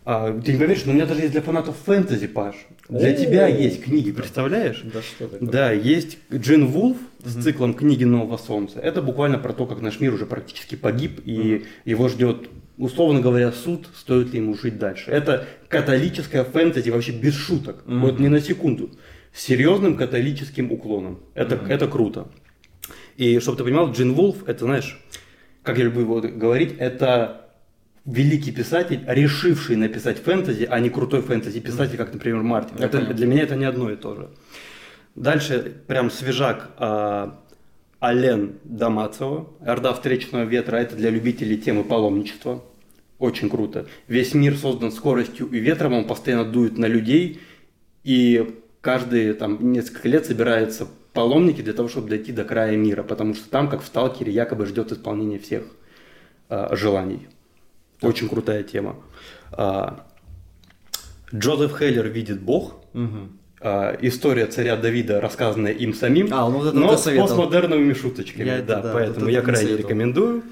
[0.09, 2.55] А, ты не поверишь, но у меня даже есть для фанатов фэнтези, Паш.
[2.87, 3.13] Для О!
[3.13, 4.81] тебя есть книги, представляешь?
[4.85, 5.49] Да что такое?
[5.49, 8.79] Да, есть Джин Вулф с циклом «Книги нового солнца».
[8.79, 12.47] Это буквально про то, как наш мир уже практически погиб, и его ждет,
[12.77, 15.11] условно говоря, суд, стоит ли ему жить дальше.
[15.11, 17.99] Это католическая фэнтези вообще без шуток, Мгм.
[17.99, 18.91] вот ни на секунду,
[19.33, 21.19] с серьезным католическим уклоном.
[21.35, 22.29] Это, это круто.
[23.17, 25.03] И чтобы ты понимал, Джин Вулф, это, знаешь,
[25.63, 27.46] как я люблю его говорить, это
[28.07, 32.77] великий писатель, решивший написать фэнтези, а не крутой фэнтези-писатель, как, например, Мартин.
[32.79, 33.13] Я Это, понял.
[33.13, 34.29] для меня это не одно и то же.
[35.15, 37.43] Дальше прям свежак а,
[38.01, 42.63] Ален Дамацева, «Орда встречного ветра»– это для любителей темы паломничества.
[43.19, 43.87] Очень круто.
[44.07, 47.41] Весь мир создан скоростью и ветром, он постоянно дует на людей,
[48.03, 53.33] и каждые там, несколько лет собираются паломники для того, чтобы дойти до края мира, потому
[53.33, 55.63] что там, как в «Сталкере», якобы ждет исполнение всех
[56.47, 57.27] а, желаний.
[58.01, 58.95] Очень крутая тема.
[59.51, 60.05] А,
[61.33, 62.75] Джозеф Хеллер видит Бог.
[63.59, 68.45] А, история царя Давида, рассказанная им самим, А, ну вот но с постмодерновыми шуточками.
[68.45, 69.89] Я да, да, поэтому вот я крайне советовал.
[69.89, 70.43] рекомендую.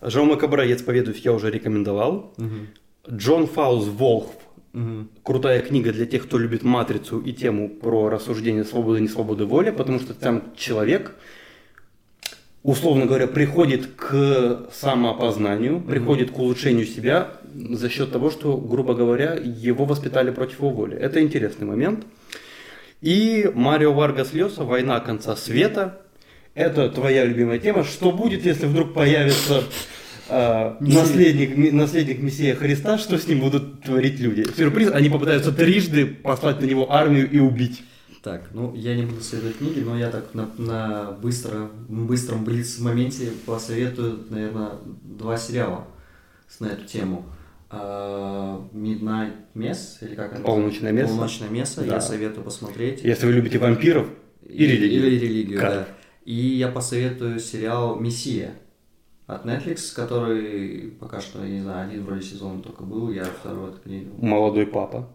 [0.00, 2.32] Жан Макабра, я исповедуюсь, я уже рекомендовал.
[2.36, 2.68] Мгм.
[3.10, 4.36] Джон Фаус Волхв.
[4.72, 5.10] Мгм.
[5.24, 9.70] Крутая книга для тех, кто любит матрицу и тему про рассуждение свободы и несвободы воли,
[9.70, 11.14] потому что там человек
[12.62, 19.34] условно говоря, приходит к самоопознанию, приходит к улучшению себя за счет того, что, грубо говоря,
[19.34, 20.96] его воспитали против его воли.
[20.96, 22.04] Это интересный момент.
[23.00, 26.00] И Марио Варгас Льоса «Война конца света».
[26.54, 27.82] Это твоя любимая тема.
[27.82, 29.64] Что будет, если вдруг появится
[30.28, 34.46] э, наследник, наследник Мессия Христа, что с ним будут творить люди?
[34.56, 37.82] Сюрприз, они попытаются трижды послать на него армию и убить.
[38.22, 42.78] Так, ну я не буду советовать книги, но я так на, на быстро, быстром блиц
[42.78, 45.88] моменте посоветую, наверное, два сериала
[46.60, 47.26] на эту тему.
[47.68, 50.42] А, Midnight Mess, или как это?
[50.42, 51.14] Полночное место.
[51.14, 51.94] Полночное место, Да.
[51.94, 53.02] я советую посмотреть.
[53.02, 54.06] Если вы любите вампиров
[54.46, 55.06] и религию.
[55.06, 55.70] Или религию, Как?
[55.72, 55.88] да.
[56.24, 58.52] И я посоветую сериал «Мессия»
[59.26, 63.72] от Netflix, который пока что, я не знаю, один вроде сезон только был, я второй
[63.72, 64.06] так не.
[64.18, 65.08] Молодой папа.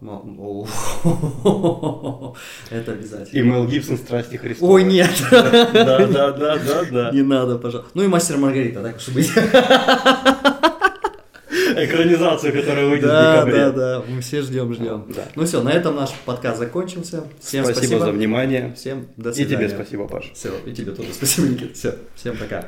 [2.70, 3.38] Это обязательно.
[3.38, 4.72] И Мел Гибсон «Страсти Христова».
[4.72, 5.10] Ой, нет!
[5.30, 7.10] Да, да, да, да, да.
[7.12, 7.90] Не надо, пожалуйста.
[7.94, 9.30] Ну и мастер и Маргарита, так уж и быть.
[11.76, 13.56] Экранизацию, которая выйдет в Да, декабре.
[13.56, 14.02] да, да.
[14.08, 15.04] Мы все ждем, ждем.
[15.14, 15.24] Да.
[15.36, 17.24] Ну все, на этом наш подкаст закончился.
[17.40, 18.04] Всем Спасибо, спасибо.
[18.06, 18.74] за внимание.
[18.74, 19.68] Всем до И свидания.
[19.68, 20.32] тебе спасибо, Паш.
[20.34, 21.74] Все, и тебе тоже спасибо, Никита.
[21.74, 22.64] Все, всем пока.